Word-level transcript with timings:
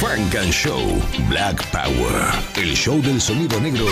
Funk 0.00 0.36
and 0.36 0.52
Show 0.52 1.02
Black 1.28 1.60
Power. 1.72 2.32
El 2.54 2.76
show 2.76 3.02
del 3.02 3.20
sonido 3.20 3.60
negro 3.60 3.86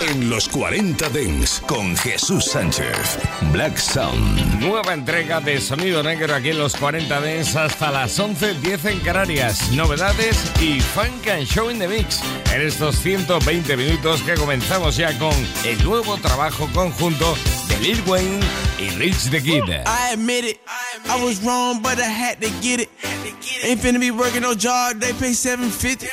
en 0.00 0.30
los 0.30 0.48
40 0.48 1.10
Dents 1.10 1.60
con 1.66 1.94
Jesús 1.98 2.46
Sánchez. 2.46 3.18
Black 3.52 3.76
Sound. 3.76 4.58
Nueva 4.58 4.94
entrega 4.94 5.38
de 5.40 5.60
Sonido 5.60 6.02
Negro 6.02 6.34
aquí 6.34 6.48
en 6.48 6.58
los 6.58 6.74
40 6.76 7.20
Dents 7.20 7.56
hasta 7.56 7.90
las 7.90 8.18
11.10 8.18 8.90
en 8.90 9.00
Canarias. 9.00 9.70
Novedades 9.72 10.50
y 10.62 10.80
Funk 10.80 11.28
and 11.28 11.46
Show 11.46 11.70
in 11.70 11.78
the 11.78 11.88
Mix. 11.88 12.22
En 12.54 12.62
estos 12.62 12.96
120 12.96 13.76
minutos 13.76 14.22
que 14.22 14.34
comenzamos 14.36 14.96
ya 14.96 15.18
con 15.18 15.34
el 15.66 15.84
nuevo 15.84 16.16
trabajo 16.16 16.70
conjunto 16.72 17.36
Lil 17.80 17.96
Wayne 18.06 18.40
y 18.78 18.94
Rich 18.98 19.30
the 19.30 19.40
Kid. 19.40 19.64
I 19.86 20.12
admit 20.12 20.44
it, 20.44 20.60
I 21.08 21.22
was 21.24 21.42
wrong, 21.42 21.80
but 21.80 21.98
I 21.98 22.02
had 22.02 22.40
to 22.42 22.50
get 22.60 22.80
it. 22.80 22.90
Ain't 23.64 23.80
finna 23.80 23.98
be 23.98 24.10
working 24.10 24.42
no 24.42 24.54
job, 24.54 25.00
they 25.00 25.12
pay 25.14 25.32
750. 25.32 26.06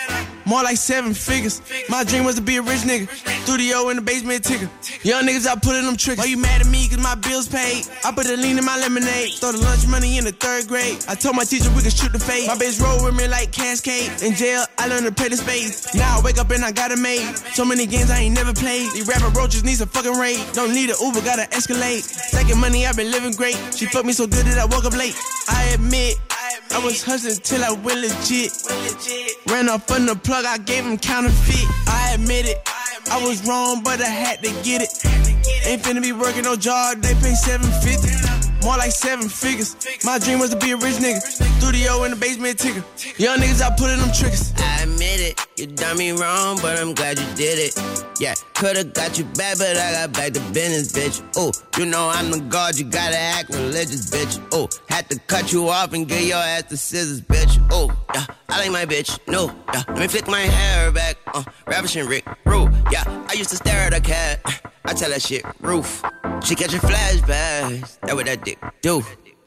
More 0.48 0.64
like 0.64 0.78
seven 0.78 1.14
figures. 1.14 1.62
My 1.90 2.06
dream 2.06 2.24
was 2.24 2.36
to 2.36 2.42
be 2.42 2.56
a 2.56 2.62
rich 2.62 2.88
nigga. 2.88 3.12
Studio 3.44 3.90
in 3.90 3.98
the 3.98 4.02
basement 4.02 4.46
ticker. 4.46 4.72
Young 5.04 5.28
niggas 5.28 5.46
out 5.46 5.62
pulling 5.62 5.84
them 5.84 5.98
tricks. 5.98 6.20
Why 6.20 6.26
you 6.26 6.38
mad 6.38 6.62
at 6.62 6.68
me? 6.68 6.88
Cause 6.88 7.04
my 7.04 7.16
bills 7.16 7.50
paid. 7.50 7.84
I 8.06 8.14
put 8.14 8.26
a 8.28 8.38
lean 8.38 8.58
in 8.58 8.64
my 8.64 8.78
lemonade. 8.80 9.36
Throw 9.44 9.52
the 9.52 9.60
lunch 9.60 9.86
money 9.88 10.18
in 10.18 10.23
the 10.23 10.32
third 10.32 10.70
grade. 10.70 11.03
I 11.09 11.16
told 11.16 11.36
my 11.36 11.44
teacher 11.44 11.70
we 11.75 11.84
could 11.84 11.92
shoot 11.92 12.14
the 12.14 12.20
fade. 12.20 12.48
My 12.48 12.56
bitch 12.56 12.80
roll 12.80 13.03
with 13.03 13.14
me 13.14 13.28
like 13.28 13.52
Cascade. 13.52 14.23
In 14.23 14.36
jail, 14.36 14.64
I 14.78 14.88
learned 14.88 15.06
to 15.08 15.12
play 15.12 15.28
the 15.28 15.36
spades. 15.36 15.94
Now 15.94 16.20
I 16.20 16.22
wake 16.23 16.38
up 16.38 16.50
and 16.52 16.64
I 16.64 16.72
got 16.72 16.92
it 16.92 17.00
made. 17.00 17.28
So 17.52 17.66
many 17.66 17.86
games 17.86 18.09
I 18.09 18.20
ain't 18.20 18.36
never 18.36 18.53
played. 18.53 18.94
These 18.94 19.08
rapper 19.09 19.28
roaches 19.36 19.66
need 19.66 19.75
some 19.75 19.90
fucking 19.90 20.16
raid. 20.16 20.40
Don't 20.53 20.72
need 20.73 20.90
a 20.90 20.95
Uber, 21.03 21.28
gotta 21.28 21.44
escalate. 21.52 22.08
Second 22.08 22.58
money, 22.62 22.88
I've 22.88 22.95
been 22.95 23.12
living 23.12 23.34
great. 23.34 23.59
She 23.75 23.86
fucked 23.86 24.06
me 24.06 24.14
so 24.14 24.25
good 24.25 24.45
that 24.48 24.58
I 24.58 24.66
woke 24.66 24.86
up 24.86 24.95
late. 24.95 25.16
I 25.50 25.75
admit. 25.75 26.16
I 26.72 26.80
was 26.83 27.03
hustling 27.03 27.38
till 27.44 27.63
I 27.63 27.72
went 27.72 28.02
legit. 28.02 28.52
Ran 29.47 29.69
off 29.69 29.89
on 29.91 30.05
the 30.05 30.16
plug, 30.16 30.45
I 30.45 30.58
gave 30.58 30.86
him 30.86 30.97
counterfeit. 30.97 31.66
I 31.88 32.13
admit 32.16 32.45
it, 32.45 32.58
I 33.09 33.23
was 33.25 33.45
wrong, 33.47 33.83
but 33.83 34.02
I 34.02 34.05
had 34.05 34.44
to 34.44 34.50
get 34.63 34.81
it. 34.81 34.89
Ain't 35.66 35.81
finna 35.81 36.02
be 36.02 36.11
working 36.11 36.44
no 36.44 36.55
job, 36.55 37.02
they 37.02 37.13
pay 37.16 37.33
750. 37.33 38.27
More 38.63 38.77
like 38.77 38.91
seven 38.91 39.30
figures. 39.30 39.75
My 40.03 40.19
dream 40.19 40.39
was 40.39 40.50
to 40.52 40.58
be 40.58 40.72
a 40.72 40.77
rich 40.77 40.95
nigga. 40.95 41.22
Studio 41.59 42.03
in 42.03 42.11
the 42.11 42.17
basement 42.17 42.59
ticker. 42.59 42.83
Young 43.17 43.39
niggas 43.39 43.61
out 43.61 43.77
pulling 43.77 44.00
them 44.00 44.11
triggers. 44.11 44.53
I 44.58 44.83
admit 44.83 45.19
it, 45.19 45.47
you 45.58 45.67
done 45.67 45.97
me 45.97 46.11
wrong, 46.11 46.59
but 46.61 46.80
I'm 46.80 46.94
glad 46.94 47.19
you 47.19 47.25
did 47.35 47.59
it. 47.59 47.80
Yeah, 48.19 48.33
could've 48.53 48.94
got 48.94 49.17
you 49.17 49.25
back, 49.25 49.58
but 49.58 49.78
I 49.78 49.91
got 49.91 50.13
back 50.13 50.33
to 50.33 50.39
business, 50.52 50.91
bitch. 50.91 51.23
Oh, 51.35 51.52
you 51.78 51.85
know 51.85 52.09
I'm 52.09 52.31
the 52.31 52.39
god, 52.39 52.78
you 52.78 52.85
gotta 52.85 53.17
act 53.17 53.50
religious, 53.53 54.09
bitch. 54.09 54.41
Oh, 54.52 54.67
had 54.89 55.09
to 55.09 55.19
cut 55.28 55.52
you 55.52 55.69
off 55.69 55.94
and 55.94 56.08
get 56.08 56.23
your 56.23 56.38
ass 56.38 56.63
the 56.63 56.78
scissors, 56.78 57.22
bitch. 57.22 57.58
Oh, 57.72 57.95
yeah, 58.13 58.25
I 58.50 58.59
like 58.59 58.72
my 58.72 58.85
bitch. 58.85 59.19
No, 59.28 59.53
yeah, 59.73 59.83
let 59.88 60.00
me 60.00 60.08
flick 60.08 60.28
my 60.28 60.41
hair 60.41 60.91
back. 60.91 61.17
Uh, 61.33 61.44
ravishing 61.67 62.08
Rick, 62.08 62.25
Roo. 62.45 62.69
Yeah, 62.91 63.03
I 63.30 63.33
used 63.33 63.50
to 63.52 63.55
stare 63.55 63.81
at 63.81 63.94
a 63.94 64.02
cat. 64.02 64.41
I 64.85 64.94
tell 64.94 65.09
that 65.09 65.22
shit, 65.22 65.44
roof. 65.59 66.03
She 66.44 66.56
catching 66.56 66.80
flashbacks. 66.80 68.00
That 68.02 68.16
what 68.16 68.26
that 68.26 68.44
dick 68.44 68.60
do. 68.82 69.04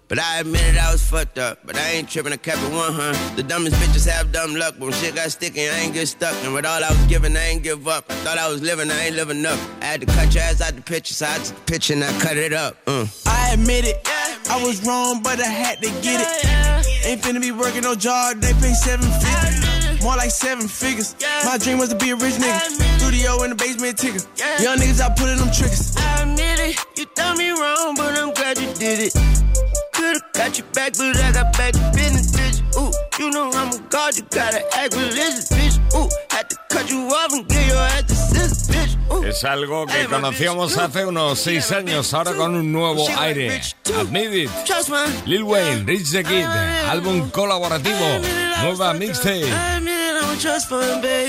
But 0.09 0.19
I 0.19 0.41
admitted 0.41 0.77
I 0.77 0.91
was 0.91 1.09
fucked 1.09 1.39
up. 1.39 1.61
But 1.65 1.77
I 1.77 1.91
ain't 1.93 2.09
tripping, 2.09 2.33
I 2.33 2.37
kept 2.37 2.61
it 2.63 2.73
100. 2.73 3.37
The 3.37 3.45
dumbest 3.45 3.77
bitches 3.77 4.11
have 4.11 4.33
dumb 4.33 4.57
luck. 4.57 4.75
But 4.77 4.87
when 4.87 4.93
shit 4.95 5.15
got 5.15 5.31
sticky, 5.31 5.69
I 5.69 5.79
ain't 5.79 5.95
get 5.95 6.09
stuck. 6.09 6.35
And 6.45 6.53
with 6.53 6.67
all 6.67 6.83
I 6.83 6.89
was 6.89 7.07
giving, 7.07 7.37
I 7.37 7.45
ain't 7.47 7.63
give 7.63 7.87
up. 7.87 8.07
I 8.11 8.15
thought 8.25 8.37
I 8.37 8.49
was 8.49 8.61
living, 8.61 8.91
I 8.91 9.07
ain't 9.07 9.15
living 9.15 9.47
up. 9.47 9.59
I 9.81 9.85
had 9.85 10.01
to 10.01 10.07
cut 10.09 10.35
your 10.35 10.43
ass 10.43 10.61
out 10.61 10.75
the 10.75 10.83
picture, 10.83 11.15
so 11.15 11.27
I 11.29 11.39
took 11.39 11.55
the 11.55 11.73
picture 11.73 11.93
and 11.95 12.03
I 12.03 12.19
cut 12.19 12.37
it 12.37 12.53
up. 12.53 12.77
Uh. 12.89 13.07
I 13.27 13.53
admit 13.55 13.85
it, 13.85 14.01
I 14.05 14.61
was 14.67 14.85
wrong, 14.85 15.23
but 15.23 15.39
I 15.41 15.47
had 15.47 15.81
to 15.83 15.89
get 16.03 16.21
it. 16.21 17.07
Ain't 17.07 17.23
finna 17.23 17.41
be 17.41 17.53
working 17.53 17.83
no 17.83 17.95
job, 17.95 18.41
they 18.41 18.53
pay 18.55 18.75
750. 18.75 19.50
More 20.03 20.17
like 20.17 20.31
seven 20.31 20.67
figures. 20.67 21.15
My 21.45 21.59
dream 21.59 21.79
was 21.79 21.91
to 21.91 21.97
be 21.97 22.11
a 22.11 22.17
rich 22.17 22.35
nigga. 22.35 22.61
Studio 22.99 23.43
in 23.45 23.51
the 23.51 23.57
basement 23.57 23.99
ticker. 23.99 24.21
Yeah. 24.37 24.63
Young 24.63 24.79
niggas 24.79 25.01
out 25.01 25.17
pulling 25.17 25.37
them 25.39 25.51
triggers. 25.53 25.97
I 25.97 26.23
admit 26.23 26.59
it, 26.61 26.79
you 26.97 27.07
done 27.15 27.37
me 27.37 27.51
wrong, 27.51 27.95
but 27.97 28.17
I'm 28.19 28.33
glad 28.33 28.59
you 28.59 28.73
did 28.75 29.01
it. 29.01 29.15
Could've 29.93 30.23
got 30.33 30.59
you 30.59 30.65
back, 30.73 30.97
but 30.97 31.17
I 31.17 31.33
got 31.33 31.53
back 31.57 31.73
to 31.75 31.93
business, 31.95 32.33
bitch. 32.33 32.61
Ooh, 32.81 32.93
you 33.19 33.31
know 33.31 33.51
I'm 33.53 33.73
a 33.73 33.79
god, 33.91 34.17
you 34.17 34.25
gotta 34.31 34.65
act 34.77 34.95
religious, 34.95 35.49
bitch. 35.51 35.77
Ooh, 35.95 36.09
Es 39.27 39.45
algo 39.45 39.87
que 39.87 40.07
conocíamos 40.07 40.77
hace 40.79 41.05
unos 41.05 41.39
seis 41.41 41.71
años, 41.73 42.13
ahora 42.15 42.33
con 42.35 42.55
un 42.55 42.73
nuevo 42.73 43.07
aire. 43.19 43.61
Admit 43.99 44.33
It, 44.33 44.51
Lil 45.27 45.43
Wayne, 45.43 45.85
Rich 45.85 46.11
the 46.13 46.25
Kid, 46.25 46.45
álbum 46.89 47.29
colaborativo, 47.31 47.99
nueva 48.63 48.95
mixtape. 48.95 49.47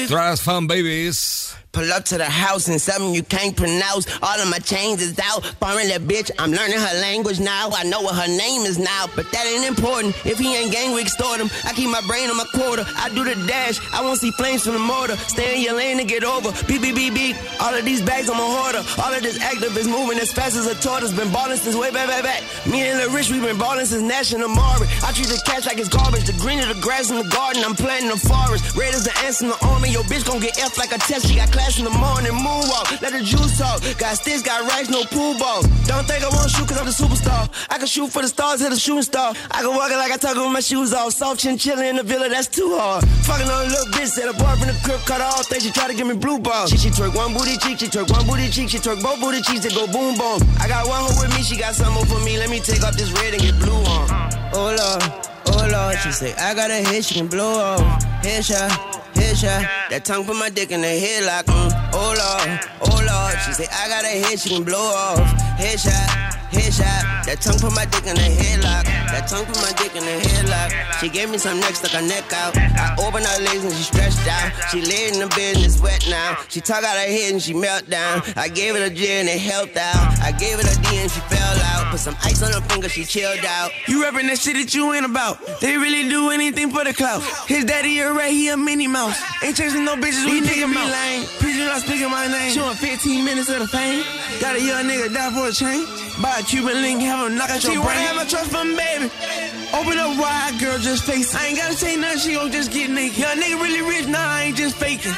Trust 0.07 0.43
Fun 0.43 0.67
Babies. 0.67 1.55
Pull 1.71 1.91
up 1.93 2.03
to 2.03 2.17
the 2.17 2.25
house 2.25 2.67
and 2.67 2.81
something 2.81 3.15
you 3.15 3.23
can't 3.23 3.55
pronounce. 3.55 4.05
All 4.21 4.39
of 4.39 4.49
my 4.49 4.59
chains 4.59 5.01
is 5.01 5.17
out. 5.23 5.45
Foreign 5.59 5.87
bitch, 6.03 6.29
I'm 6.37 6.51
learning 6.51 6.79
her 6.79 6.95
language 6.99 7.39
now. 7.39 7.69
I 7.71 7.83
know 7.83 8.01
what 8.01 8.15
her 8.15 8.27
name 8.27 8.63
is 8.63 8.77
now, 8.77 9.07
but 9.15 9.31
that 9.31 9.45
ain't 9.47 9.63
important. 9.63 10.13
If 10.25 10.37
he 10.37 10.53
ain't 10.53 10.73
gang, 10.73 10.93
we 10.93 11.01
extort 11.01 11.39
him. 11.39 11.49
I 11.63 11.71
keep 11.71 11.89
my 11.89 12.01
brain 12.07 12.29
on 12.29 12.35
my 12.35 12.45
quarter. 12.51 12.83
I 12.97 13.07
do 13.15 13.23
the 13.23 13.35
dash. 13.47 13.79
I 13.93 14.01
won't 14.01 14.19
see 14.19 14.31
flames 14.31 14.63
from 14.63 14.73
the 14.73 14.83
mortar. 14.83 15.15
Stay 15.31 15.55
in 15.55 15.61
your 15.61 15.75
lane 15.75 15.99
and 15.99 16.09
get 16.09 16.25
over. 16.25 16.51
Beep, 16.67 16.81
beep, 16.81 16.95
beep, 16.95 17.13
beep. 17.13 17.35
All 17.61 17.73
of 17.73 17.85
these 17.85 18.01
bags, 18.01 18.29
I'm 18.29 18.35
a 18.35 18.43
hoarder. 18.43 18.83
All 18.99 19.13
of 19.13 19.23
this 19.23 19.39
active 19.39 19.75
is 19.77 19.87
moving 19.87 20.19
as 20.19 20.31
fast 20.31 20.57
as 20.57 20.67
a 20.67 20.75
tortoise. 20.75 21.13
Been 21.13 21.31
balling 21.31 21.57
since 21.57 21.75
way 21.75 21.91
back, 21.91 22.07
back, 22.07 22.23
back. 22.23 22.43
Me 22.67 22.83
and 22.83 22.99
the 22.99 23.07
rich, 23.15 23.31
we 23.31 23.39
been 23.39 23.57
balling 23.57 23.85
since 23.85 24.03
National 24.03 24.49
Mari. 24.49 24.87
I 25.07 25.15
treat 25.15 25.31
the 25.31 25.41
cash 25.45 25.65
like 25.67 25.79
it's 25.79 25.87
garbage. 25.87 26.25
The 26.27 26.33
green 26.33 26.59
of 26.59 26.67
the 26.67 26.81
grass 26.81 27.09
in 27.11 27.15
the 27.15 27.29
garden, 27.31 27.63
I'm 27.63 27.75
planting 27.75 28.09
the 28.09 28.19
forest. 28.19 28.75
Red 28.75 28.93
is 28.93 29.05
the 29.05 29.15
ants 29.23 29.41
in 29.41 29.47
the 29.47 29.59
army. 29.65 29.89
Your 29.89 30.03
bitch 30.03 30.27
gon' 30.27 30.41
get 30.41 30.59
F 30.59 30.77
like 30.77 30.91
a 30.91 30.99
test. 30.99 31.27
She 31.27 31.35
got 31.35 31.51
class 31.61 31.77
in 31.79 31.85
the 31.85 31.91
morning. 31.91 32.33
Moonwalk, 32.33 33.01
let 33.01 33.13
the 33.13 33.23
juice 33.23 33.57
talk. 33.57 33.81
Got 33.97 34.17
sticks, 34.17 34.41
got 34.41 34.67
racks, 34.69 34.89
no 34.89 35.03
pool 35.05 35.37
balls. 35.37 35.67
Don't 35.85 36.05
think 36.07 36.23
I 36.23 36.29
won't 36.29 36.49
shoot 36.49 36.67
cause 36.67 36.77
I'm 36.77 36.85
the 36.85 36.91
superstar. 36.91 37.49
I 37.69 37.77
can 37.77 37.87
shoot 37.87 38.09
for 38.09 38.21
the 38.21 38.27
stars, 38.27 38.61
hit 38.61 38.71
a 38.71 38.79
shooting 38.79 39.03
star. 39.03 39.33
I 39.51 39.61
can 39.61 39.73
walk 39.75 39.91
it 39.91 39.97
like 39.97 40.11
I 40.11 40.17
talk 40.17 40.35
with 40.35 40.51
my 40.51 40.59
shoes 40.59 40.93
off. 40.93 41.13
Soft 41.13 41.39
chinchilla 41.39 41.85
in 41.85 41.95
the 41.97 42.03
villa, 42.03 42.29
that's 42.29 42.47
too 42.47 42.77
hard. 42.77 43.05
Fucking 43.27 43.47
on 43.47 43.65
a 43.65 43.69
little 43.69 43.91
bitch, 43.93 44.07
said 44.07 44.29
a 44.29 44.33
boy 44.33 44.53
from 44.57 44.67
the 44.67 44.77
crib, 44.83 44.99
cut 45.05 45.21
off. 45.21 45.45
Think 45.47 45.63
she 45.63 45.71
try 45.71 45.87
to 45.87 45.93
give 45.93 46.07
me 46.07 46.15
blue 46.15 46.39
balls. 46.39 46.71
She, 46.71 46.77
she 46.77 46.89
twerk 46.89 47.15
one 47.15 47.33
booty 47.33 47.57
cheek, 47.57 47.79
she 47.79 47.87
twerk 47.87 48.09
one 48.09 48.25
booty 48.25 48.49
cheek, 48.49 48.69
she 48.69 48.77
twerk 48.77 49.01
both 49.01 49.19
booty 49.19 49.41
cheeks, 49.41 49.61
they 49.61 49.73
go 49.73 49.85
boom 49.87 50.17
boom. 50.17 50.39
I 50.59 50.67
got 50.67 50.87
one 50.87 51.01
hoe 51.01 51.21
with 51.21 51.31
me, 51.35 51.43
she 51.43 51.57
got 51.57 51.75
some 51.75 51.93
more 51.93 52.05
for 52.05 52.19
me. 52.21 52.37
Let 52.37 52.49
me 52.49 52.59
take 52.59 52.83
off 52.83 52.95
this 52.97 53.11
red 53.13 53.33
and 53.33 53.41
get 53.41 53.55
blue 53.59 53.73
on. 53.73 54.07
Oh 54.53 54.73
lord, 54.75 55.03
oh 55.47 55.69
lord, 55.71 55.97
she 55.99 56.11
say 56.11 56.33
I 56.35 56.53
got 56.53 56.69
a 56.71 56.81
hit, 56.89 57.05
she 57.05 57.15
can 57.15 57.27
blow 57.27 57.59
off. 57.59 57.81
Headshot, 58.23 59.00
headshot. 59.31 59.89
That 59.89 60.05
tongue 60.05 60.25
put 60.25 60.35
my 60.35 60.49
dick 60.49 60.71
in 60.71 60.81
the 60.81 60.87
headlock. 60.87 61.43
Mm. 61.43 61.89
Oh 61.93 62.13
lord, 62.15 62.59
oh 62.81 62.99
lord. 63.05 63.39
She 63.45 63.53
say 63.53 63.67
I 63.71 63.87
got 63.87 64.03
a 64.03 64.07
hit, 64.07 64.39
she 64.39 64.49
can 64.49 64.63
blow 64.63 64.77
off. 64.79 65.19
Headshot, 65.57 66.40
headshot. 66.51 67.25
That 67.25 67.41
tongue 67.41 67.59
put 67.59 67.73
my 67.73 67.85
dick 67.85 68.05
in 68.05 68.15
the 68.15 68.29
headlock. 68.29 68.85
That 68.85 69.27
tongue 69.27 69.45
put 69.45 69.57
my 69.57 69.71
dick 69.79 69.95
in 69.95 70.03
the 70.03 70.17
headlock. 70.27 70.69
She 70.99 71.09
gave 71.09 71.29
me 71.29 71.37
some 71.37 71.59
neck, 71.59 71.75
stuck 71.75 71.91
her 71.91 72.05
neck 72.05 72.31
out. 72.33 72.55
I 72.55 72.95
opened 72.99 73.25
her 73.25 73.39
legs 73.43 73.63
and 73.63 73.73
she 73.73 73.83
stretched 73.83 74.27
out. 74.27 74.51
She 74.69 74.81
laid 74.81 75.15
in 75.15 75.19
the 75.19 75.27
bed 75.35 75.55
and 75.55 75.65
it's 75.65 75.79
wet 75.79 76.05
now. 76.09 76.37
She 76.49 76.61
talk 76.61 76.83
out 76.83 76.95
her 76.95 77.09
head 77.09 77.31
and 77.33 77.41
she 77.41 77.53
melt 77.53 77.89
down. 77.89 78.21
I 78.35 78.47
gave 78.47 78.75
it 78.75 78.83
a 78.83 78.93
J 78.93 79.19
and 79.19 79.29
it 79.29 79.39
helped 79.39 79.77
out. 79.77 80.19
I 80.19 80.31
gave 80.31 80.59
it 80.59 80.67
a 80.67 80.75
D 80.81 80.87
and 80.99 81.11
she 81.11 81.19
fell 81.31 81.57
out. 81.73 81.91
Put 81.91 81.99
some 81.99 82.15
ice 82.23 82.43
on 82.43 82.51
her 82.53 82.61
finger, 82.69 82.89
she 82.89 83.05
chilled 83.05 83.43
out. 83.45 83.71
You 83.87 84.03
rapping 84.03 84.27
that 84.27 84.39
shit 84.39 84.55
that 84.55 84.73
you 84.73 84.93
ain't 84.93 85.05
about. 85.05 85.39
They 85.59 85.77
really 85.77 86.07
do 86.09 86.29
anything 86.29 86.71
for 86.71 86.83
the 86.83 86.93
clout. 86.93 87.23
His 87.47 87.65
daddy 87.65 87.99
a 87.99 88.13
rat, 88.13 88.31
he 88.31 88.49
a 88.49 88.57
Minnie 88.57 88.87
Mouse. 88.87 89.19
Ain't 89.43 89.55
chasing 89.55 89.85
no 89.85 89.95
bitches, 89.95 90.25
we 90.25 90.41
nigga 90.41 90.67
me 90.69 90.77
lame. 90.77 91.25
Preacher 91.39 91.65
not 91.65 91.81
speaking 91.81 92.09
my 92.09 92.27
name. 92.27 92.53
Showing 92.53 92.75
15 92.75 93.25
minutes 93.25 93.49
of 93.49 93.59
the 93.59 93.67
fame. 93.67 94.03
Got 94.39 94.55
a 94.55 94.61
young 94.61 94.85
nigga 94.85 95.13
die 95.13 95.31
for 95.31 95.47
a 95.47 95.51
chain. 95.51 96.10
Buy 96.21 96.37
a 96.37 96.43
Cuban 96.43 96.81
link, 96.81 97.01
have 97.01 97.25
him 97.25 97.35
knock 97.35 97.49
out 97.49 97.63
your 97.63 97.81
brain. 97.81 97.81
She 97.81 97.87
wanna 97.87 98.07
have 98.13 98.21
a 98.21 98.29
trust 98.29 98.51
fund, 98.51 98.77
baby. 98.77 99.09
Open 99.73 99.97
up 99.97 100.13
wide, 100.21 100.53
girl, 100.61 100.77
just 100.77 101.03
face 101.03 101.33
it. 101.33 101.39
I 101.39 101.47
ain't 101.47 101.57
gotta 101.57 101.73
say 101.73 101.95
nothing, 101.97 102.19
she 102.19 102.33
gon' 102.37 102.51
just 102.51 102.71
get 102.71 102.91
naked. 102.91 103.17
Young 103.17 103.37
nigga 103.41 103.57
really 103.57 103.81
rich, 103.81 104.05
nah, 104.07 104.21
I 104.21 104.53
ain't 104.53 104.57
just 104.57 104.75
faking. 104.77 105.13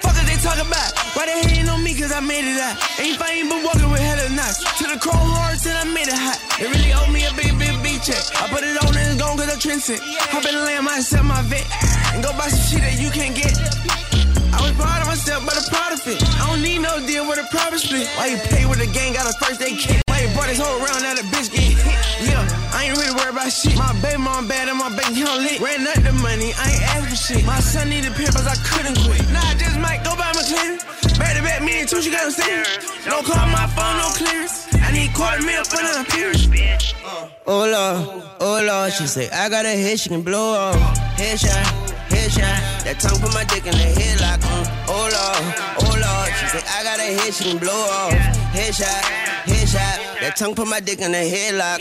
Fuck 0.00 0.16
it, 0.16 0.24
they 0.24 0.40
talk 0.40 0.56
about. 0.56 0.90
Why 1.12 1.26
they 1.26 1.42
hating 1.44 1.68
on 1.68 1.84
me, 1.84 1.92
cause 1.92 2.12
I 2.12 2.20
made 2.20 2.48
it 2.48 2.56
out. 2.56 2.80
Ain't 2.98 3.20
fine, 3.20 3.48
but 3.50 3.60
walking 3.62 3.90
with 3.92 4.00
hella 4.00 4.30
knots. 4.32 4.64
To 4.78 4.84
the 4.88 4.98
chrome 4.98 5.28
hearts 5.36 5.66
and 5.66 5.76
I 5.76 5.84
made 5.84 6.08
it 6.08 6.16
hot. 6.16 6.40
They 6.56 6.64
really 6.64 6.92
owe 6.96 7.12
me 7.12 7.28
a 7.28 7.32
big, 7.36 7.52
big, 7.58 7.76
big 7.82 8.00
check. 8.00 8.22
I 8.40 8.48
put 8.48 8.64
it 8.64 8.78
on 8.80 8.96
and 8.96 9.04
it's 9.04 9.20
gone 9.20 9.36
cause 9.36 9.52
I 9.52 9.58
trend 9.60 9.82
set. 9.82 10.00
Hop 10.32 10.46
in 10.48 10.54
the 10.54 10.64
lamb, 10.64 10.88
I 10.88 11.00
sell 11.00 11.24
my 11.24 11.42
vet. 11.42 11.66
And 12.16 12.24
go 12.24 12.32
buy 12.32 12.48
some 12.48 12.64
shit 12.72 12.80
that 12.80 12.96
you 12.96 13.10
can't 13.12 13.36
get. 13.36 13.52
I 14.52 14.58
was 14.62 14.72
proud 14.76 15.02
of 15.02 15.08
myself, 15.08 15.44
but 15.44 15.54
I'm 15.56 15.66
proud 15.68 15.92
of 15.92 16.00
it. 16.06 16.18
I 16.40 16.48
don't 16.48 16.62
need 16.62 16.80
no 16.80 16.98
deal 17.06 17.28
with 17.28 17.38
a 17.38 17.46
profit 17.50 17.80
split. 17.80 18.08
Why 18.16 18.32
you 18.32 18.38
pay 18.48 18.64
with 18.66 18.78
the 18.78 18.88
gang, 18.90 19.12
got 19.12 19.28
a 19.28 19.34
first 19.42 19.60
aid 19.62 19.78
kit? 19.78 20.02
Why 20.08 20.24
you 20.24 20.28
brought 20.34 20.48
this 20.48 20.60
whole 20.60 20.78
round 20.80 21.04
that 21.04 21.20
a 21.20 21.24
bitch 21.28 21.52
get. 21.52 21.76
Yeah, 22.24 22.42
I 22.72 22.88
ain't 22.88 22.96
really 22.96 23.14
worried 23.14 23.36
about 23.36 23.52
shit. 23.52 23.76
My 23.76 23.92
baby 24.00 24.18
mom 24.18 24.48
bad 24.48 24.68
and 24.68 24.78
my 24.78 24.88
bank 24.90 25.16
account 25.16 25.42
lit. 25.42 25.60
Ran 25.60 25.86
up 25.86 26.00
the 26.02 26.12
money, 26.24 26.52
I 26.56 26.98
ain't 26.98 27.06
for 27.08 27.16
shit. 27.16 27.44
My 27.44 27.60
son 27.60 27.90
needed 27.90 28.12
pampers, 28.14 28.46
I 28.46 28.56
couldn't 28.64 28.98
quit. 29.04 29.22
Nah, 29.30 29.44
I 29.44 29.54
just 29.54 29.78
might 29.78 30.02
go 30.02 30.16
buy 30.16 30.32
my 30.34 30.42
clearance. 30.42 30.82
Me 31.62 31.80
you 31.80 32.12
got. 32.12 32.32
Don't 33.04 33.24
call 33.24 33.46
my 33.48 33.66
phone, 33.74 33.96
no 33.98 34.08
clearance. 34.14 34.66
I 34.74 34.92
need 34.92 35.12
quarter 35.12 35.42
mil 35.42 35.64
for 35.64 35.76
the 35.76 36.00
appearance. 36.00 36.48
Oh 37.46 37.64
Lord, 37.64 38.24
oh 38.40 38.62
Lord, 38.64 38.92
she 38.92 39.06
say 39.06 39.28
I 39.30 39.48
got 39.48 39.64
a 39.64 39.70
head, 39.70 39.98
she 39.98 40.08
can 40.08 40.22
blow 40.22 40.54
off. 40.54 40.76
Headshot, 41.16 41.64
headshot. 42.08 42.84
That 42.84 43.00
tongue 43.00 43.20
put 43.20 43.32
my 43.34 43.44
dick 43.44 43.64
in 43.66 43.72
the 43.72 43.88
headlock. 43.98 44.38
Mm. 44.38 44.68
Oh 44.88 45.08
Lord, 45.08 45.42
oh 45.80 45.94
Lord, 45.96 46.32
she 46.38 46.46
say 46.46 46.62
I 46.68 46.82
got 46.84 46.98
a 47.00 47.02
head, 47.02 47.34
she 47.34 47.44
can 47.44 47.58
blow 47.58 47.72
off. 47.72 48.12
Headshot, 48.52 49.02
headshot. 49.48 50.20
That 50.20 50.36
tongue 50.36 50.54
put 50.54 50.68
my 50.68 50.80
dick 50.80 51.00
in 51.00 51.12
the 51.12 51.18
headlock. 51.18 51.80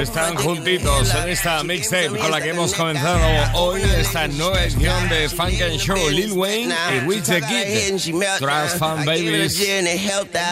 Están 0.00 0.36
juntitos 0.36 1.14
en 1.14 1.28
esta 1.28 1.62
mixtape 1.62 2.18
con 2.18 2.30
la 2.30 2.40
que 2.40 2.50
hemos 2.50 2.72
comenzado 2.74 3.26
hoy 3.54 3.82
esta 3.98 4.28
nueva 4.28 4.62
edición 4.62 5.08
de 5.08 5.28
Funk 5.28 5.60
and 5.60 5.78
Show 5.78 6.08
Lil 6.10 6.32
Wayne 6.32 6.74
y 6.94 7.00
Rich 7.00 7.24
the 7.24 7.40
Kid. 7.42 7.98
Trust 8.38 8.78
Fund 8.78 9.01
Babies 9.04 9.58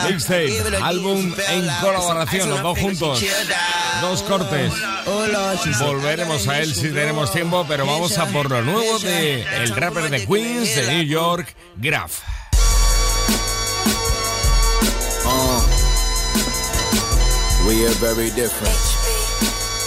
Mixtape, 0.09 0.63
álbum 0.83 1.35
en 1.49 1.69
colaboración, 1.81 2.51
los 2.51 2.63
dos 2.63 2.79
juntos, 2.79 3.25
dos 4.01 4.23
cortes. 4.23 4.73
Volveremos 5.81 6.49
a 6.49 6.61
él 6.61 6.75
si 6.75 6.91
tenemos 6.91 7.33
tiempo, 7.33 7.65
pero 7.69 7.87
vamos 7.87 8.17
a 8.19 8.27
por 8.27 8.51
lo 8.51 8.63
nuevo 8.63 8.99
de 9.01 9.43
el 9.43 9.75
rapper 9.77 10.11
de 10.11 10.27
Queens 10.27 10.75
de 10.77 10.95
New 10.95 11.05
York, 11.05 11.55
Graf. 11.77 12.21
We 17.67 17.87
are 17.87 17.95
very 18.03 18.31
different. 18.35 18.75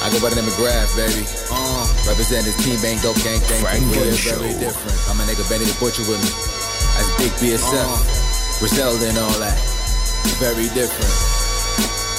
I 0.04 0.07
go 0.12 0.21
by 0.21 0.30
the 0.30 0.39
name 0.39 0.48
of 0.48 0.56
Graf, 0.56 0.88
baby. 0.95 1.25
Uh, 1.51 1.83
represent 2.07 2.45
this 2.45 2.56
team 2.63 2.80
bang 2.80 2.95
dope 3.01 3.18
gang 3.27 3.39
gang. 3.50 3.60
Frank 3.60 3.83
we 3.92 4.07
are 4.07 4.19
very 4.39 4.56
different. 4.56 4.95
I'm 5.10 5.19
a 5.19 5.24
nigga 5.24 5.44
Benny 5.50 5.65
the 5.65 5.75
Butcher 5.80 6.06
with 6.07 6.21
me. 6.21 6.31
That's 6.95 7.10
Big 7.18 7.33
BSF. 7.39 7.74
Uh, 7.74 8.12
Griselda 8.63 9.10
and 9.10 9.18
all 9.18 9.39
that. 9.44 9.60
Very 10.39 10.71
different. 10.71 11.12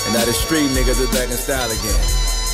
And 0.04 0.12
now 0.12 0.26
the 0.28 0.34
street 0.34 0.68
niggas 0.76 1.00
are 1.00 1.10
back 1.10 1.30
in 1.32 1.38
style 1.40 1.70
again. 1.72 2.00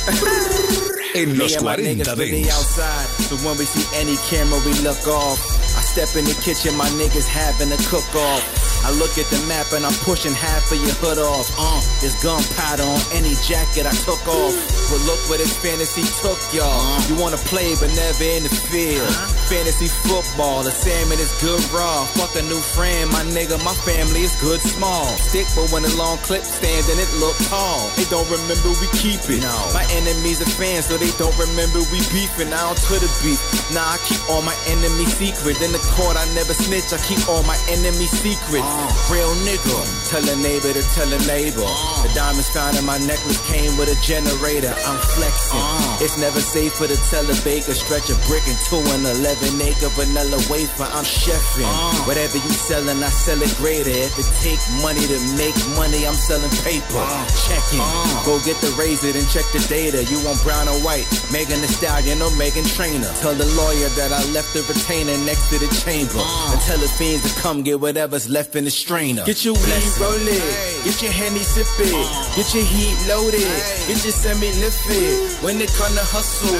En 1.13 1.37
los 1.37 1.51
Me 1.51 1.55
and 1.57 1.65
my 1.65 1.75
40 1.75 1.83
niggas 1.83 2.17
really 2.17 2.43
Dance. 2.43 2.55
outside, 2.55 3.05
so 3.27 3.35
when 3.45 3.57
we 3.57 3.65
see 3.65 3.83
any 3.99 4.15
camera, 4.31 4.57
we 4.65 4.71
look 4.79 5.05
off. 5.11 5.43
I 5.75 5.81
step 5.83 6.15
in 6.15 6.23
the 6.23 6.39
kitchen, 6.39 6.71
my 6.77 6.87
niggas 6.95 7.27
having 7.27 7.69
a 7.73 7.77
cook 7.91 8.07
off. 8.15 8.70
I 8.83 8.89
look 8.97 9.17
at 9.21 9.29
the 9.29 9.37
map 9.45 9.71
and 9.73 9.85
I'm 9.85 9.93
pushing 10.01 10.33
half 10.33 10.71
of 10.71 10.77
your 10.81 10.95
hood 10.97 11.21
off. 11.21 11.53
Uh, 11.53 11.81
there's 12.01 12.17
gunpowder 12.21 12.83
on 12.83 13.01
any 13.13 13.37
jacket 13.45 13.85
I 13.85 13.93
took 14.05 14.21
off. 14.25 14.55
But 14.89 15.01
look 15.05 15.21
where 15.29 15.37
this 15.37 15.53
fantasy 15.55 16.03
took 16.19 16.41
y'all. 16.51 16.81
You 17.05 17.15
wanna 17.15 17.39
play 17.45 17.77
but 17.77 17.93
never 17.93 18.25
in 18.25 18.43
the 18.43 18.53
field. 18.53 19.07
Fantasy 19.47 19.87
football, 19.87 20.63
the 20.63 20.71
salmon 20.71 21.21
is 21.21 21.31
good 21.39 21.61
raw. 21.69 22.03
Fuck 22.17 22.33
a 22.35 22.43
new 22.43 22.59
friend, 22.73 23.09
my 23.13 23.23
nigga, 23.29 23.61
my 23.63 23.75
family 23.85 24.25
is 24.25 24.33
good 24.41 24.59
small. 24.59 25.05
Stick, 25.21 25.45
but 25.55 25.69
when 25.69 25.85
a 25.85 25.93
long 25.95 26.17
clip 26.25 26.43
stands 26.43 26.89
and 26.89 26.97
it 26.97 27.11
look 27.21 27.37
tall. 27.53 27.85
They 27.95 28.05
don't 28.09 28.27
remember 28.33 28.73
we 28.81 28.89
keep 28.97 29.21
it. 29.29 29.45
My 29.77 29.85
enemies 29.93 30.41
are 30.41 30.51
fans, 30.57 30.89
so 30.89 30.97
they 30.97 31.11
don't 31.21 31.35
remember 31.37 31.79
we 31.93 32.01
beefing. 32.09 32.49
I 32.49 32.65
don't 32.65 32.81
Twitter 32.81 33.11
beef. 33.21 33.39
Nah, 33.71 33.95
I 33.95 33.97
keep 34.09 34.21
all 34.27 34.41
my 34.41 34.55
enemies 34.67 35.13
secret. 35.15 35.61
In 35.61 35.71
the 35.71 35.83
court, 35.95 36.17
I 36.17 36.25
never 36.33 36.53
snitch. 36.53 36.89
I 36.91 36.99
keep 37.05 37.21
all 37.29 37.43
my 37.43 37.57
enemies 37.69 38.11
secret. 38.11 38.65
Real 39.11 39.33
nigga. 39.43 39.75
Tell 40.07 40.23
a 40.23 40.35
neighbor 40.39 40.71
to 40.71 40.83
tell 40.95 41.07
a 41.11 41.19
neighbor. 41.27 41.67
The 42.03 42.11
diamonds 42.15 42.47
found 42.51 42.75
in 42.79 42.85
my 42.85 42.97
necklace 43.03 43.39
came 43.47 43.75
with 43.75 43.91
a 43.91 43.97
generator. 44.03 44.71
I'm 44.71 44.99
flexing. 45.15 45.59
Uh. 45.59 46.03
It's 46.03 46.19
never 46.19 46.39
safe 46.39 46.73
for 46.75 46.87
the 46.87 46.95
teller 47.11 47.35
baker. 47.43 47.75
Stretch 47.75 48.07
a 48.11 48.17
brick 48.27 48.43
into 48.47 48.79
an 48.95 49.03
11 49.03 49.59
acre 49.61 49.91
vanilla 49.99 50.39
wafer. 50.47 50.87
I'm 50.87 51.03
chefing. 51.03 51.67
Uh. 51.67 52.07
Whatever 52.07 52.39
you 52.39 52.53
selling, 52.55 53.03
I 53.03 53.11
sell 53.11 53.39
it 53.43 53.51
greater. 53.59 53.91
If 53.91 54.15
it 54.15 54.27
take 54.43 54.59
money 54.79 55.03
to 55.03 55.17
make 55.35 55.55
money, 55.75 56.07
I'm 56.07 56.15
selling 56.15 56.51
paper. 56.63 57.03
Uh. 57.03 57.27
Checking. 57.47 57.83
Go 58.23 58.39
get 58.47 58.59
the 58.63 58.71
razor 58.79 59.11
and 59.11 59.27
check 59.27 59.47
the 59.51 59.63
data. 59.67 60.03
You 60.07 60.23
want 60.23 60.39
brown 60.43 60.71
or 60.71 60.79
white? 60.87 61.07
Megan 61.31 61.59
the 61.59 61.67
stallion 61.67 62.23
or 62.23 62.31
Meghan 62.39 62.67
Trainor. 62.75 63.11
Tell 63.19 63.35
the 63.35 63.47
lawyer 63.59 63.89
that 63.99 64.11
I 64.15 64.23
left 64.31 64.55
the 64.55 64.63
retainer 64.67 65.15
next 65.27 65.51
to 65.51 65.59
the 65.59 65.67
chamber. 65.83 66.19
And 66.19 66.59
tell 66.63 66.79
the 66.79 66.87
fiends 66.87 67.27
to 67.27 67.31
come 67.39 67.63
get 67.63 67.79
whatever's 67.79 68.27
left 68.31 68.55
in 68.55 68.60
the 68.65 68.71
strainer. 68.71 69.23
Get 69.25 69.45
your 69.45 69.53
weed 69.53 69.93
rolling. 69.99 70.47
Get 70.83 71.01
your 71.01 71.11
handy 71.11 71.43
sipping. 71.43 71.93
Uh. 71.93 72.35
Get 72.35 72.53
your 72.53 72.65
heat 72.65 72.97
loaded. 73.07 73.41
Get 73.87 74.03
your 74.03 74.13
semi 74.13 74.51
lifted. 74.59 75.43
When 75.43 75.61
it 75.61 75.71
come 75.73 75.93
to 75.93 76.05
hustle, 76.05 76.51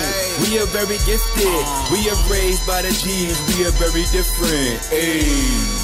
we 0.45 0.59
are 0.59 0.68
very 0.68 0.98
gifted. 1.06 1.48
Uh. 1.48 1.89
We 1.92 2.07
are 2.09 2.19
raised 2.30 2.65
by 2.65 2.81
the 2.81 2.92
G's. 2.92 3.38
We 3.56 3.65
are 3.65 3.75
very 3.80 4.06
different. 4.12 4.80
Ayy. 4.92 5.81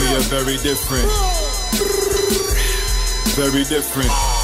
We 0.00 0.06
are 0.16 0.26
very 0.28 0.56
different. 0.58 1.10
Very 3.36 3.64
different. 3.64 4.39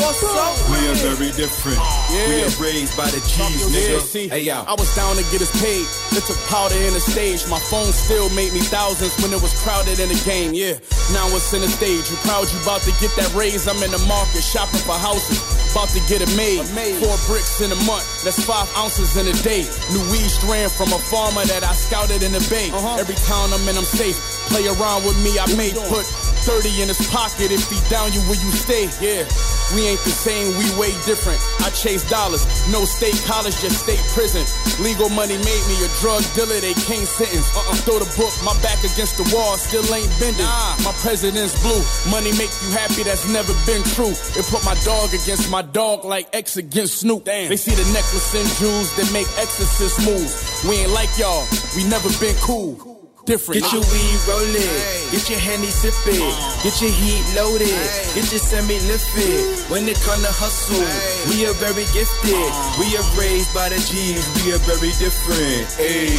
What's 0.00 0.24
up? 0.24 0.56
We 0.72 0.80
are 0.88 0.96
very 1.14 1.30
different. 1.36 1.78
We 2.10 2.40
are 2.42 2.52
raised 2.56 2.96
by 2.96 3.06
the 3.12 3.20
G's, 3.28 3.68
Yeah, 3.68 3.98
nigga. 3.98 4.00
see, 4.00 4.28
Hey, 4.28 4.40
yo. 4.42 4.64
I 4.66 4.72
was 4.74 4.88
down 4.96 5.16
to 5.16 5.24
get 5.30 5.42
us 5.44 5.52
paid. 5.60 5.84
It 6.16 6.24
took 6.24 6.40
powder 6.48 6.74
in 6.80 6.92
the 6.96 7.00
stage. 7.00 7.44
My 7.48 7.60
phone 7.68 7.92
still 7.92 8.28
made 8.32 8.52
me 8.52 8.60
thousands 8.60 9.12
when 9.22 9.32
it 9.32 9.40
was 9.40 9.52
crowded 9.62 10.00
in 10.00 10.08
the 10.08 10.20
game. 10.24 10.54
Yeah, 10.56 10.80
now 11.12 11.28
it's 11.36 11.52
in 11.52 11.60
the 11.60 11.68
stage. 11.68 12.08
You 12.10 12.16
proud 12.24 12.48
you 12.50 12.58
about 12.64 12.80
to 12.88 12.92
get 13.04 13.12
that 13.20 13.28
raise? 13.36 13.68
I'm 13.68 13.80
in 13.84 13.92
the 13.92 14.00
market 14.08 14.40
shopping 14.42 14.80
for 14.80 14.96
houses. 14.96 15.38
About 15.72 15.88
to 15.96 16.00
get 16.08 16.20
it 16.20 16.28
made. 16.36 16.64
Four 17.00 17.16
bricks 17.28 17.60
in 17.64 17.72
a 17.72 17.80
month. 17.88 18.04
That's 18.24 18.40
five 18.44 18.68
ounces 18.76 19.16
in 19.16 19.24
a 19.28 19.36
day. 19.44 19.64
New 19.92 20.04
weed 20.12 20.28
strand 20.28 20.72
from 20.72 20.92
a 20.92 21.00
farmer 21.00 21.44
that 21.48 21.64
I 21.64 21.72
scouted 21.72 22.20
in 22.24 22.32
the 22.32 22.44
bay. 22.52 22.68
Uh-huh. 22.72 23.00
Every 23.00 23.16
town 23.28 23.52
I'm 23.52 23.64
in, 23.68 23.76
I'm 23.80 23.84
safe. 23.88 24.16
Play 24.52 24.68
around 24.68 25.08
with 25.08 25.16
me, 25.24 25.32
I 25.40 25.48
may 25.56 25.72
put 25.88 26.04
30 26.44 26.84
in 26.84 26.92
his 26.92 27.00
pocket 27.08 27.48
if 27.48 27.64
he 27.72 27.80
down 27.88 28.12
you 28.12 28.20
where 28.28 28.36
you 28.36 28.52
stay. 28.52 28.84
Yeah. 29.00 29.24
We 29.72 29.88
ain't 29.88 30.04
the 30.04 30.12
same, 30.12 30.52
we 30.60 30.68
way 30.76 30.92
different. 31.08 31.40
I 31.64 31.72
chase 31.72 32.04
dollars, 32.04 32.44
no 32.68 32.84
state 32.84 33.16
college, 33.24 33.56
just 33.64 33.88
state 33.88 34.02
prison. 34.12 34.44
Legal 34.84 35.08
money 35.08 35.40
made 35.40 35.64
me 35.72 35.76
a 35.80 35.88
drug 36.04 36.20
dealer, 36.36 36.60
they 36.60 36.76
can't 36.84 37.08
sentence. 37.08 37.48
Uh-uh, 37.56 37.80
throw 37.88 37.96
the 37.96 38.10
book, 38.20 38.28
my 38.44 38.52
back 38.60 38.76
against 38.84 39.16
the 39.16 39.24
wall, 39.32 39.56
still 39.56 39.88
ain't 39.88 40.12
bending. 40.20 40.44
My 40.84 40.92
president's 41.00 41.56
blue, 41.64 41.80
money 42.12 42.36
make 42.36 42.52
you 42.60 42.76
happy, 42.76 43.08
that's 43.08 43.24
never 43.32 43.56
been 43.64 43.80
true. 43.96 44.12
It 44.36 44.44
put 44.52 44.60
my 44.68 44.76
dog 44.84 45.16
against 45.16 45.48
my 45.48 45.64
dog 45.64 46.04
like 46.04 46.28
X 46.36 46.60
against 46.60 47.00
Snoop. 47.00 47.24
Damn. 47.24 47.48
They 47.48 47.56
see 47.56 47.72
the 47.72 47.88
necklace 47.96 48.36
and 48.36 48.44
jewels 48.60 48.92
that 49.00 49.08
make 49.16 49.32
exorcist 49.40 50.04
moves. 50.04 50.36
We 50.68 50.84
ain't 50.84 50.92
like 50.92 51.08
y'all, 51.16 51.48
we 51.72 51.88
never 51.88 52.12
been 52.20 52.36
cool. 52.44 53.01
Different. 53.24 53.62
Get 53.62 53.72
your 53.72 53.82
weed 53.86 54.18
rolling, 54.26 54.74
get 55.14 55.30
your 55.30 55.38
handy 55.38 55.70
sipping, 55.70 56.26
get 56.66 56.74
your 56.82 56.90
heat 56.90 57.22
loaded, 57.38 57.70
get 58.18 58.26
your 58.34 58.42
semi 58.42 58.82
lifted. 58.90 59.70
When 59.70 59.86
it 59.86 59.94
come 60.02 60.18
to 60.26 60.32
hustle, 60.34 60.82
we 61.30 61.46
are 61.46 61.54
very 61.62 61.86
gifted. 61.94 62.50
We 62.82 62.90
are 62.98 63.06
raised 63.14 63.54
by 63.54 63.70
the 63.70 63.78
G's, 63.78 64.26
we 64.42 64.50
are 64.50 64.62
very 64.66 64.90
different. 64.98 65.70
Ayy. 65.78 66.18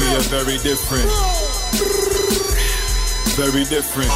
We 0.00 0.08
are 0.16 0.24
very 0.32 0.56
different. 0.64 1.10
Very 3.36 3.64
different. 3.68 4.12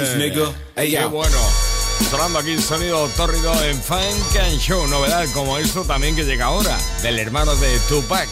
Qué 0.76 1.06
bueno. 1.08 1.71
Sonando 2.10 2.38
aquí 2.38 2.52
el 2.52 2.62
sonido 2.62 3.08
tórrido 3.16 3.52
en 3.64 3.80
Funk 3.80 4.36
and 4.40 4.58
Show. 4.58 4.86
Novedad 4.86 5.26
como 5.32 5.58
esto 5.58 5.84
también 5.84 6.14
que 6.14 6.24
llega 6.24 6.46
ahora, 6.46 6.78
del 7.02 7.18
hermano 7.18 7.54
de 7.56 7.78
Tupac. 7.88 8.28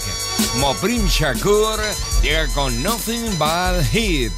Moprim 0.56 1.06
Shakur 1.06 1.80
llega 2.22 2.46
con 2.48 2.82
Nothing 2.82 3.38
But 3.38 3.84
Hit. 3.92 4.32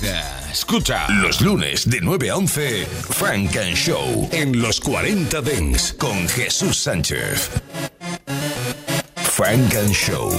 Escucha. 0.51 1.09
Los 1.09 1.41
lunes 1.41 1.89
de 1.89 2.01
9 2.01 2.31
a 2.31 2.37
11, 2.37 2.87
Frank 3.11 3.57
and 3.57 3.75
Show 3.75 4.29
en 4.33 4.61
los 4.61 4.81
40 4.81 5.41
Dents 5.41 5.95
con 5.95 6.29
Jesús 6.29 6.77
Sánchez. 6.77 7.51
Frank 9.17 9.75
and 9.75 9.93
Show. 9.93 10.31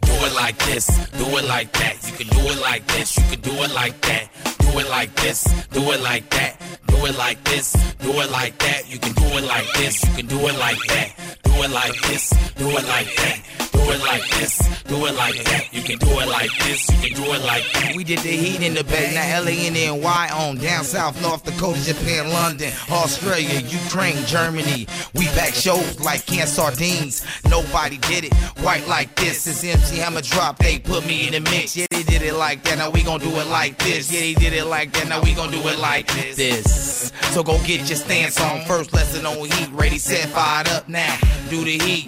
Do 0.00 0.12
it 0.26 0.34
like 0.34 0.58
this, 0.66 0.86
do 1.16 1.24
it 1.38 1.44
like 1.46 1.72
that. 1.78 1.96
You 2.06 2.12
can 2.12 2.28
do 2.28 2.50
it 2.50 2.60
like 2.60 2.84
this, 2.92 3.16
you 3.16 3.24
can 3.30 3.40
do 3.40 3.62
it 3.62 3.72
like 3.72 4.00
that. 4.02 4.28
Do 4.58 4.78
it 4.78 4.88
like 4.90 5.14
this, 5.16 5.44
do 5.70 5.92
it 5.92 6.00
like 6.02 6.28
that. 6.30 6.61
Do 7.02 7.08
it 7.08 7.18
like 7.18 7.42
this, 7.42 7.72
do 7.98 8.12
it 8.12 8.30
like 8.30 8.56
that. 8.58 8.88
You 8.88 8.96
can 8.96 9.12
do 9.14 9.24
it 9.24 9.42
like 9.42 9.66
this, 9.72 10.04
you 10.04 10.14
can 10.14 10.26
do 10.26 10.38
it 10.46 10.56
like 10.56 10.78
that. 10.86 11.12
Do 11.42 11.50
it 11.64 11.70
like 11.72 12.00
this, 12.02 12.30
do 12.54 12.68
it 12.68 12.86
like 12.86 13.16
that. 13.16 13.71
It 13.92 14.00
like 14.00 14.26
this, 14.40 14.56
do 14.84 15.04
it 15.04 15.14
like 15.16 15.44
that. 15.44 15.68
You 15.70 15.82
can 15.82 15.98
do 15.98 16.08
it 16.18 16.26
like 16.26 16.48
this, 16.64 16.88
you 16.90 17.10
can 17.10 17.22
do 17.22 17.30
it 17.34 17.42
like 17.44 17.70
that. 17.74 17.92
We 17.94 18.04
did 18.04 18.20
the 18.20 18.30
heat 18.30 18.62
in 18.62 18.72
the 18.72 18.84
bay, 18.84 19.12
now 19.12 19.42
LA 19.42 19.68
and 19.68 19.74
NY 19.74 20.30
on 20.32 20.56
down 20.56 20.84
south, 20.84 21.20
North 21.20 21.44
Dakota, 21.44 21.78
Japan, 21.84 22.30
London, 22.30 22.72
Australia, 22.90 23.60
Ukraine, 23.60 24.24
Germany. 24.24 24.86
We 25.12 25.26
back 25.36 25.52
shows 25.52 26.00
like 26.00 26.24
canned 26.24 26.48
sardines. 26.48 27.22
Nobody 27.50 27.98
did 27.98 28.24
it 28.24 28.32
quite 28.62 28.88
like 28.88 29.14
this. 29.16 29.42
Since 29.42 29.62
MC 29.62 29.98
Hammer 29.98 30.22
drop, 30.22 30.56
they 30.56 30.78
put 30.78 31.04
me 31.06 31.26
in 31.26 31.34
the 31.34 31.40
mix. 31.50 31.76
Yeah, 31.76 31.84
they 31.90 32.02
did 32.02 32.22
it 32.22 32.34
like 32.34 32.64
that. 32.64 32.78
Now 32.78 32.88
we 32.88 33.02
gon' 33.02 33.20
do 33.20 33.28
it 33.28 33.46
like 33.48 33.76
this. 33.76 34.10
Yeah, 34.10 34.20
they 34.20 34.32
did 34.32 34.54
it 34.54 34.64
like 34.64 34.94
that. 34.94 35.06
Now 35.08 35.20
we 35.20 35.34
gon' 35.34 35.50
do 35.50 35.60
it 35.68 35.78
like 35.78 36.10
this. 36.34 37.12
So 37.32 37.42
go 37.42 37.58
get 37.66 37.86
your 37.90 37.98
stance 37.98 38.40
on. 38.40 38.64
First 38.64 38.94
lesson 38.94 39.26
on 39.26 39.36
heat. 39.50 39.68
Ready, 39.72 39.98
set, 39.98 40.30
fired 40.30 40.68
up 40.68 40.88
now. 40.88 41.18
Do 41.50 41.62
the 41.62 41.76
heat. 41.78 42.06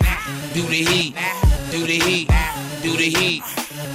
Do 0.55 0.63
the 0.63 0.83
heat. 0.83 1.15
Do 1.75 1.89
the 1.89 1.99
heat. 1.99 2.29
Do 2.83 2.97
the 2.97 3.11
heat. 3.11 3.43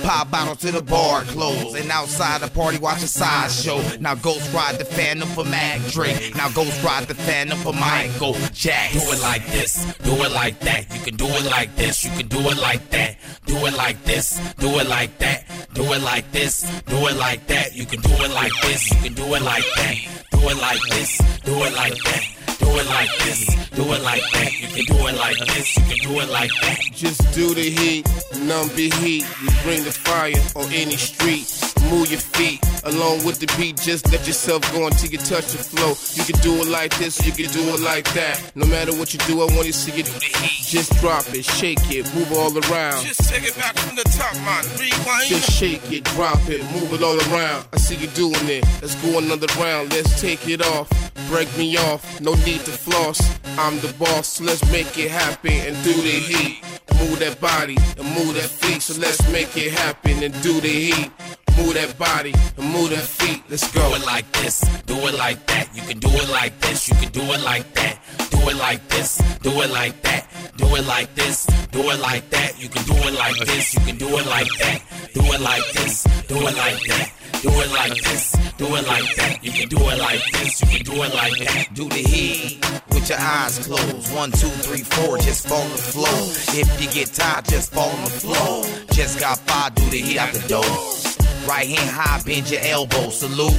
Pop 0.03 0.29
bottles 0.29 0.57
to 0.57 0.71
the 0.73 0.81
bar 0.81 1.21
close. 1.21 1.75
And 1.75 1.89
outside 1.89 2.41
the 2.41 2.49
party, 2.49 2.77
watch 2.77 3.01
a 3.01 3.07
side 3.07 3.49
show. 3.51 3.81
Now 4.01 4.15
Ghost 4.15 4.53
Ride 4.53 4.77
the 4.77 4.83
Phantom 4.83 5.29
for 5.29 5.45
Mac 5.45 5.79
Dre. 5.91 6.13
Now 6.35 6.49
Ghost 6.49 6.83
Ride 6.83 7.07
the 7.07 7.15
Phantom 7.15 7.57
for 7.59 7.71
Michael 7.71 8.33
Jack. 8.51 8.91
Do 8.91 8.99
it 8.99 9.21
like 9.21 9.45
this, 9.47 9.85
do 9.99 10.11
it 10.11 10.33
like 10.33 10.59
that. 10.59 10.93
You 10.93 10.99
can 10.99 11.15
do 11.15 11.25
it 11.25 11.45
like 11.45 11.73
this, 11.77 12.03
you 12.03 12.11
can 12.11 12.27
do 12.27 12.39
it 12.49 12.57
like 12.57 12.89
that. 12.89 13.15
Do 13.45 13.55
it 13.65 13.77
like 13.77 14.03
this, 14.03 14.37
do 14.55 14.67
it 14.79 14.89
like 14.89 15.17
that. 15.19 15.45
Do 15.73 15.83
it 15.93 16.01
like 16.01 16.29
this, 16.33 16.81
do 16.81 16.97
it 17.07 17.15
like 17.15 17.47
that. 17.47 17.73
You 17.77 17.85
can 17.85 18.01
do 18.01 18.11
it 18.11 18.31
like 18.31 18.51
this, 18.61 18.91
you 18.91 18.97
can 19.03 19.13
do 19.13 19.23
it 19.35 19.41
like 19.41 19.63
that. 19.77 19.95
Do 20.31 20.39
it 20.49 20.57
like 20.57 20.81
this, 20.89 21.17
do 21.45 21.53
it 21.63 21.73
like 21.73 21.95
that. 21.95 22.38
Do 22.59 22.67
it 22.77 22.85
like 22.87 23.09
this, 23.19 23.45
do 23.71 23.83
it 23.93 24.01
like 24.03 24.23
that. 24.33 24.51
You 24.59 24.67
can 24.67 24.97
do 24.97 25.07
it 25.07 25.15
like 25.15 25.37
this, 25.47 25.77
you 25.77 25.83
can 25.83 26.09
do 26.09 26.19
it 26.19 26.29
like 26.29 26.51
that. 26.61 26.79
Just 26.93 27.33
do 27.33 27.53
the 27.53 27.69
heat, 27.69 28.07
none 28.41 28.67
be 28.75 28.89
heat. 29.01 29.25
You 29.41 29.49
bring 29.63 29.83
the 29.83 29.91
fire 29.91 30.33
on 30.55 30.71
any 30.71 30.97
street. 30.97 31.47
Move 31.89 32.11
your 32.11 32.19
feet 32.19 32.59
along 32.83 33.23
with 33.25 33.39
the 33.39 33.47
beat. 33.57 33.77
Just 33.77 34.11
let 34.11 34.27
yourself 34.27 34.61
go 34.73 34.87
until 34.87 35.09
you 35.09 35.17
touch 35.17 35.47
the 35.47 35.57
flow. 35.57 35.95
You 36.13 36.23
can 36.23 36.39
do 36.41 36.61
it 36.61 36.67
like 36.67 36.95
this, 36.97 37.25
you 37.25 37.31
can 37.31 37.49
do 37.51 37.61
it 37.73 37.79
like 37.79 38.11
that. 38.13 38.51
No 38.55 38.65
matter 38.65 38.93
what 38.93 39.13
you 39.13 39.19
do, 39.19 39.41
I 39.41 39.45
want 39.45 39.65
you 39.65 39.71
to 39.71 39.73
see 39.73 39.95
you 39.97 40.03
do 40.03 40.11
the 40.11 40.25
heat. 40.39 40.65
Just 40.67 40.91
drop 40.99 41.25
it, 41.33 41.45
shake 41.45 41.79
it, 41.89 42.05
move 42.13 42.31
all 42.33 42.51
around. 42.51 43.05
Just 43.05 43.29
take 43.29 43.43
it 43.43 43.55
back 43.55 43.77
from 43.77 43.95
the 43.95 44.03
top, 44.03 44.35
man. 44.43 44.63
Rewind. 44.77 45.27
Just 45.27 45.49
shake 45.51 45.91
it, 45.91 46.03
drop 46.15 46.39
it, 46.49 46.61
move 46.73 46.93
it 46.93 47.01
all 47.01 47.17
around. 47.31 47.65
I 47.73 47.77
see 47.77 47.95
you 47.95 48.07
doing 48.07 48.47
it. 48.47 48.65
Let's 48.81 48.95
go 49.01 49.17
another 49.17 49.47
round. 49.59 49.91
Let's 49.91 50.19
take 50.21 50.47
it 50.47 50.61
off. 50.61 50.89
Break 51.29 51.49
me 51.57 51.77
off. 51.77 52.19
No 52.21 52.33
need 52.45 52.48
to 52.57 52.71
floss. 52.71 53.21
I'm 53.57 53.79
the 53.79 53.93
boss. 53.99 54.41
Let's 54.41 54.63
make 54.71 54.97
it 54.97 55.11
happen 55.11 55.51
and 55.51 55.75
do 55.83 55.93
the 55.93 56.17
heat. 56.29 56.63
Move 56.95 57.19
that 57.19 57.39
body 57.39 57.77
and 57.97 58.07
move 58.15 58.33
that 58.35 58.49
feet. 58.49 58.81
So 58.81 58.99
let's 58.99 59.21
make 59.31 59.55
it 59.55 59.71
happen 59.71 60.23
and 60.23 60.33
do 60.41 60.59
the 60.59 60.67
heat. 60.67 61.11
Move 61.57 61.73
that 61.75 61.97
body 61.99 62.33
and 62.57 62.71
move 62.71 62.89
that 62.89 63.03
feet. 63.03 63.43
Let's 63.49 63.71
go. 63.71 63.89
Do 63.89 63.95
it 63.95 64.05
like 64.05 64.31
this, 64.33 64.61
do 64.85 64.95
it 64.95 65.17
like 65.17 65.45
that. 65.47 65.69
You 65.75 65.81
can 65.83 65.99
do 65.99 66.09
it 66.09 66.29
like 66.29 66.57
this, 66.61 66.89
you 66.89 66.95
can 66.95 67.11
do 67.11 67.21
it 67.21 67.43
like 67.43 67.71
that. 67.73 67.99
Do 68.31 68.39
it 68.49 68.55
like 68.57 68.87
this, 68.89 69.17
do 69.41 69.51
it 69.61 69.69
like 69.71 70.01
that. 70.03 70.27
Do 70.57 70.65
it 70.75 70.85
like 70.85 71.13
this, 71.15 71.45
do 71.71 71.81
it 71.89 71.99
like 71.99 72.29
that. 72.29 72.61
You 72.61 72.69
can 72.69 72.83
do 72.85 72.95
it 72.95 73.13
like 73.13 73.37
this, 73.45 73.73
you 73.73 73.81
can 73.81 73.97
do 73.97 74.07
it 74.07 74.25
like 74.25 74.47
that. 74.59 74.81
Do 75.13 75.21
it 75.21 75.41
like 75.41 75.71
this, 75.73 76.03
do 76.27 76.37
it 76.37 76.55
like 76.55 76.81
that. 76.87 77.18
Do 77.41 77.49
it 77.51 77.71
like 77.71 77.95
this, 78.03 78.31
do 78.57 78.65
it 78.75 78.85
like 78.85 79.15
that. 79.15 79.39
You 79.41 79.51
can 79.51 79.69
do 79.69 79.77
it 79.77 79.97
like 79.97 80.21
this, 80.33 80.61
you 80.61 80.67
can 80.67 80.93
do 80.93 81.03
it 81.03 81.13
like 81.13 81.37
that. 81.39 81.67
Do 81.73 81.87
the 81.87 81.95
heat 81.95 82.59
with 82.89 83.07
your 83.07 83.17
eyes 83.17 83.65
closed. 83.65 84.13
One, 84.13 84.31
two, 84.31 84.49
three, 84.49 84.83
four, 84.83 85.17
just 85.19 85.47
fall 85.47 85.63
the 85.69 85.77
floor. 85.77 86.19
If 86.59 86.81
you 86.81 86.89
get 86.89 87.13
tired, 87.13 87.45
just 87.45 87.71
fall 87.71 87.89
on 87.89 88.03
the 88.03 88.09
floor. 88.09 88.65
Just 88.91 89.21
got 89.21 89.37
five, 89.39 89.73
do 89.75 89.85
the 89.89 90.01
heat 90.01 90.17
out 90.17 90.33
the 90.33 90.45
door. 90.49 91.47
Right 91.47 91.67
hand 91.69 91.89
high, 91.89 92.21
bend 92.25 92.51
your 92.51 92.61
elbow, 92.61 93.09
salute. 93.09 93.55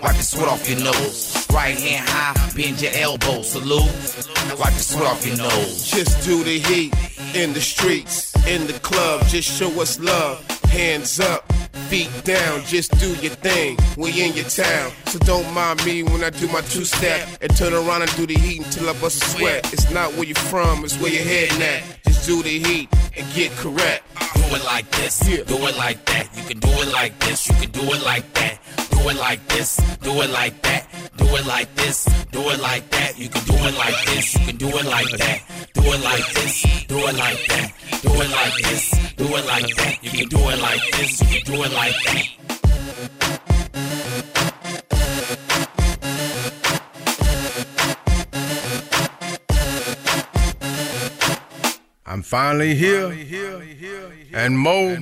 Wipe 0.00 0.16
the 0.16 0.22
sweat 0.22 0.48
off 0.48 0.66
your 0.66 0.80
nose. 0.80 1.46
Right 1.52 1.78
hand 1.78 2.08
high, 2.08 2.52
bend 2.56 2.80
your 2.80 2.92
elbow, 2.94 3.42
salute. 3.42 3.92
Wipe 4.58 4.72
the 4.72 4.80
sweat 4.80 5.04
off 5.04 5.26
your 5.26 5.36
nose. 5.36 5.84
Just 5.90 6.24
do 6.24 6.42
the 6.42 6.58
heat 6.58 6.94
in 7.34 7.52
the 7.52 7.60
streets, 7.60 8.31
in 8.46 8.66
the 8.66 8.78
club. 8.82 9.26
Just 9.26 9.48
show 9.58 9.68
us 9.80 9.98
love. 10.00 10.44
Hands 10.72 11.20
up, 11.20 11.52
feet 11.90 12.10
down, 12.24 12.62
just 12.64 12.98
do 12.98 13.08
your 13.16 13.34
thing. 13.44 13.76
We 13.98 14.22
in 14.24 14.32
your 14.32 14.46
town, 14.46 14.90
so 15.04 15.18
don't 15.18 15.52
mind 15.52 15.84
me 15.84 16.02
when 16.02 16.24
I 16.24 16.30
do 16.30 16.48
my 16.48 16.62
two 16.62 16.84
step 16.84 17.28
and 17.42 17.54
turn 17.54 17.74
around 17.74 18.00
and 18.00 18.16
do 18.16 18.26
the 18.26 18.34
heat 18.34 18.64
until 18.64 18.88
I 18.88 18.94
bust 18.94 19.22
a 19.22 19.26
sweat. 19.26 19.70
It's 19.72 19.90
not 19.90 20.14
where 20.14 20.24
you're 20.24 20.34
from, 20.34 20.82
it's 20.82 20.98
where 20.98 21.12
you're 21.12 21.24
heading 21.24 21.60
at. 21.62 21.82
Just 22.06 22.26
do 22.26 22.42
the 22.42 22.58
heat 22.58 22.88
and 23.18 23.26
get 23.34 23.50
correct. 23.52 24.04
Do 24.34 24.56
it 24.56 24.64
like 24.64 24.90
this, 24.92 25.18
do 25.20 25.34
it 25.34 25.76
like 25.76 26.02
that. 26.06 26.34
You 26.34 26.42
can 26.44 26.58
do 26.58 26.70
it 26.70 26.90
like 26.90 27.18
this, 27.20 27.46
you 27.48 27.54
can 27.56 27.70
do 27.70 27.82
it 27.82 28.02
like 28.02 28.32
that. 28.32 28.58
It 29.04 29.16
like 29.18 29.46
this, 29.48 29.76
do 30.00 30.12
it 30.22 30.30
like 30.30 30.62
that. 30.62 30.86
Do 31.16 31.24
it 31.24 31.44
like 31.44 31.74
this, 31.74 32.04
do 32.30 32.40
it 32.40 32.60
like 32.60 32.88
that. 32.90 33.18
You 33.18 33.28
can 33.28 33.44
do 33.44 33.54
it 33.54 33.76
like 33.76 34.04
this, 34.06 34.34
you 34.34 34.46
can 34.46 34.56
do 34.56 34.68
it 34.68 34.86
like 34.86 35.10
that. 35.18 35.42
Do 35.74 35.82
it 35.82 36.02
like 36.02 36.32
this, 36.32 36.62
do 36.86 36.98
it 36.98 37.16
like 37.16 37.46
that. 37.48 37.72
Do 38.00 38.12
it 38.12 38.30
like 38.30 38.54
this, 38.62 38.90
do 39.16 39.24
it 39.24 39.46
like 39.46 39.76
that. 39.76 39.98
You 40.02 40.10
can 40.10 40.28
do 40.28 40.38
it 40.38 40.58
like 40.60 40.90
this, 40.92 41.20
you 41.20 41.40
can 41.40 41.52
do 41.52 41.62
it 41.62 41.72
like 41.72 41.94
that. 42.04 43.41
I'm 52.12 52.20
finally 52.20 52.74
here. 52.74 53.10
And 54.34 54.58
Mo, 54.58 54.98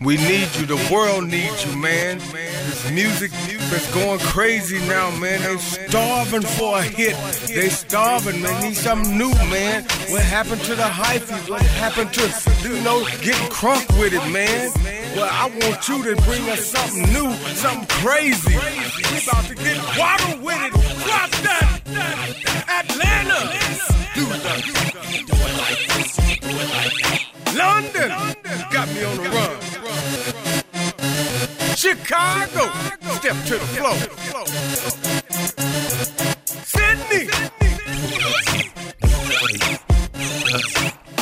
we 0.00 0.16
need 0.16 0.48
you. 0.56 0.64
The 0.64 0.88
world 0.90 1.24
needs 1.24 1.66
you, 1.66 1.76
man. 1.76 2.16
This 2.18 2.90
music 2.90 3.30
is 3.34 3.86
going 3.92 4.18
crazy 4.20 4.78
now, 4.88 5.10
man. 5.18 5.42
They 5.42 5.58
starving 5.58 6.40
for 6.40 6.78
a 6.78 6.82
hit. 6.82 7.14
They 7.46 7.68
starving, 7.68 8.40
man. 8.40 8.62
Need 8.62 8.76
something 8.76 9.18
new, 9.18 9.34
man. 9.50 9.84
What 10.08 10.22
happened 10.22 10.62
to 10.62 10.74
the 10.74 10.84
hyphies? 10.84 11.50
What 11.50 11.60
happened 11.60 12.14
to, 12.14 12.22
you 12.66 12.80
know, 12.80 13.04
getting 13.20 13.50
crunk 13.50 13.86
with 14.00 14.14
it, 14.14 14.32
man? 14.32 14.70
Well, 15.14 15.28
I 15.30 15.50
want 15.60 15.86
you 15.88 16.02
to 16.04 16.22
bring 16.22 16.48
us 16.48 16.64
something 16.64 17.02
new, 17.12 17.30
something 17.54 17.86
crazy. 18.00 18.56
We 18.56 19.18
about 19.28 19.44
to 19.44 19.54
get 19.54 19.76
water 19.98 20.38
with 20.40 20.58
it. 20.64 20.72
Drop 21.04 21.30
that. 21.44 21.64
London 27.58 28.08
got 28.70 28.88
me 28.94 29.02
on 29.02 29.16
the 29.16 29.28
run. 29.34 29.58
Chicago, 31.74 32.70
step 33.18 33.36
to 33.46 33.54
the 33.58 33.66
floor. 33.74 33.96
Sydney, 36.62 37.28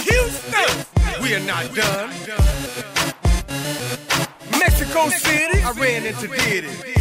Houston, 0.04 0.72
we 1.22 1.34
are 1.34 1.46
not 1.46 1.74
done. 1.74 2.10
Mexico 4.58 5.08
City, 5.08 5.62
I 5.62 5.72
ran 5.72 6.04
into 6.04 6.28
Diddy. 6.28 6.95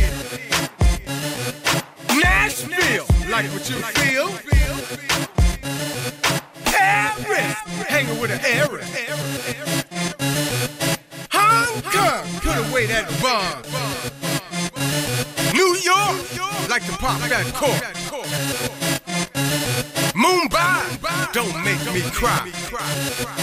Motor 22.86 23.35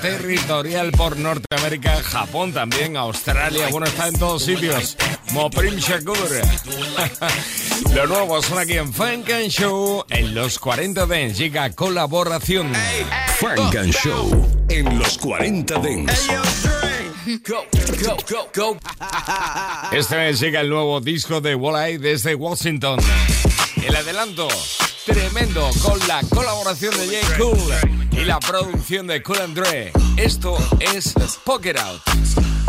territorial 0.00 0.92
por 0.92 1.16
Norteamérica, 1.16 2.02
Japón 2.02 2.52
también, 2.52 2.96
Australia, 2.96 3.68
bueno, 3.70 3.86
está 3.86 4.08
en 4.08 4.18
todos 4.18 4.42
sitios. 4.44 4.96
Moprim 5.32 5.76
Shakur. 5.76 6.16
Lo 7.94 8.06
nuevo 8.06 8.42
son 8.42 8.58
aquí 8.58 8.74
en 8.74 8.92
Funk 8.92 9.30
and 9.30 9.48
Show, 9.48 10.04
en 10.10 10.34
los 10.34 10.58
40 10.58 11.06
Dance, 11.06 11.34
llega 11.34 11.70
colaboración. 11.70 12.72
Funk 13.38 13.76
and 13.76 13.92
Show, 13.92 14.66
en 14.68 14.98
los 14.98 15.18
40 15.18 15.74
Dance. 15.74 16.32
Este 19.92 20.16
mes 20.16 20.40
llega 20.40 20.60
el 20.60 20.70
nuevo 20.70 21.00
disco 21.00 21.40
de 21.40 21.54
Walleye 21.54 21.98
desde 21.98 22.34
Washington. 22.34 22.98
El 23.86 23.96
adelanto 23.96 24.48
tremendo 25.08 25.70
con 25.82 25.98
la 26.06 26.22
colaboración 26.34 26.94
de. 26.96 27.20
Cool 27.38 27.98
y 28.12 28.24
la 28.24 28.40
producción 28.40 29.06
de 29.06 29.22
Cool 29.22 29.38
& 29.46 29.54
Dre. 29.54 29.92
Esto 30.16 30.56
es 30.80 31.14
Out. 31.16 32.00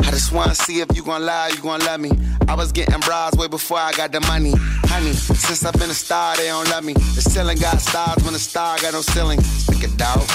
I 0.01 0.12
just 0.12 0.31
wanna 0.31 0.55
see 0.55 0.79
if 0.79 0.88
you 0.96 1.03
gon' 1.03 1.25
lie, 1.25 1.50
you 1.50 1.62
gon' 1.62 1.79
love 1.81 2.00
me. 2.00 2.12
I 2.48 2.55
was 2.55 2.72
getting 2.72 3.00
bras 3.01 3.36
way 3.36 3.48
before 3.48 3.77
I 3.77 3.91
got 3.91 4.12
the 4.12 4.19
money. 4.22 4.53
Honey, 4.86 5.13
since 5.13 5.65
I've 5.65 5.74
been 5.74 5.89
a 5.89 5.93
star, 5.93 6.36
they 6.38 6.48
don't 6.48 6.67
love 6.69 6.84
me. 6.84 6.93
The 6.93 7.22
ceiling 7.22 7.58
got 7.58 7.79
stars 7.79 8.24
when 8.24 8.34
the 8.34 8.39
star 8.39 8.77
got 8.79 8.93
no 8.93 9.01
ceiling. 9.01 9.41
Stick 9.41 9.84
it 9.84 10.01
out, 10.01 10.25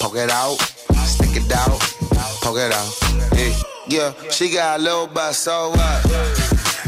poke 0.00 0.16
it 0.16 0.30
out, 0.30 0.56
stick 1.04 1.36
it 1.36 1.52
out, 1.52 1.80
poke 2.42 2.58
it 2.58 2.72
out. 2.72 2.98
Yeah, 3.34 3.54
yeah, 3.88 4.30
she 4.30 4.50
got 4.52 4.80
a 4.80 4.82
little 4.82 5.06
butt, 5.06 5.34
so 5.34 5.70
what? 5.70 6.02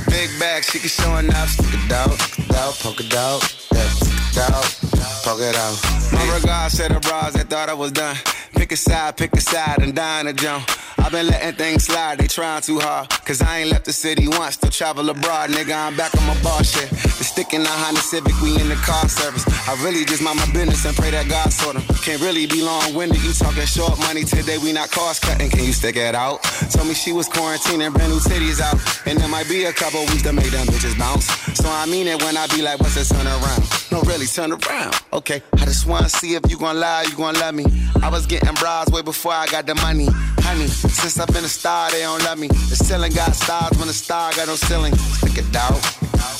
Big 0.08 0.30
bag, 0.38 0.64
she 0.64 0.78
can 0.78 0.88
show 0.88 1.16
enough. 1.16 1.48
Stick 1.50 1.74
it 1.74 1.92
out, 1.92 2.12
stick 2.12 2.50
it 2.50 2.56
out, 2.56 2.74
poke 2.80 3.00
it 3.00 3.14
out, 3.14 3.42
yeah, 3.72 4.09
out, 4.38 4.78
poke 5.24 5.40
it 5.40 5.56
out. 5.56 5.99
My 6.12 6.34
regards 6.34 6.76
to 6.78 6.92
the 6.92 7.00
bras 7.00 7.34
that 7.34 7.48
thought 7.48 7.68
I 7.68 7.74
was 7.74 7.92
done. 7.92 8.16
Pick 8.54 8.72
a 8.72 8.76
side, 8.76 9.16
pick 9.16 9.32
a 9.34 9.40
side, 9.40 9.82
and 9.82 9.94
dine 9.94 10.26
a 10.26 10.32
jump. 10.32 10.68
I've 10.98 11.12
been 11.12 11.28
letting 11.28 11.54
things 11.54 11.84
slide, 11.84 12.18
they 12.18 12.26
trying 12.26 12.60
too 12.62 12.78
hard. 12.78 13.08
Cause 13.24 13.40
I 13.40 13.60
ain't 13.60 13.70
left 13.70 13.86
the 13.86 13.92
city 13.92 14.28
once, 14.28 14.54
still 14.54 14.70
travel 14.70 15.08
abroad, 15.08 15.50
nigga. 15.50 15.74
I'm 15.74 15.96
back 15.96 16.14
on 16.14 16.26
my 16.26 16.40
bar 16.42 16.62
shit. 16.62 16.90
The 16.90 17.24
stick 17.24 17.54
in 17.54 17.62
the 17.62 17.68
Honda 17.68 18.00
Civic, 18.00 18.38
we 18.42 18.60
in 18.60 18.68
the 18.68 18.76
car 18.76 19.08
service. 19.08 19.42
I 19.66 19.74
really 19.82 20.04
just 20.04 20.22
mind 20.22 20.38
my 20.38 20.46
business 20.52 20.84
and 20.84 20.94
pray 20.94 21.10
that 21.10 21.28
God 21.28 21.52
sort 21.52 21.76
them. 21.76 21.84
Can't 22.04 22.20
really 22.20 22.46
be 22.46 22.62
long 22.62 22.94
winded, 22.94 23.22
you 23.24 23.32
talking 23.32 23.64
short 23.64 23.98
money 24.00 24.24
today, 24.24 24.58
we 24.58 24.72
not 24.72 24.90
cost 24.90 25.22
cutting. 25.22 25.48
Can 25.48 25.64
you 25.64 25.72
stick 25.72 25.96
it 25.96 26.14
out? 26.14 26.42
Told 26.70 26.86
me 26.86 26.94
she 26.94 27.12
was 27.12 27.28
quarantining, 27.28 27.92
brand 27.94 28.12
new 28.12 28.20
titties 28.20 28.60
out. 28.60 28.76
And 29.06 29.18
there 29.18 29.28
might 29.28 29.48
be 29.48 29.64
a 29.64 29.72
couple 29.72 30.00
weeks 30.12 30.22
to 30.22 30.32
make 30.32 30.50
them 30.50 30.66
bitches 30.66 30.98
bounce. 30.98 31.26
So 31.56 31.68
I 31.68 31.86
mean 31.86 32.08
it 32.08 32.20
when 32.22 32.36
I 32.36 32.46
be 32.48 32.62
like, 32.62 32.78
what's 32.78 32.94
the 32.94 33.08
turn 33.08 33.26
around? 33.26 33.64
No, 33.90 34.02
really, 34.02 34.26
turn 34.26 34.52
around. 34.52 34.94
Okay, 35.12 35.42
I 35.54 35.64
just 35.64 35.86
see 36.08 36.34
if 36.34 36.42
you 36.48 36.56
gon' 36.58 36.78
lie, 36.78 37.04
you 37.08 37.16
gon' 37.16 37.34
love 37.34 37.54
me. 37.54 37.64
I 38.02 38.08
was 38.08 38.26
getting 38.26 38.54
bras 38.54 38.88
way 38.90 39.02
before 39.02 39.32
I 39.32 39.46
got 39.46 39.66
the 39.66 39.74
money. 39.76 40.08
Honey, 40.40 40.66
since 40.66 41.18
I've 41.18 41.28
been 41.28 41.44
a 41.44 41.48
star, 41.48 41.90
they 41.90 42.00
don't 42.00 42.22
love 42.24 42.38
me. 42.38 42.48
The 42.48 42.76
ceiling 42.76 43.12
got 43.12 43.34
stars 43.34 43.76
when 43.78 43.88
the 43.88 43.92
star 43.92 44.32
got 44.32 44.48
no 44.48 44.56
ceiling. 44.56 44.94
Stick 44.96 45.38
it 45.38 45.56
out, 45.56 45.80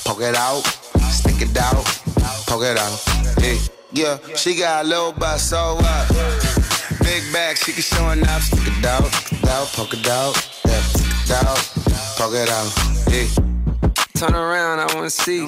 poke 0.04 0.22
it 0.22 0.36
out, 0.36 0.62
stick 1.10 1.42
it 1.42 1.56
out, 1.56 1.84
poke 2.46 2.64
it 2.64 2.78
out. 2.78 3.04
Yeah, 3.38 3.58
yeah, 3.92 4.36
she 4.36 4.56
got 4.56 4.84
a 4.84 4.88
little 4.88 5.12
butt, 5.12 5.40
so 5.40 5.76
what? 5.76 6.08
Big 7.02 7.22
bag, 7.32 7.56
she 7.56 7.72
can 7.72 7.82
show 7.82 8.10
enough. 8.10 8.42
Stick 8.42 8.78
it 8.78 8.84
out, 8.84 9.06
stick 9.06 9.42
it 9.42 9.48
out, 9.48 9.66
poke 9.68 9.94
it 9.94 10.08
out, 10.08 10.34
stick 10.36 11.24
it 11.24 11.30
out, 11.32 11.58
poke 12.16 12.34
it 12.34 12.48
out. 12.48 12.72
Yeah. 13.10 13.49
Turn 14.20 14.34
around, 14.34 14.80
I 14.80 14.94
wanna 14.94 15.08
see. 15.08 15.46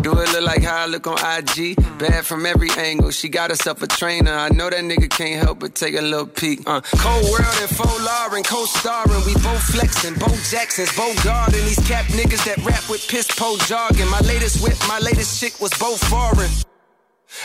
Do 0.00 0.12
it 0.12 0.32
look 0.32 0.42
like 0.42 0.62
how 0.62 0.84
I 0.84 0.86
look 0.86 1.08
on 1.08 1.18
IG? 1.18 1.74
Bad 1.98 2.24
from 2.24 2.46
every 2.46 2.70
angle. 2.78 3.10
She 3.10 3.28
got 3.28 3.50
herself 3.50 3.82
a 3.82 3.88
trainer. 3.88 4.30
I 4.30 4.48
know 4.50 4.70
that 4.70 4.78
nigga 4.78 5.10
can't 5.10 5.42
help 5.42 5.58
but 5.58 5.74
take 5.74 5.96
a 5.96 6.00
little 6.00 6.28
peek. 6.28 6.60
Uh, 6.68 6.82
cold 6.98 7.24
world 7.24 7.56
and 7.60 7.68
faux 7.68 7.98
Lauren, 8.06 8.44
co-starring. 8.44 9.26
We 9.26 9.34
both 9.42 9.60
flexing, 9.74 10.14
both 10.20 10.38
Jacksons, 10.48 10.96
both 10.96 11.18
guarding. 11.24 11.64
These 11.64 11.84
cap 11.88 12.04
niggas 12.04 12.44
that 12.44 12.58
rap 12.58 12.88
with 12.88 13.04
piss 13.08 13.26
po 13.26 13.56
jargon. 13.66 14.08
My 14.08 14.20
latest 14.20 14.62
whip, 14.62 14.76
my 14.86 15.00
latest 15.00 15.40
chick 15.40 15.60
was 15.60 15.72
both 15.76 15.98
foreign. 16.06 16.50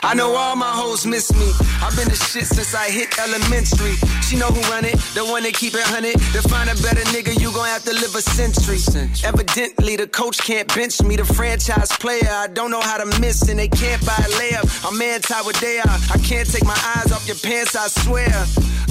I 0.04 0.13
know 0.13 0.34
all 0.36 0.56
my 0.56 0.72
hoes 0.72 1.06
miss 1.06 1.32
me. 1.34 1.52
I've 1.82 1.96
been 1.96 2.08
the 2.08 2.15
shit 2.15 2.46
since 2.46 2.74
I 2.74 2.89
hit 2.89 3.17
elementary. 3.20 3.96
She 4.26 4.38
know 4.38 4.48
who 4.48 4.62
run 4.72 4.86
it, 4.86 4.98
the 5.13 5.26
one 5.26 5.44
that 5.44 5.54
keep 5.54 5.74
it 5.74 5.84
hunted. 5.84 6.17
To 6.34 6.41
find 6.48 6.70
a 6.70 6.76
better 6.82 7.02
nigga, 7.13 7.39
you 7.39 7.52
gon' 7.54 7.67
have 7.67 7.84
to 7.84 7.94
live 7.94 8.15
a 8.15 8.22
century. 8.22 8.80
Evidently, 9.24 9.96
the 9.98 10.08
coach 10.08 10.39
can't 10.39 10.67
bench 10.74 11.02
me. 11.04 11.15
The 11.15 11.26
franchise 11.26 11.91
player, 11.98 12.30
I 12.30 12.48
don't 12.48 12.72
know 12.72 12.82
how 12.82 12.98
to 12.98 13.20
miss, 13.20 13.48
and 13.50 13.60
they 13.60 13.67
can't 13.67 14.04
buy 14.06 14.17
a 14.17 14.30
layup. 14.39 14.65
I'm 14.88 15.02
anti 15.02 15.41
what 15.41 15.56
they 15.58 15.80
are. 15.80 15.98
I 16.13 16.17
can't 16.24 16.50
take 16.50 16.65
my 16.65 16.80
eyes 16.96 17.12
off 17.12 17.28
your 17.28 17.38
pants, 17.38 17.76
I 17.76 17.88
swear. 17.88 18.32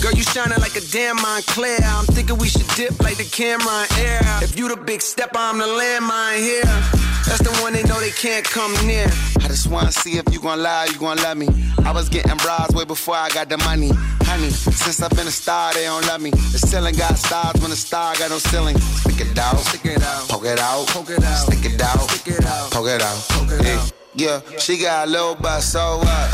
Girl, 0.00 0.12
you 0.12 0.22
shining 0.22 0.58
like 0.60 0.76
a 0.76 0.84
damn 0.92 1.18
Moncler. 1.18 1.82
I'm 1.82 2.06
thinking 2.06 2.38
we 2.38 2.48
should 2.48 2.66
dip 2.76 2.98
like 3.00 3.18
the 3.18 3.28
camera 3.28 3.84
in 3.98 4.06
air. 4.06 4.20
If 4.42 4.58
you 4.58 4.68
the 4.68 4.76
big 4.76 5.02
stepper, 5.02 5.38
I'm 5.38 5.58
the 5.58 5.66
landmine 5.66 6.38
here. 6.38 7.10
That's 7.28 7.42
the 7.42 7.52
one 7.62 7.74
they 7.74 7.82
know 7.84 8.00
they 8.00 8.10
can't 8.10 8.44
come 8.44 8.72
near. 8.86 9.06
I 9.40 9.48
just 9.48 9.68
wanna 9.68 9.92
see 9.92 10.16
if 10.16 10.24
you 10.32 10.40
gon' 10.40 10.62
lie, 10.62 10.79
you 10.86 10.98
gon' 10.98 11.16
love 11.18 11.36
me. 11.36 11.48
I 11.84 11.92
was 11.92 12.08
getting 12.08 12.36
bras 12.36 12.72
way 12.72 12.84
before 12.84 13.16
I 13.16 13.28
got 13.30 13.48
the 13.48 13.58
money. 13.58 13.90
Honey, 14.22 14.50
since 14.50 15.02
I've 15.02 15.10
been 15.10 15.26
a 15.26 15.30
star, 15.30 15.72
they 15.74 15.84
don't 15.84 16.06
love 16.06 16.20
me. 16.20 16.30
The 16.30 16.58
ceiling 16.58 16.94
got 16.94 17.16
stars 17.18 17.60
when 17.60 17.70
the 17.70 17.76
star 17.76 18.14
got 18.16 18.30
no 18.30 18.38
ceiling. 18.38 18.78
Stick 18.78 19.20
it 19.20 19.38
out, 19.38 19.58
stick 19.58 19.86
it 19.86 20.02
out, 20.02 20.28
poke 20.28 20.44
it 20.44 20.58
out, 20.58 20.86
poke 20.88 21.10
it 21.10 21.24
out, 21.24 21.46
stick 21.46 21.64
it 21.72 21.80
out, 21.80 21.98
stick 22.10 22.34
it 22.34 22.44
out, 22.44 22.70
poke 22.70 22.86
it 22.86 23.02
out. 23.02 23.18
Poke 23.28 23.52
it 23.60 23.66
out. 23.66 23.92
Yeah, 24.14 24.40
she 24.58 24.78
got 24.78 25.08
a 25.08 25.10
little 25.10 25.34
butt, 25.34 25.62
so 25.62 25.98
what? 25.98 26.30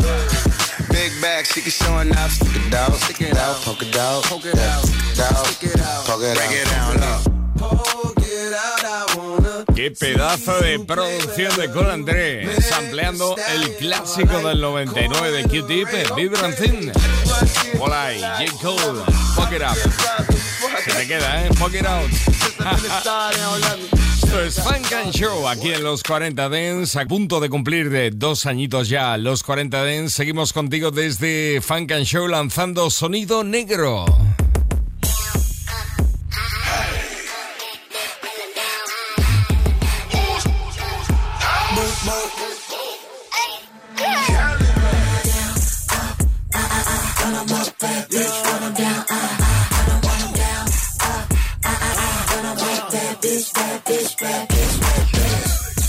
Big 0.91 1.13
bag, 1.21 1.47
she 1.47 1.61
can 1.61 1.71
show 1.71 1.99
enough. 1.99 2.33
Stick 2.33 2.67
it 2.67 2.75
out, 2.75 2.93
stick 2.95 3.21
it 3.21 3.37
out, 3.37 3.57
poke 3.63 3.83
it 3.83 3.97
out, 3.97 4.23
poke 4.25 4.45
it 4.45 4.59
out, 4.59 4.85
stick 4.85 5.13
it 5.13 5.21
out, 5.21 5.47
stick 5.47 5.71
it 5.71 5.81
out, 5.81 6.05
poke 6.07 6.23
it 6.23 6.37
out. 6.37 6.49
Break 6.49 6.61
it 6.61 6.69
down, 6.69 6.97
look. 6.97 7.37
Qué 9.77 9.91
pedazo 9.91 10.59
de 10.61 10.79
producción 10.79 11.55
de 11.59 11.71
Col 11.71 11.91
André, 11.91 12.49
sampleando 12.63 13.37
el 13.53 13.75
clásico 13.75 14.39
del 14.39 14.63
99 14.63 15.33
de 15.33 15.43
Q-Tip, 15.43 15.89
Vibrant 16.17 16.57
Thin. 16.57 16.91
Hola, 17.79 18.11
J. 18.39 18.53
Cole, 18.63 19.03
Fuck 19.35 19.53
It 19.53 19.61
Up. 19.61 19.77
Se 20.83 20.93
te 20.93 21.07
queda, 21.07 21.45
¿eh? 21.45 21.51
Fuck 21.59 21.75
It 21.75 21.85
Out. 21.85 22.11
Esto 24.25 24.43
es 24.43 24.55
Funk 24.63 24.93
and 24.95 25.13
Show 25.13 25.47
aquí 25.47 25.75
en 25.75 25.85
los 25.85 26.03
40 26.03 26.49
Dents, 26.49 26.97
a 26.97 27.05
punto 27.05 27.39
de 27.39 27.51
cumplir 27.51 27.91
de 27.91 28.13
dos 28.13 28.47
añitos 28.47 28.89
ya 28.89 29.19
los 29.19 29.43
40 29.43 29.85
Dents. 29.85 30.15
Seguimos 30.15 30.55
contigo 30.55 30.91
desde 30.91 31.61
Funk 31.61 31.93
and 31.93 32.07
Show 32.07 32.27
lanzando 32.27 32.89
sonido 32.89 33.45
negro. 33.45 34.07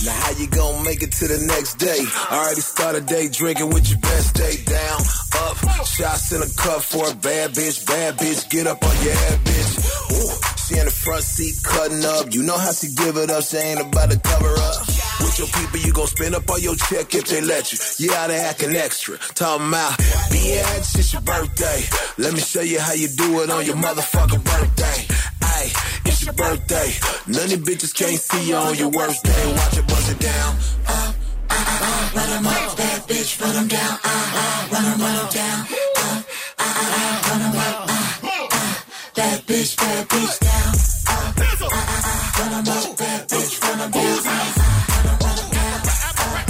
Now 0.06 0.17
how 0.26 0.32
you 0.39 0.47
gonna 0.47 0.84
make 0.84 1.04
it 1.04 1.12
to 1.12 1.28
the 1.28 1.38
next 1.45 1.76
day? 1.76 2.00
Already 2.32 2.62
started 2.62 3.06
day 3.06 3.28
drinking 3.30 3.69
with 3.69 3.89
your 3.89 4.00
best 4.00 4.34
day 4.34 4.58
down, 4.65 5.02
up, 5.45 5.58
shots 5.86 6.32
in 6.32 6.41
a 6.41 6.50
cup 6.58 6.82
for 6.82 7.12
a 7.12 7.13
bad 7.13 7.52
bitch, 7.52 7.86
bad 7.86 8.17
bitch, 8.17 8.50
get 8.50 8.65
up 8.65 8.84
on 8.84 8.95
your 9.04 9.13
head, 9.13 9.39
bitch. 9.45 9.71
Ooh, 10.17 10.34
she 10.65 10.80
in 10.80 10.86
the 10.86 10.91
front 10.91 11.23
seat 11.23 11.62
cutting 11.62 12.04
up. 12.06 12.34
You 12.34 12.41
know 12.41 12.58
how 12.58 12.71
she 12.71 12.88
give 12.95 13.17
it 13.17 13.30
up, 13.30 13.43
she 13.43 13.58
ain't 13.58 13.82
about 13.82 14.10
to 14.10 14.19
cover 14.19 14.54
up. 14.58 14.88
With 15.19 15.38
your 15.38 15.47
people, 15.47 15.78
you 15.80 15.93
gon' 15.93 16.08
spend 16.08 16.34
up 16.34 16.50
all 16.50 16.58
your 16.58 16.76
check 16.76 17.13
if 17.13 17.26
they 17.26 17.41
let 17.41 17.71
you. 17.71 18.13
Out 18.13 18.30
of 18.32 18.36
acting 18.36 18.76
extra. 18.76 19.17
Talking 19.36 19.67
about, 19.67 19.93
bitch, 20.34 20.97
it's 20.97 21.13
your 21.13 21.21
birthday. 21.21 21.86
Let 22.17 22.34
me 22.34 22.39
show 22.39 22.62
you 22.62 22.80
how 22.80 22.93
you 22.93 23.10
do 23.10 23.41
it 23.41 23.50
on 23.52 23.63
your 23.65 23.76
motherfucking 23.76 24.43
birthday. 24.43 25.06
Ay, 25.41 25.69
it's 25.69 25.96
your 26.27 26.35
birthday. 26.35 26.89
None 27.27 27.51
of 27.55 27.59
bitches 27.63 27.93
can't 27.95 28.19
see 28.19 28.49
you 28.49 28.55
on 28.55 28.75
your 28.75 28.89
worst 28.89 29.23
day. 29.23 29.53
Watch 29.55 29.77
it 29.77 29.87
bust 29.87 30.11
it 30.11 30.19
down. 30.19 30.55
Uh, 30.87 31.13
uh, 31.49 31.55
uh, 31.55 32.11
run 32.15 32.29
them 32.29 32.47
up, 32.47 32.77
bad 32.77 33.01
bitch, 33.07 33.41
run 33.41 33.53
them 33.55 33.67
down. 33.67 33.93
Uh, 34.03 34.39
uh, 34.41 34.67
run 34.73 34.83
them, 34.83 34.99
run 34.99 35.33
down. 35.33 35.59
Uh, 35.97 36.23
uh, 36.59 36.83
uh, 36.99 37.29
run 37.29 37.39
them 37.39 37.55
up. 37.55 37.75
Uh, 37.87 38.47
uh, 38.51 38.73
bad 39.15 39.39
bitch, 39.47 39.77
bad 39.77 40.07
bitch 40.09 40.39
down. 40.47 40.73
Uh, 41.07 41.33
uh, 41.37 41.67
uh, 41.67 42.39
run 42.39 42.51
them 42.51 42.75
up, 42.75 42.97
bad 42.97 43.29
bitch, 43.29 43.61
run 43.63 43.77
them 43.79 43.91
down. 43.91 44.03
Uh, 44.03 44.27
uh, 44.27 44.93
run 44.93 45.05
them, 45.07 45.17
run 45.23 45.35
them 45.37 45.49
down. 45.55 45.79
Uh, 45.79 46.43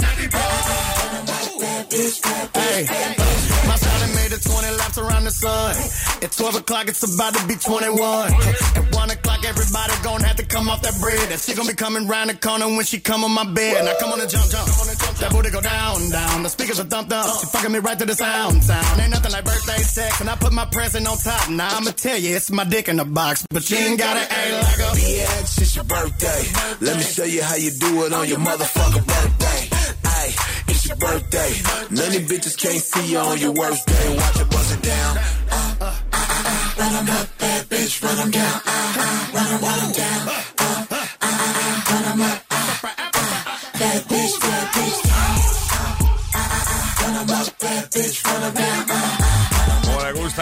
bad 1.60 1.90
bitch, 1.90 2.22
bad 2.22 2.52
bitch, 2.52 2.88
bad 2.88 3.17
a 4.38 4.48
20 4.48 4.76
laps 4.76 4.98
around 4.98 5.24
the 5.24 5.30
sun. 5.30 5.74
At 6.22 6.32
12 6.32 6.56
o'clock, 6.56 6.88
it's 6.88 7.02
about 7.02 7.34
to 7.34 7.46
be 7.46 7.54
21. 7.54 8.32
At 8.32 8.94
1 8.94 9.10
o'clock, 9.10 9.44
everybody 9.44 9.92
gonna 10.02 10.26
have 10.26 10.36
to 10.36 10.46
come 10.46 10.68
off 10.68 10.82
that 10.82 10.96
bread. 11.00 11.28
That 11.30 11.40
she 11.40 11.54
gonna 11.54 11.68
be 11.68 11.74
coming 11.74 12.06
round 12.06 12.30
the 12.30 12.34
corner 12.34 12.66
when 12.66 12.84
she 12.84 13.00
come 13.00 13.24
on 13.24 13.32
my 13.32 13.44
bed. 13.44 13.84
Now 13.84 13.94
come 14.00 14.12
on 14.12 14.20
and 14.20 14.30
jump, 14.30 14.50
jump. 14.50 14.66
That 15.18 15.30
booty 15.32 15.50
go 15.50 15.60
down, 15.60 16.10
down. 16.10 16.42
The 16.42 16.48
speakers 16.50 16.78
are 16.80 16.84
thumped 16.84 17.12
up. 17.12 17.26
She 17.40 17.46
fucking 17.46 17.72
me 17.72 17.78
right 17.78 17.98
to 17.98 18.06
the 18.06 18.14
sound, 18.14 18.62
sound. 18.62 19.00
Ain't 19.00 19.10
nothing 19.10 19.32
like 19.32 19.44
birthday 19.44 19.82
sex. 19.82 20.20
And 20.20 20.30
I 20.30 20.36
put 20.36 20.52
my 20.52 20.66
present 20.66 21.06
on 21.08 21.16
top. 21.18 21.50
Now 21.50 21.76
I'ma 21.76 21.90
tell 21.90 22.18
you, 22.18 22.36
it's 22.36 22.50
my 22.50 22.64
dick 22.64 22.88
in 22.88 22.96
the 22.96 23.04
box. 23.04 23.46
But 23.50 23.68
you 23.70 23.76
ain't 23.76 23.98
gotta 23.98 24.20
act 24.20 24.52
like 24.52 24.78
a 24.78 24.90
bitch. 24.94 25.62
It's 25.62 25.74
your 25.74 25.84
birthday. 25.84 26.42
Let 26.80 26.96
me 26.96 27.02
show 27.02 27.24
you 27.24 27.42
how 27.42 27.56
you 27.56 27.70
do 27.72 28.04
it 28.06 28.12
on 28.12 28.28
your 28.28 28.38
motherfucking 28.38 29.06
birthday. 29.06 29.57
Your 30.88 30.96
birthday. 30.96 31.50
Bitches 32.28 32.56
can't 32.56 32.80
see 32.80 33.12
your 33.12 33.52
worst 33.52 33.86
day. 33.86 34.16
Watch 34.16 34.72
it 34.72 34.82
down. 34.82 35.18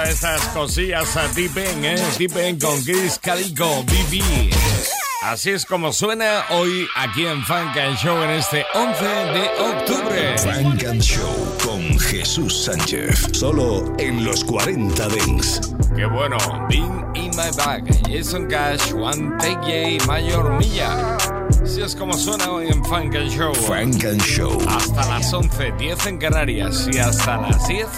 Esas 0.05 0.43
cosillas 0.49 1.17
a 1.17 1.29
Tipen, 1.29 1.85
¿eh? 1.85 1.97
Tipen 2.19 2.59
con 2.59 2.83
Chris 2.85 3.19
Calico, 3.19 3.83
BB. 3.85 5.06
Así 5.27 5.51
es 5.51 5.67
como 5.67 5.93
suena 5.93 6.45
hoy 6.51 6.87
aquí 6.95 7.27
en 7.27 7.43
Funk 7.43 7.77
and 7.77 7.99
Show 7.99 8.17
en 8.23 8.31
este 8.31 8.65
11 8.75 9.05
de 9.05 9.49
octubre. 9.59 10.39
Funk 10.39 10.85
and 10.85 11.03
Show 11.03 11.59
con 11.65 11.99
Jesús 11.99 12.63
Sánchez. 12.63 13.31
Solo 13.33 13.93
en 13.99 14.25
los 14.25 14.45
40 14.45 15.09
Dents. 15.09 15.75
Qué 15.97 16.07
bueno. 16.07 16.37
Bean 16.69 17.11
in 17.17 17.31
my 17.31 17.51
bag. 17.57 17.83
Jason 18.09 18.47
Cash, 18.47 18.93
One 18.93 19.37
Take 19.41 19.99
J, 19.99 20.07
Mayor 20.07 20.61
Milla. 20.61 21.17
Así 21.61 21.83
es 21.83 21.97
como 21.97 22.13
suena 22.13 22.49
hoy 22.49 22.69
en 22.69 22.85
Funk 22.85 23.17
and 23.17 23.29
Show. 23.29 23.53
Funk 23.53 24.05
and 24.05 24.23
Show. 24.23 24.57
Hasta 24.69 25.09
las 25.09 25.33
11, 25.33 25.73
10 25.77 26.07
en 26.07 26.19
Canarias 26.19 26.89
y 26.93 26.99
hasta 26.99 27.39
las 27.39 27.67
10, 27.67 27.89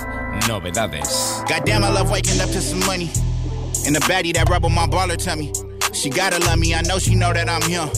novedades. 0.48 1.42
Goddamn, 1.46 1.84
I 1.84 1.90
love 1.92 2.10
waking 2.10 2.40
up 2.40 2.50
to 2.52 2.60
some 2.62 2.80
money. 2.86 3.10
And 3.84 3.94
the 3.94 4.00
baddie 4.08 4.32
that 4.32 4.48
rub 4.48 4.64
on 4.64 4.74
my 4.74 4.86
baller 4.86 5.22
tummy. 5.22 5.52
She 5.98 6.10
gotta 6.10 6.38
love 6.38 6.60
me, 6.60 6.74
I 6.76 6.82
know 6.82 7.00
she 7.00 7.16
know 7.16 7.32
that 7.32 7.48
I'm 7.48 7.60
him. 7.62 7.88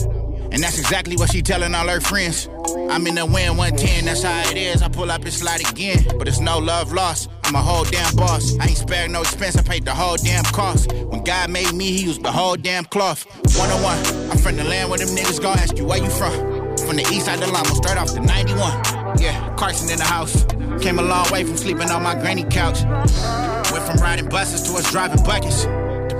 And 0.51 0.61
that's 0.61 0.79
exactly 0.79 1.15
what 1.17 1.31
she 1.31 1.43
telling 1.43 1.75
all 1.75 1.87
her 1.87 2.01
friends. 2.01 2.49
I'm 2.89 3.05
in 3.05 3.13
the 3.13 3.27
win 3.27 3.57
110, 3.57 4.05
that's 4.05 4.23
how 4.23 4.49
it 4.49 4.57
is. 4.57 4.81
I 4.81 4.89
pull 4.89 5.11
up 5.11 5.21
and 5.21 5.31
slide 5.31 5.61
again, 5.69 6.03
but 6.17 6.27
it's 6.27 6.39
no 6.39 6.57
love 6.57 6.91
lost. 6.91 7.29
I'm 7.43 7.53
a 7.53 7.61
whole 7.61 7.85
damn 7.85 8.15
boss. 8.15 8.57
I 8.59 8.65
ain't 8.65 8.77
spared 8.77 9.11
no 9.11 9.21
expense, 9.21 9.55
I 9.55 9.61
paid 9.61 9.85
the 9.85 9.93
whole 9.93 10.17
damn 10.17 10.43
cost. 10.45 10.91
When 10.91 11.23
God 11.23 11.51
made 11.51 11.73
me, 11.73 11.91
he 11.91 12.03
used 12.03 12.23
the 12.23 12.31
whole 12.31 12.55
damn 12.55 12.85
cloth. 12.85 13.23
One 13.55 13.69
on 13.69 13.83
one, 13.83 14.31
I'm 14.31 14.37
from 14.39 14.57
the 14.57 14.63
land 14.63 14.89
where 14.89 14.97
them 14.97 15.09
niggas 15.09 15.39
gon' 15.39 15.59
ask 15.59 15.77
you 15.77 15.85
where 15.85 16.03
you 16.03 16.09
from. 16.09 16.33
From 16.77 16.95
the 16.95 17.07
east 17.13 17.27
side 17.27 17.43
of 17.43 17.51
Lama, 17.51 17.69
straight 17.75 17.97
off 17.97 18.13
the 18.15 18.21
91. 18.21 19.19
Yeah, 19.19 19.53
Carson 19.57 19.91
in 19.91 19.99
the 19.99 20.03
house. 20.05 20.43
Came 20.81 20.97
a 20.97 21.03
long 21.03 21.31
way 21.31 21.43
from 21.43 21.55
sleeping 21.55 21.91
on 21.91 22.01
my 22.01 22.15
granny 22.15 22.45
couch. 22.45 22.81
Went 23.71 23.85
from 23.85 23.97
riding 23.97 24.27
buses 24.27 24.63
to 24.63 24.77
us 24.79 24.89
driving 24.89 25.23
buckets. 25.23 25.67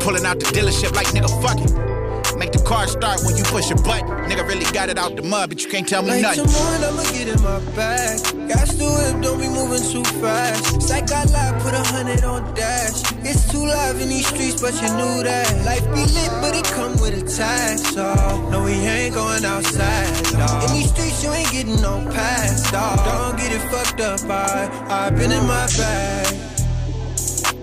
Pulling 0.02 0.26
out 0.26 0.40
the 0.40 0.46
dealership 0.46 0.96
like 0.96 1.08
nigga 1.14 1.30
fuck 1.46 1.62
it. 1.62 2.38
Make 2.38 2.54
the 2.54 2.64
car 2.66 2.88
start 2.88 3.22
when 3.24 3.38
you 3.38 3.44
push 3.44 3.70
a 3.70 3.76
button. 3.76 4.10
Nigga 4.26 4.48
really 4.48 4.66
got 4.74 4.90
it 4.90 4.98
out 4.98 5.16
the 5.16 5.22
mud, 5.22 5.50
but 5.50 5.62
you 5.62 5.70
can't 5.70 5.88
tell 5.88 6.02
me 6.02 6.10
like 6.10 6.22
nothing. 6.24 6.46
Tomorrow 6.46 6.90
I'ma 6.90 7.04
get 7.14 7.28
in 7.30 7.42
my 7.46 7.60
bag. 7.78 8.18
Got 8.50 8.66
to 8.66 8.86
whip, 8.98 9.22
don't 9.22 9.38
be 9.38 9.48
moving 9.48 9.86
too 9.86 10.04
fast. 10.18 10.82
Psych 10.82 11.06
I 11.12 11.24
lie, 11.26 11.54
put 11.62 11.76
a 11.76 11.84
hundred 11.94 12.24
on 12.24 12.42
dash. 12.56 13.06
It's 13.22 13.46
too 13.52 13.62
live 13.62 14.02
in 14.02 14.10
these 14.10 14.26
streets, 14.26 14.60
but 14.60 14.74
you 14.82 14.90
knew 14.98 15.22
that. 15.22 15.46
Life 15.70 15.86
be 15.94 16.02
lit, 16.02 16.32
but 16.42 16.56
it 16.58 16.66
come 16.66 16.98
with 16.98 17.14
a 17.14 17.22
tax. 17.22 17.94
So 17.94 18.10
no, 18.50 18.64
we 18.64 18.74
ain't 18.74 19.14
going 19.14 19.46
outside. 19.46 20.10
Dog. 20.34 20.64
In 20.66 20.82
these 20.82 20.90
streets, 20.90 21.24
you 21.24 21.30
ain't 21.30 21.52
getting 21.52 21.80
no 21.80 22.02
pass. 22.10 22.72
Dog. 22.72 22.98
Don't 23.06 23.38
get 23.38 23.54
it 23.54 23.62
fucked 23.70 24.02
up. 24.02 24.20
I 24.26 24.66
I've 24.90 25.16
been 25.16 25.32
in 25.32 25.46
my 25.46 25.68
bag. 25.78 26.40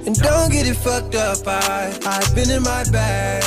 And 0.09 0.17
don't 0.23 0.51
get 0.51 0.67
it 0.67 0.73
fucked 0.73 1.17
up. 1.17 1.47
I 1.47 1.93
I've 2.07 2.35
been 2.35 2.49
in 2.49 2.63
my 2.63 2.83
bag. 2.91 3.45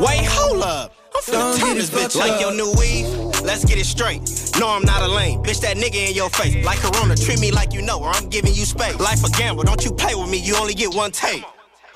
Wait, 0.00 0.24
hold 0.24 0.62
up. 0.62 0.94
I'm 1.14 1.20
finna 1.20 1.58
turn 1.58 1.76
this 1.76 1.90
bitch 1.90 2.16
like 2.16 2.40
your 2.40 2.54
new 2.54 2.72
weave. 2.78 3.06
Let's 3.42 3.66
get 3.66 3.76
it 3.76 3.84
straight. 3.84 4.22
No, 4.58 4.70
I'm 4.70 4.82
not 4.82 5.02
a 5.02 5.08
lame. 5.08 5.42
Bitch, 5.42 5.60
that 5.60 5.76
nigga 5.76 6.08
in 6.08 6.14
your 6.14 6.30
face. 6.30 6.64
Like 6.64 6.78
Corona, 6.78 7.16
treat 7.16 7.38
me 7.38 7.50
like 7.50 7.74
you 7.74 7.82
know, 7.82 8.00
or 8.00 8.08
I'm 8.08 8.30
giving 8.30 8.54
you 8.54 8.64
space. 8.64 8.98
Life 8.98 9.22
a 9.22 9.28
gamble, 9.36 9.64
don't 9.64 9.84
you 9.84 9.92
play 9.92 10.14
with 10.14 10.30
me, 10.30 10.38
you 10.38 10.56
only 10.56 10.72
get 10.72 10.94
one 10.94 11.10
take. 11.10 11.44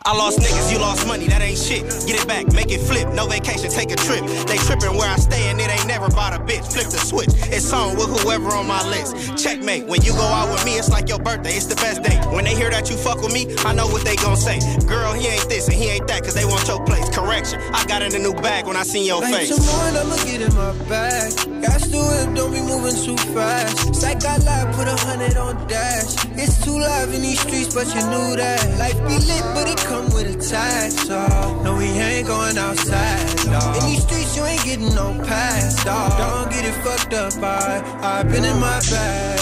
I 0.06 0.12
lost 0.14 0.38
niggas, 0.38 0.70
you 0.70 0.78
lost 0.78 1.06
money, 1.08 1.26
that 1.28 1.40
ain't 1.40 1.56
shit. 1.56 1.80
Get 2.04 2.20
it 2.20 2.28
back, 2.28 2.52
make 2.52 2.70
it 2.70 2.84
flip. 2.84 3.08
No 3.14 3.24
vacation, 3.24 3.70
take 3.70 3.90
a 3.90 3.96
trip. 3.96 4.20
They 4.44 4.60
tripping 4.68 5.00
where 5.00 5.08
I 5.08 5.16
stay 5.16 5.48
and 5.48 5.58
it 5.58 5.70
ain't 5.70 5.86
never 5.88 6.10
bought 6.10 6.36
a 6.36 6.44
bitch. 6.44 6.68
Flip 6.68 6.92
the 6.92 7.00
switch, 7.00 7.32
it's 7.48 7.72
on 7.72 7.96
with 7.96 8.12
whoever 8.20 8.52
on 8.52 8.68
my 8.68 8.84
list. 8.84 9.16
Checkmate, 9.42 9.86
when 9.86 10.02
you 10.02 10.12
go 10.12 10.20
out 10.20 10.52
with 10.52 10.62
me, 10.66 10.76
it's 10.76 10.90
like 10.90 11.08
your 11.08 11.18
birthday, 11.18 11.56
it's 11.56 11.72
the 11.72 11.76
best 11.76 12.02
day. 12.02 12.20
When 12.28 12.44
they 12.44 12.54
hear 12.54 12.68
that 12.68 12.90
you 12.90 12.98
fuck 12.98 13.22
with 13.22 13.32
me, 13.32 13.48
I 13.64 13.72
know 13.72 13.86
what 13.86 14.04
they 14.04 14.16
gon' 14.16 14.36
say. 14.36 14.60
Girl, 14.84 15.14
he 15.14 15.26
ain't 15.26 15.48
this 15.48 15.68
and 15.68 15.76
he 15.76 15.88
ain't 15.88 16.06
that, 16.08 16.22
cause 16.22 16.34
they 16.34 16.44
want 16.44 16.68
your 16.68 16.84
place. 16.84 17.08
Correction, 17.08 17.58
I 17.72 17.86
got 17.86 18.02
in 18.02 18.14
a 18.14 18.18
new 18.18 18.34
bag 18.34 18.66
when 18.66 18.76
I 18.76 18.82
seen 18.82 19.06
your 19.06 19.22
face. 19.22 19.56
Tomorrow 19.56 20.04
I'ma 20.04 20.16
get 20.28 20.42
in 20.44 20.52
my 20.52 20.76
bag. 20.84 21.32
Got 21.64 21.80
to 21.80 21.96
whip, 21.96 22.36
don't 22.36 22.52
be 22.52 22.60
moving 22.60 22.92
too 22.92 23.16
fast. 23.32 23.94
Psych 23.96 24.20
I 24.20 24.36
lie, 24.44 24.68
put 24.76 24.84
a 24.84 24.96
hundred 25.00 25.38
on 25.38 25.56
dash. 25.66 26.12
It's 26.36 26.60
too 26.62 26.76
live 26.76 27.08
in 27.14 27.22
these 27.22 27.40
streets, 27.40 27.72
but 27.72 27.88
you 27.88 28.04
knew 28.12 28.36
that. 28.36 28.60
Life 28.76 29.00
be 29.08 29.16
lit, 29.24 29.40
but 29.56 29.64
it 29.64 29.80
come 29.94 30.06
with 30.14 30.34
a 30.34 30.38
tax. 30.50 30.94
So 31.06 31.18
no, 31.62 31.76
we 31.76 31.86
ain't 31.86 32.26
going 32.26 32.58
outside. 32.58 33.36
Dog. 33.52 33.76
In 33.76 33.82
these 33.90 34.02
streets, 34.02 34.36
you 34.36 34.44
ain't 34.44 34.64
getting 34.64 34.94
no 34.94 35.08
pass. 35.24 35.84
Dog. 35.84 36.10
Don't 36.18 36.50
get 36.50 36.64
it 36.64 36.76
fucked 36.84 37.14
up. 37.14 37.32
I 37.42 37.82
I've 38.02 38.28
been 38.30 38.44
in 38.44 38.58
my 38.58 38.80
bag. 38.90 39.40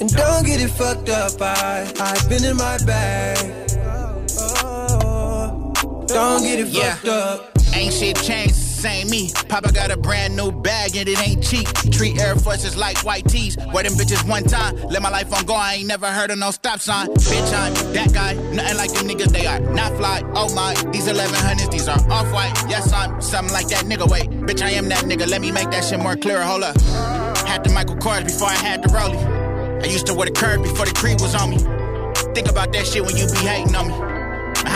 And 0.00 0.10
don't 0.10 0.44
get 0.44 0.60
it 0.60 0.72
fucked 0.80 1.08
up. 1.08 1.40
I 1.40 1.92
I've 2.00 2.28
been 2.28 2.44
in 2.44 2.56
my 2.56 2.78
bag. 2.86 3.38
Oh, 3.76 4.26
oh, 4.64 5.72
oh. 5.84 6.04
Don't 6.06 6.42
get 6.42 6.58
it 6.60 6.68
Yeah. 6.68 6.94
fucked 6.94 7.08
up. 7.08 7.48
Ain't 7.74 7.94
shit 7.94 8.16
changed, 8.16 8.54
same 8.82 9.08
me. 9.08 9.30
Papa 9.48 9.72
got 9.72 9.92
a 9.92 9.96
brand 9.96 10.34
new 10.34 10.50
bag 10.50 10.96
and 10.96 11.08
it 11.08 11.20
ain't 11.26 11.40
cheap. 11.40 11.68
Treat 11.92 12.20
Air 12.20 12.34
Forces 12.34 12.76
like 12.76 12.98
white 13.04 13.24
tees. 13.28 13.56
Wear 13.72 13.84
them 13.84 13.92
bitches 13.92 14.28
one 14.28 14.42
time. 14.42 14.76
Let 14.90 15.02
my 15.02 15.08
life 15.08 15.32
on 15.32 15.44
go. 15.44 15.54
I 15.54 15.74
ain't 15.74 15.86
never 15.86 16.08
heard 16.08 16.32
of 16.32 16.38
no 16.38 16.50
stop 16.50 16.80
sign. 16.80 17.06
Bitch, 17.06 17.52
I'm 17.54 17.92
that 17.92 18.12
guy. 18.12 18.32
Nothing 18.34 18.76
like 18.76 18.92
them 18.92 19.06
niggas, 19.06 19.30
they 19.30 19.46
are 19.46 19.60
not 19.60 19.96
fly. 19.96 20.22
Oh 20.34 20.52
my, 20.52 20.74
these 20.90 21.06
1100s, 21.06 21.70
these 21.70 21.86
are 21.86 22.00
off 22.10 22.32
white. 22.32 22.52
Yes, 22.68 22.92
I'm 22.92 23.22
something 23.22 23.54
like 23.54 23.68
that 23.68 23.84
nigga. 23.84 24.10
Wait, 24.10 24.28
bitch, 24.30 24.62
I 24.62 24.70
am 24.70 24.88
that 24.88 25.04
nigga. 25.04 25.28
Let 25.28 25.40
me 25.40 25.52
make 25.52 25.70
that 25.70 25.84
shit 25.84 26.00
more 26.00 26.16
clear. 26.16 26.42
Hold 26.42 26.64
up. 26.64 26.80
Had 27.46 27.62
the 27.62 27.70
Michael 27.70 27.96
Kors 27.96 28.24
before 28.24 28.48
I 28.48 28.56
had 28.56 28.82
the 28.82 28.88
Rollie. 28.88 29.82
I 29.84 29.86
used 29.86 30.06
to 30.06 30.14
wear 30.14 30.26
the 30.26 30.32
curve 30.32 30.60
before 30.60 30.86
the 30.86 30.92
creed 30.92 31.20
was 31.20 31.36
on 31.36 31.50
me. 31.50 31.58
Think 32.34 32.48
about 32.48 32.72
that 32.72 32.84
shit 32.86 33.04
when 33.06 33.16
you 33.16 33.26
be 33.28 33.38
hating 33.46 33.76
on 33.76 33.86
me. 33.86 34.11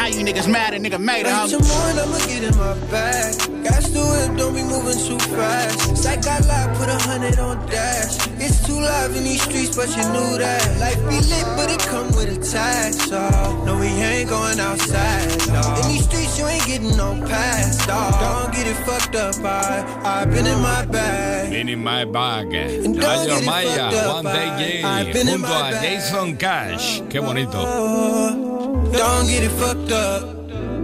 How 0.07 0.12
you 0.12 0.25
niggas 0.25 0.47
mad 0.47 0.73
a 0.73 0.79
nigga 0.79 1.01
made 1.01 1.23
it, 1.27 1.33
Like 1.33 1.51
homie? 1.51 1.59
tomorrow 1.59 2.03
I'ma 2.07 2.19
get 2.31 2.45
in 2.45 2.57
my 2.57 2.75
bag. 2.95 3.35
Got 3.66 3.83
to 3.90 4.03
whip, 4.07 4.38
don't 4.38 4.55
be 4.55 4.62
moving 4.62 4.95
too 5.03 5.19
fast. 5.35 5.97
Psych 5.97 6.25
I 6.25 6.38
lie, 6.47 6.75
put 6.79 6.88
a 6.88 6.95
hundred 7.11 7.40
on 7.40 7.66
dash. 7.66 8.14
It's 8.38 8.64
too 8.64 8.79
live 8.79 9.16
in 9.16 9.25
these 9.25 9.42
streets, 9.42 9.75
but 9.75 9.88
you 9.88 10.05
knew 10.14 10.38
that. 10.38 10.62
Life 10.79 11.03
be 11.11 11.19
lit, 11.27 11.47
but 11.59 11.73
it 11.75 11.81
come 11.90 12.07
with 12.14 12.31
a 12.31 12.38
tax. 12.38 13.03
So 13.11 13.19
no, 13.66 13.77
we 13.81 13.88
ain't 13.88 14.31
going 14.31 14.61
outside. 14.61 15.27
Dog. 15.51 15.83
In 15.83 15.88
these 15.90 16.05
streets, 16.05 16.38
you 16.38 16.47
ain't 16.47 16.64
getting 16.66 16.97
no 16.97 17.11
pass. 17.27 17.85
Dog. 17.85 18.14
Don't 18.23 18.55
get 18.55 18.69
it 18.69 18.79
fucked 18.87 19.16
up. 19.16 19.35
I 19.45 20.23
I've 20.23 20.31
been 20.31 20.47
in 20.47 20.61
my 20.61 20.85
bag. 20.87 21.51
Been 21.51 21.69
in 21.69 21.83
my 21.83 22.05
bag. 22.05 22.53
don't 22.53 22.95
Mayor 22.95 23.27
get 23.27 23.42
it 23.42 23.45
Maya, 23.45 23.66
fucked 23.66 23.95
up, 24.07 24.25
One 24.25 24.25
Day 24.37 24.83
I've 24.85 25.07
J, 25.07 25.12
been 25.14 25.23
in 25.23 25.40
junto 25.42 25.49
my 25.49 25.69
a 25.69 25.73
bag. 25.73 25.83
Jason 25.83 26.37
Cash. 26.37 27.01
Qué 27.11 27.19
bonito. 27.21 27.51
Oh. 27.57 28.56
Don't 28.92 29.27
get 29.27 29.42
it 29.42 29.51
fucked 29.53 29.92
up. 29.92 30.37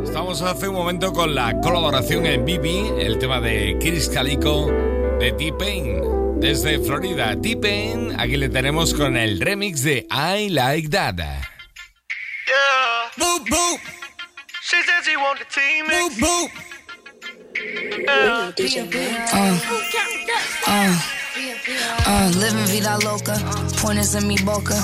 Estamos 0.04 0.42
hace 0.42 0.68
un 0.68 0.74
momento 0.74 1.12
con 1.12 1.34
la 1.34 1.58
colaboración 1.60 2.26
en 2.26 2.44
BB, 2.44 3.00
el 3.00 3.18
tema 3.18 3.40
de 3.40 3.76
Chris 3.80 4.08
Calico 4.08 4.66
de 5.18 5.32
T-Pain 5.32 6.40
desde 6.40 6.78
Florida. 6.80 7.34
T-Pain, 7.40 8.20
aquí 8.20 8.36
le 8.36 8.48
tenemos 8.48 8.92
con 8.92 9.16
el 9.16 9.40
remix 9.40 9.82
de 9.82 10.06
I 10.10 10.48
Like 10.50 10.88
That. 10.90 11.16
Yeah. 11.16 11.42
Boop 13.16 13.48
boop. 13.48 13.80
She 14.62 14.82
said 14.82 15.04
she 15.04 15.16
want 15.16 15.38
the 15.38 15.44
team. 15.46 15.86
Boop 15.86 16.12
boop. 16.18 16.50
Uh, 18.08 18.52
uh, 20.66 20.96
uh, 22.06 22.30
living 22.34 22.66
vida 22.66 22.98
loca, 23.04 23.38
pointers 23.80 24.14
in 24.14 24.26
mi 24.26 24.36
boca. 24.38 24.74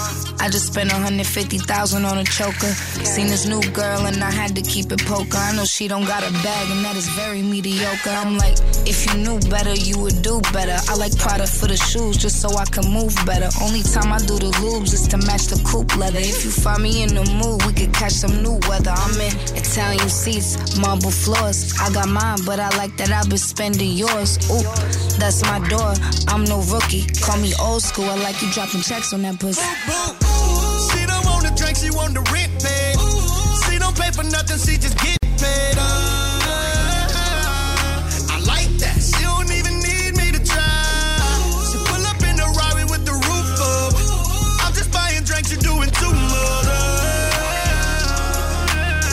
I 0.40 0.48
just 0.48 0.72
spent 0.72 0.92
150,000 0.92 2.04
on 2.04 2.18
a 2.18 2.24
choker. 2.24 2.72
Seen 3.04 3.26
this 3.26 3.46
new 3.46 3.60
girl 3.72 4.06
and 4.06 4.22
I 4.22 4.30
had 4.30 4.54
to 4.56 4.62
keep 4.62 4.92
it 4.92 5.04
poker. 5.04 5.36
I 5.36 5.54
know 5.56 5.64
she 5.64 5.88
don't 5.88 6.06
got 6.06 6.22
a 6.22 6.32
bag 6.44 6.70
and 6.70 6.84
that 6.84 6.96
is 6.96 7.08
very 7.10 7.42
mediocre. 7.42 8.10
I'm 8.10 8.38
like, 8.38 8.56
if 8.86 9.06
you 9.06 9.18
knew 9.18 9.38
better, 9.50 9.74
you 9.74 9.98
would 9.98 10.22
do 10.22 10.40
better. 10.52 10.78
I 10.88 10.94
like 10.96 11.16
product 11.18 11.52
for 11.54 11.66
the 11.66 11.76
shoes 11.76 12.16
just 12.16 12.40
so 12.40 12.48
I 12.56 12.64
can 12.66 12.90
move 12.92 13.14
better. 13.26 13.48
Only 13.60 13.82
time 13.82 14.12
I 14.12 14.18
do 14.18 14.38
the 14.38 14.50
lubes 14.62 14.94
is 14.94 15.08
to 15.08 15.18
match 15.18 15.46
the 15.48 15.60
coupe 15.66 15.96
leather. 15.96 16.20
If 16.20 16.44
you 16.44 16.50
find 16.50 16.82
me 16.82 17.02
in 17.02 17.14
the 17.14 17.24
mood, 17.42 17.64
we 17.66 17.72
could 17.72 17.92
catch 17.92 18.12
some 18.12 18.42
new 18.42 18.60
weather. 18.68 18.94
I'm 18.94 19.20
in 19.20 19.34
Italian 19.58 20.08
seats, 20.08 20.78
marble 20.78 21.10
floors. 21.10 21.74
I 21.80 21.90
got 21.92 22.08
mine, 22.08 22.38
but 22.46 22.60
I 22.60 22.70
like 22.76 22.96
that 22.98 23.10
I've 23.10 23.28
been 23.28 23.38
spending 23.38 23.92
yours. 23.92 24.38
Ooh, 24.50 24.62
that's 25.18 25.42
my 25.42 25.58
door. 25.68 25.94
I'm 26.28 26.44
no 26.44 26.62
rookie. 26.70 27.06
Call 27.20 27.38
me 27.38 27.52
old 27.60 27.82
school. 27.82 28.04
I 28.04 28.16
like 28.22 28.40
you 28.40 28.50
dropping 28.52 28.82
checks 28.82 29.12
on 29.12 29.22
that 29.22 29.40
pussy. 29.40 30.27
She 31.78 31.86
don't 31.86 31.96
want 31.96 32.12
the 32.12 32.26
rent 32.34 32.50
paid. 32.58 32.98
She 33.70 33.78
don't 33.78 33.94
pay 33.94 34.10
for 34.10 34.24
nothing, 34.24 34.58
she 34.58 34.74
just 34.82 34.98
get 34.98 35.14
paid. 35.38 35.78
Uh, 35.78 36.42
I 38.34 38.42
like 38.42 38.66
that. 38.82 38.98
She 38.98 39.22
don't 39.22 39.46
even 39.46 39.78
need 39.78 40.18
me 40.18 40.34
to 40.34 40.42
try. 40.42 40.66
She 41.70 41.78
pull 41.86 42.02
up 42.02 42.18
in 42.26 42.34
with 42.90 43.06
the 43.06 43.14
roof 43.14 43.62
up. 43.62 43.94
I'm 44.66 44.74
just 44.74 44.90
buying 44.90 45.22
drinks, 45.22 45.54
you're 45.54 45.62
doing 45.62 45.90
too 45.94 46.10
much. 46.10 46.66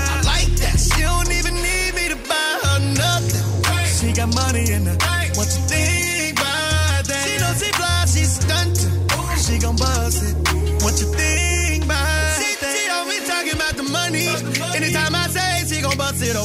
I 0.09 0.25
like 0.25 0.49
that. 0.57 0.81
She 0.81 1.05
don't 1.05 1.29
even 1.37 1.53
need 1.61 1.93
me 1.93 2.09
to 2.09 2.17
buy 2.25 2.49
her 2.65 2.79
nothing. 2.97 3.45
She 3.93 4.09
got 4.09 4.33
money 4.33 4.73
in 4.73 4.89
her. 4.89 4.97
What 5.37 5.53
you 5.53 5.61
think 5.69 6.41
about 6.41 7.05
that? 7.13 7.29
She 7.29 7.37
know 7.37 7.53
she 7.61 7.69
fly, 7.77 8.09
she 8.09 8.25
stunting. 8.25 9.05
She 9.37 9.61
gon' 9.61 9.77
bust 9.77 10.25
it. 10.25 10.33
What 10.81 10.97
you 10.97 11.13
think 11.13 11.34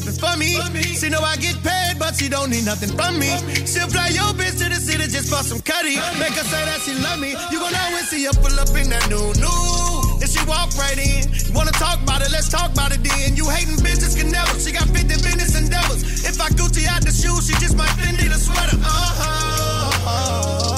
open 0.00 0.14
for 0.16 0.36
me. 0.36 0.56
She 0.96 1.08
know 1.08 1.20
I 1.20 1.36
get 1.36 1.56
paid, 1.62 1.98
but 1.98 2.16
she 2.16 2.28
don't 2.28 2.50
need 2.50 2.64
nothing 2.64 2.90
from 2.96 3.18
me. 3.18 3.28
She'll 3.68 3.88
fly 3.88 4.08
your 4.08 4.32
bitch 4.34 4.56
to 4.58 4.68
the 4.68 4.80
city 4.80 5.04
just 5.04 5.28
for 5.28 5.42
some 5.44 5.60
cutty. 5.60 5.96
Make 6.18 6.34
her 6.34 6.46
say 6.48 6.64
that 6.64 6.80
she 6.84 6.94
love 7.04 7.20
me. 7.20 7.36
You 7.52 7.60
gon' 7.60 7.74
always 7.74 8.08
see 8.08 8.24
her 8.24 8.32
pull 8.32 8.56
up 8.58 8.72
in 8.72 8.88
that 8.90 9.04
new 9.08 9.32
new. 9.36 10.20
And 10.20 10.28
she 10.28 10.40
walk 10.48 10.72
right 10.76 10.96
in. 10.96 11.28
You 11.28 11.52
wanna 11.52 11.72
talk 11.72 12.00
about 12.02 12.22
it? 12.22 12.30
Let's 12.32 12.48
talk 12.48 12.72
about 12.72 12.92
it 12.92 13.02
then. 13.04 13.36
You 13.36 13.48
hating 13.48 13.76
bitches 13.84 14.16
can 14.16 14.30
never. 14.30 14.58
She 14.58 14.72
got 14.72 14.88
50 14.88 15.04
business 15.04 15.58
endeavors. 15.58 16.24
If 16.24 16.40
I 16.40 16.48
Gucci 16.50 16.86
out 16.88 17.02
the 17.02 17.12
shoes, 17.12 17.46
she 17.46 17.54
just 17.60 17.76
might 17.76 17.92
Fendi 18.00 18.28
the 18.28 18.38
sweater. 18.38 18.76
Uh-huh. 18.80 20.69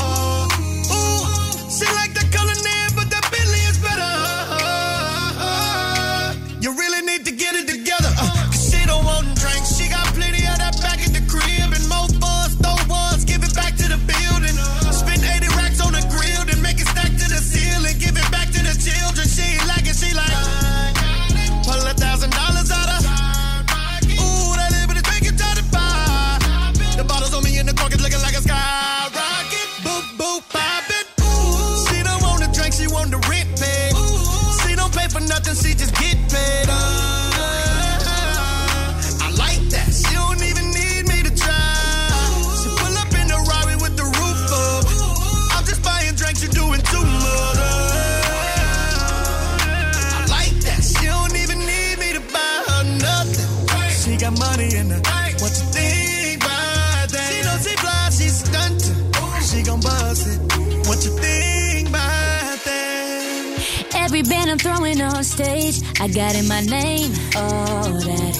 I 66.02 66.08
got 66.08 66.34
in 66.34 66.48
my 66.48 66.60
name, 66.62 67.12
all 67.36 67.92
that. 67.92 68.36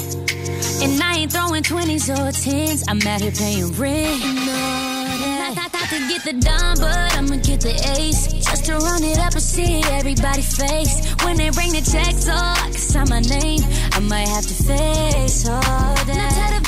And 0.83 1.01
I 1.01 1.19
ain't 1.19 1.31
throwing 1.31 1.63
20s 1.63 2.11
or 2.11 2.33
10s, 2.33 2.83
I'm 2.89 3.01
out 3.07 3.21
here 3.21 3.31
paying 3.31 3.71
rent. 3.75 4.19
Not, 4.19 5.55
not, 5.55 5.73
not 5.73 5.89
to 5.91 6.09
get 6.09 6.25
the 6.25 6.33
dime, 6.33 6.79
but 6.79 7.17
I'ma 7.17 7.37
get 7.37 7.61
the 7.61 7.75
ace. 8.01 8.33
Just 8.33 8.65
to 8.65 8.79
run 8.79 9.05
it 9.05 9.21
up 9.21 9.35
and 9.35 9.41
see 9.41 9.81
everybody 9.93 10.43
face. 10.43 11.15
When 11.23 11.37
they 11.37 11.51
bring 11.51 11.71
the 11.71 11.83
checks, 11.89 12.27
oh, 12.29 12.35
I 12.35 12.63
can 12.65 12.73
sign 12.73 13.09
my 13.09 13.21
name. 13.21 13.61
I 13.93 14.01
might 14.01 14.27
have 14.27 14.45
to 14.45 14.55
face 14.55 15.47
all 15.49 15.61
that. 15.63 16.62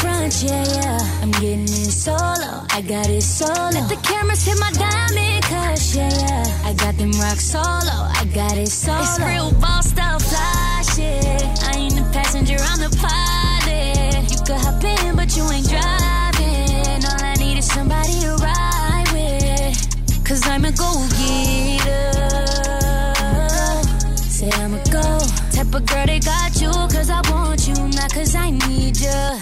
Front, 0.00 0.42
yeah, 0.42 0.64
yeah. 0.76 1.22
I'm 1.22 1.30
getting 1.32 1.68
in 1.80 1.90
solo, 1.90 2.64
I 2.70 2.80
got 2.82 3.08
it 3.08 3.22
solo. 3.22 3.70
Let 3.70 3.88
the 3.88 3.98
cameras 4.02 4.44
hit 4.44 4.58
my 4.58 4.70
diamond 4.72 5.42
cush, 5.44 5.96
yeah, 5.96 6.10
yeah. 6.22 6.68
I 6.68 6.72
got 6.74 6.96
them 6.96 7.12
rock 7.12 7.40
solo, 7.40 7.96
I 8.20 8.24
got 8.34 8.56
it 8.56 8.68
solo. 8.68 9.00
It's 9.00 9.18
real 9.20 9.50
ball 9.60 9.82
style 9.82 10.18
fly 10.18 10.82
shit. 10.94 11.42
I 11.68 11.72
ain't 11.76 11.94
the 11.94 12.06
passenger, 12.12 12.56
I'm 12.70 12.80
the 12.80 12.92
pilot. 13.02 14.30
You 14.32 14.38
could 14.46 14.60
hop 14.64 14.82
in, 14.84 15.16
but 15.16 15.36
you 15.36 15.44
ain't 15.50 15.68
driving. 15.68 17.00
All 17.08 17.22
I 17.32 17.34
need 17.38 17.58
is 17.58 17.66
somebody 17.66 18.14
to 18.24 18.32
ride 18.46 19.08
with. 19.12 20.24
Cause 20.24 20.42
I'm 20.46 20.64
a 20.64 20.72
go 20.72 20.90
getter. 21.18 22.12
Say 24.36 24.50
I'm 24.62 24.74
a 24.74 24.82
go. 24.90 25.06
Type 25.52 25.74
of 25.74 25.86
girl 25.86 26.06
they 26.06 26.20
got 26.20 26.60
you, 26.60 26.70
cause 26.94 27.10
I 27.10 27.20
want 27.30 27.66
you, 27.66 27.74
not 27.98 28.12
cause 28.12 28.34
I 28.34 28.50
need 28.50 28.96
you. 29.00 29.37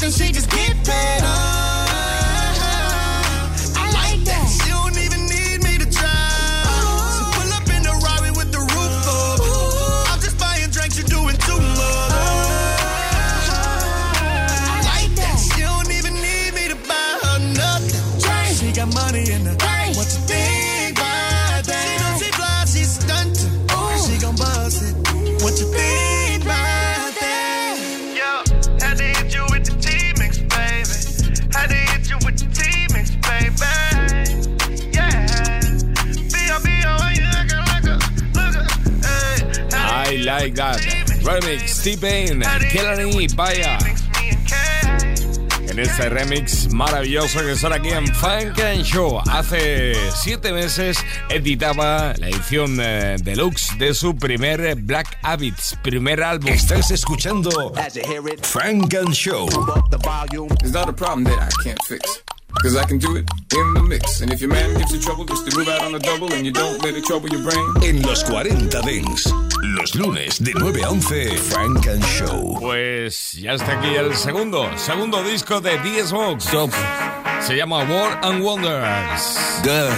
Nothing, 0.00 0.26
she 0.26 0.32
just 0.32 0.50
get. 0.50 0.88
Uh, 1.22 1.69
Remix, 41.40 41.82
T-Pain, 41.82 42.42
Kelly 42.70 43.26
Vaya. 43.34 43.78
En 45.68 45.78
este 45.78 46.08
remix 46.08 46.72
maravilloso 46.72 47.38
que 47.38 47.52
está 47.52 47.74
aquí 47.74 47.90
en 47.90 48.06
Funk 48.14 48.58
and 48.60 48.82
Show. 48.82 49.20
Hace 49.30 49.94
siete 50.22 50.52
meses 50.52 50.98
editaba 51.28 52.12
la 52.18 52.28
edición 52.28 52.78
eh, 52.80 53.16
deluxe 53.22 53.78
de 53.78 53.94
su 53.94 54.16
primer 54.16 54.74
Black 54.76 55.18
Habits, 55.22 55.78
primer 55.82 56.22
álbum. 56.22 56.48
Estás 56.48 56.90
escuchando 56.90 57.72
Funk 58.42 58.94
and 58.94 59.12
Show. 59.14 59.48
It's 60.62 60.72
not 60.72 60.88
a 60.88 60.92
problem 60.92 61.24
that 61.24 61.38
I 61.38 61.62
can't 61.62 61.80
fix. 61.86 62.22
Cause 62.62 62.76
I 62.76 62.84
can 62.84 62.98
do 62.98 63.16
it 63.16 63.30
in 63.54 63.74
the 63.74 63.82
mix. 63.82 64.20
And 64.20 64.32
if 64.32 64.40
your 64.40 64.50
man 64.50 64.76
gives 64.76 64.92
you 64.92 65.00
trouble, 65.00 65.24
just 65.24 65.48
to 65.48 65.56
move 65.56 65.68
out 65.68 65.82
on 65.82 65.92
the 65.92 65.98
double 65.98 66.30
and 66.32 66.44
you 66.44 66.52
don't 66.52 66.82
let 66.84 66.94
it 66.94 67.04
trouble 67.04 67.28
your 67.28 67.42
brain. 67.42 67.64
En 67.82 68.02
los 68.02 68.22
40 68.24 68.82
Dents, 68.82 69.32
los 69.62 69.94
lunes 69.94 70.42
de 70.42 70.52
9 70.54 70.82
a 70.84 70.90
11, 70.90 71.36
Frank 71.36 71.86
and 71.86 72.02
Show. 72.04 72.58
Pues 72.58 73.32
ya 73.32 73.52
está 73.52 73.78
aquí 73.78 73.94
el 73.94 74.16
segundo, 74.16 74.70
segundo 74.78 75.22
disco 75.22 75.60
de 75.60 75.76
The 75.78 76.06
Smokes. 76.06 76.44
Stop. 76.44 76.70
Se 77.42 77.56
llama 77.56 77.84
War 77.84 78.18
and 78.22 78.42
Wonders. 78.42 79.38
Duh. 79.62 79.92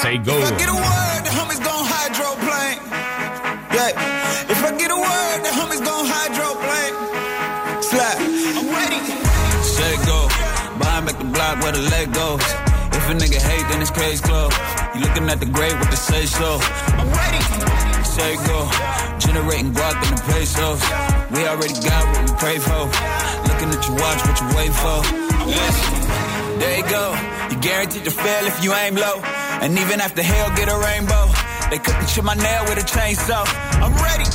Say 0.00 0.18
go. 0.18 0.38
If 0.38 0.50
I 0.50 0.56
get 0.58 0.68
a 0.68 0.74
word, 0.74 1.22
the 1.22 1.30
homies 1.30 1.62
gon' 1.62 1.86
hydroplane. 1.86 2.80
Yeah. 3.72 4.50
If 4.50 4.64
I 4.64 4.76
get 4.76 4.90
a 4.90 4.96
word, 4.96 5.42
the 5.44 5.50
homies 5.54 5.84
gon' 5.84 6.06
hydroplane. 6.06 6.94
Slap. 7.82 8.18
I'm 8.18 8.68
ready. 8.74 9.00
Say 9.62 9.96
go. 10.04 10.26
Buying 10.80 11.04
back 11.06 11.18
the 11.18 11.30
block 11.30 11.62
where 11.62 11.72
the 11.72 11.82
leg 11.90 12.12
goes. 12.12 12.42
If 12.92 13.08
a 13.08 13.14
nigga 13.14 13.40
hate, 13.40 13.68
then 13.68 13.80
it's 13.80 13.90
crazy 13.90 14.22
close. 14.22 14.52
You 14.94 15.00
looking 15.00 15.30
at 15.30 15.38
the 15.38 15.46
grave 15.46 15.78
with 15.78 15.90
the 15.90 15.96
say 15.96 16.26
so. 16.26 16.58
I'm 16.98 17.08
ready. 17.10 17.81
Say 18.12 18.36
go. 18.44 18.68
Generating 19.18 19.72
guac 19.72 19.96
in 20.04 20.14
the 20.16 20.22
pesos. 20.28 20.80
We 21.32 21.48
already 21.48 21.72
got 21.80 22.02
what 22.12 22.20
we 22.28 22.32
pray 22.36 22.58
for. 22.58 22.82
Looking 23.48 23.70
at 23.72 23.80
your 23.88 23.96
watch, 23.96 24.20
what 24.28 24.36
you 24.36 24.48
wait 24.52 24.74
for. 24.84 24.98
Listen, 25.48 26.58
there 26.60 26.76
you 26.76 26.86
go. 26.92 27.16
You 27.50 27.56
guaranteed 27.60 28.04
to 28.04 28.10
fail 28.10 28.44
if 28.46 28.62
you 28.62 28.74
aim 28.74 28.96
low. 28.96 29.16
And 29.64 29.78
even 29.78 30.00
after 30.00 30.22
hell, 30.22 30.48
get 30.56 30.68
a 30.68 30.76
rainbow. 30.76 31.24
They 31.70 31.78
couldn't 31.78 32.06
chip 32.06 32.24
my 32.24 32.34
nail 32.34 32.64
with 32.68 32.84
a 32.84 32.86
chainsaw. 32.86 33.48
I'm 33.80 33.96
ready. 33.96 34.28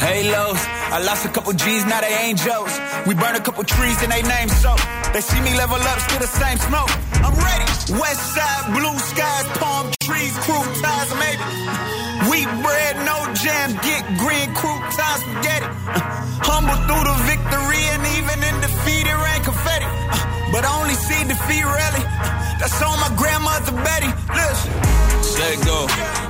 Halos. 0.00 0.60
I 0.92 0.98
lost 1.04 1.24
a 1.24 1.28
couple 1.28 1.52
G's, 1.52 1.84
now 1.84 2.00
they 2.00 2.12
angels. 2.26 2.72
We 3.06 3.14
burn 3.14 3.36
a 3.36 3.40
couple 3.40 3.64
trees 3.64 4.02
and 4.02 4.10
they 4.10 4.22
name 4.22 4.48
so. 4.48 4.76
They 5.12 5.20
see 5.20 5.40
me 5.40 5.52
level 5.56 5.76
up, 5.76 5.98
still 6.00 6.18
the 6.18 6.26
same 6.26 6.58
smoke. 6.58 6.92
I'm 7.24 7.36
ready. 7.36 7.68
West 8.00 8.24
side, 8.34 8.72
blue 8.76 8.98
skies, 8.98 9.46
palm 9.56 9.81
Betty. 23.84 24.10
Listen. 24.34 24.72
Let 25.38 25.58
go. 25.66 25.86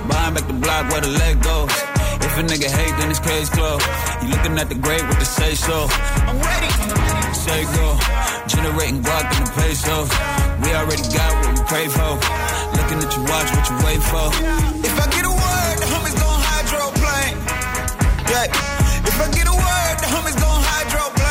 Buying 0.09 0.35
back 0.35 0.47
the 0.47 0.55
block 0.55 0.91
where 0.91 1.01
the 1.01 1.13
leg 1.23 1.43
goes. 1.43 1.71
If 2.25 2.39
a 2.39 2.43
nigga 2.43 2.69
hate, 2.71 2.95
then 2.99 3.11
it's 3.11 3.21
case 3.21 3.51
closed. 3.51 3.87
You 4.23 4.29
looking 4.29 4.59
at 4.59 4.69
the 4.69 4.75
grave 4.75 5.07
with 5.09 5.19
the 5.19 5.25
say 5.25 5.55
so. 5.55 5.87
I'm 6.29 6.39
ready. 6.41 6.71
Say 7.35 7.65
go. 7.77 7.99
Generating 8.49 9.03
guac 9.03 9.27
in 9.37 9.45
the 9.45 9.53
pesos. 9.57 10.09
We 10.63 10.69
already 10.75 11.03
got 11.13 11.31
what 11.41 11.59
we 11.59 11.65
pray 11.67 11.87
for. 11.89 12.13
Looking 12.77 12.99
at 13.05 13.11
your 13.17 13.25
watch, 13.27 13.49
what 13.55 13.65
you 13.69 13.77
wait 13.85 14.03
for. 14.03 14.27
If 14.87 14.95
I 14.99 15.07
get 15.11 15.25
a 15.25 15.35
word, 15.43 15.77
the 15.83 15.89
homies 15.93 16.17
gon' 16.23 16.41
hydroplane. 16.49 17.37
Yeah. 18.33 18.47
If 19.09 19.17
I 19.21 19.27
get 19.37 19.47
a 19.47 19.57
word, 19.57 19.97
the 20.03 20.09
homies 20.15 20.39
gon' 20.41 20.63
hydroplane. 20.63 21.22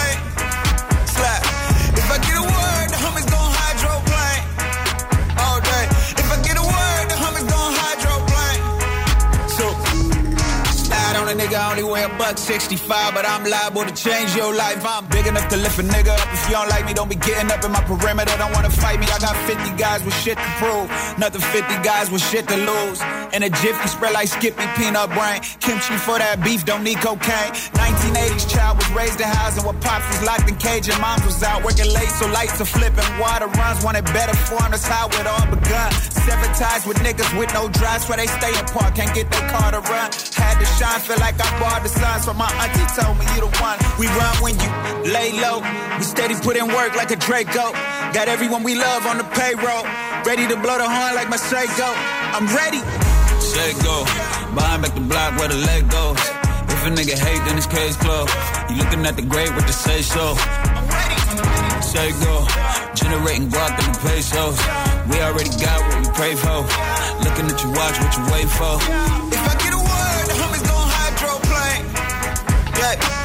I 11.62 11.70
only 11.70 11.84
weigh 11.84 12.02
a 12.02 12.10
buck 12.18 12.40
65, 12.40 13.14
but 13.14 13.24
I'm 13.24 13.46
liable 13.46 13.86
to 13.86 13.94
change 13.94 14.36
your 14.36 14.52
life. 14.52 14.82
I'm 14.84 15.06
big 15.14 15.28
enough 15.28 15.48
to 15.50 15.58
lift 15.58 15.78
a 15.78 15.84
nigga 15.84 16.10
up. 16.10 16.28
If 16.34 16.50
you 16.50 16.56
don't 16.58 16.68
like 16.70 16.88
me, 16.88 16.94
don't 16.94 17.08
be 17.08 17.16
getting 17.16 17.52
up 17.52 17.64
in 17.64 17.72
my 17.72 17.84
perimeter. 17.86 18.34
Don't 18.42 18.52
wanna 18.54 18.72
fight 18.72 19.00
me. 19.00 19.06
I 19.06 19.20
got 19.20 19.38
50 19.46 19.78
guys 19.78 20.04
with 20.04 20.16
shit 20.16 20.38
to 20.42 20.50
prove. 20.58 20.90
Nothing 21.22 21.42
50 21.42 21.86
guys 21.86 22.10
with 22.10 22.24
shit 22.26 22.48
to 22.48 22.58
lose. 22.58 23.00
In 23.34 23.44
a 23.44 23.50
jiffy, 23.62 23.88
spread 23.88 24.14
like 24.14 24.28
Skippy 24.28 24.66
peanut 24.76 25.14
brain. 25.14 25.46
Kimchi 25.62 26.02
for 26.02 26.18
that 26.18 26.42
beef, 26.44 26.66
don't 26.66 26.84
need 26.84 26.98
cocaine. 26.98 27.54
1980s 27.78 28.50
child 28.50 28.78
was 28.82 28.90
raised 28.98 29.22
in 29.22 29.30
housing 29.30 29.64
where 29.64 29.78
pops 29.86 30.08
was 30.10 30.26
locked 30.26 30.50
in 30.50 30.56
cage 30.58 30.90
and 30.90 31.00
moms 31.00 31.24
was 31.24 31.44
out 31.44 31.64
working 31.64 31.86
late, 31.94 32.10
so 32.10 32.26
lights 32.34 32.60
are 32.60 32.66
flipping. 32.66 33.06
Water 33.22 33.46
runs, 33.62 33.86
wanted 33.86 34.06
better 34.06 34.34
for 34.50 34.58
us, 34.66 34.88
how 34.88 35.06
it 35.14 35.28
all 35.30 35.46
begun. 35.46 35.92
Seven 36.26 36.50
ties 36.58 36.88
with 36.88 36.98
niggas 37.06 37.30
with 37.38 37.54
no 37.54 37.70
drives 37.70 38.10
where 38.10 38.18
they 38.18 38.28
stay 38.28 38.54
apart, 38.58 38.96
can't 38.96 39.14
get 39.14 39.30
their 39.30 39.46
car 39.54 39.72
to 39.72 39.82
run. 39.86 40.10
Had 40.42 40.58
to 40.58 40.66
shine, 40.78 41.00
feel 41.02 41.22
like 41.22 41.38
I 41.38 41.51
bought 41.60 41.84
the 41.84 41.90
sun, 41.90 42.22
so 42.22 42.34
my 42.34 42.50
auntie 42.62 42.88
told 42.96 43.18
me 43.18 43.26
you 43.36 43.42
the 43.42 43.52
one. 43.60 43.78
We 44.00 44.08
run 44.08 44.36
when 44.44 44.56
you 44.60 44.70
lay 45.12 45.32
low. 45.40 45.60
We 45.98 46.04
steady 46.04 46.36
put 46.36 46.56
in 46.56 46.68
work 46.68 46.96
like 46.96 47.12
a 47.12 47.16
Draco. 47.16 47.72
Got 48.14 48.28
everyone 48.28 48.64
we 48.64 48.76
love 48.76 49.06
on 49.06 49.18
the 49.18 49.28
payroll. 49.36 49.84
Ready 50.26 50.48
to 50.48 50.56
blow 50.56 50.78
the 50.78 50.88
horn 50.88 51.16
like 51.16 51.30
my 51.30 51.38
Seiko. 51.38 51.90
I'm 52.36 52.48
ready. 52.56 52.82
Say 53.42 53.74
go. 53.84 54.06
Buying 54.56 54.82
back 54.82 54.94
the 54.94 55.02
block 55.02 55.40
where 55.40 55.48
the 55.48 55.60
leg 55.70 55.90
goes. 55.90 56.20
If 56.72 56.86
a 56.86 56.90
nigga 56.90 57.18
hate, 57.18 57.42
then 57.46 57.58
it's 57.58 57.68
case 57.68 57.96
closed. 57.98 58.32
You 58.70 58.78
looking 58.78 59.06
at 59.06 59.16
the 59.16 59.22
grave 59.24 59.56
with 59.56 59.68
the 59.68 59.74
say 59.74 60.02
so. 60.02 60.36
I'm 60.38 60.88
ready. 60.90 61.82
Say 61.82 62.12
go. 62.24 62.46
Generating 62.96 63.50
guac 63.50 63.74
in 63.80 63.92
the 63.92 64.00
pesos. 64.00 64.58
We 65.10 65.20
already 65.22 65.50
got 65.58 65.78
what 65.82 65.98
we 66.00 66.08
pray 66.14 66.36
for. 66.36 66.62
Looking 67.24 67.48
at 67.50 67.62
your 67.64 67.72
watch, 67.74 67.98
what 68.00 68.12
you 68.18 68.24
wait 68.32 68.50
for. 68.50 69.41
The. 72.82 73.22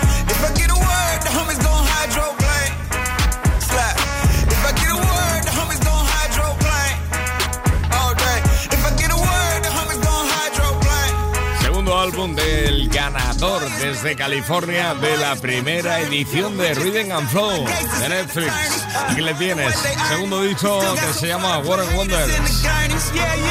Segundo 11.87 12.01
álbum 12.01 12.35
del 12.35 12.89
ganador 12.89 13.63
desde 13.81 14.17
California 14.17 14.95
de 14.95 15.17
la 15.19 15.37
primera 15.37 16.01
edición 16.01 16.57
de 16.59 16.75
Rhythm 16.75 17.13
and 17.13 17.29
Flow 17.29 17.65
de 18.01 18.09
Netflix. 18.09 18.86
Aquí 19.09 19.21
le 19.21 19.35
tienes. 19.35 19.75
Segundo 20.09 20.43
disco 20.43 20.81
que 20.95 21.13
se 21.13 21.29
llama 21.29 21.59
Warren 21.59 21.95
Wonders. 21.97 22.33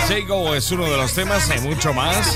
Say 0.08 0.24
Go 0.24 0.54
es 0.56 0.72
uno 0.72 0.86
de 0.86 0.98
los 0.98 1.14
temas, 1.14 1.50
hay 1.50 1.60
mucho 1.62 1.94
más. 1.94 2.36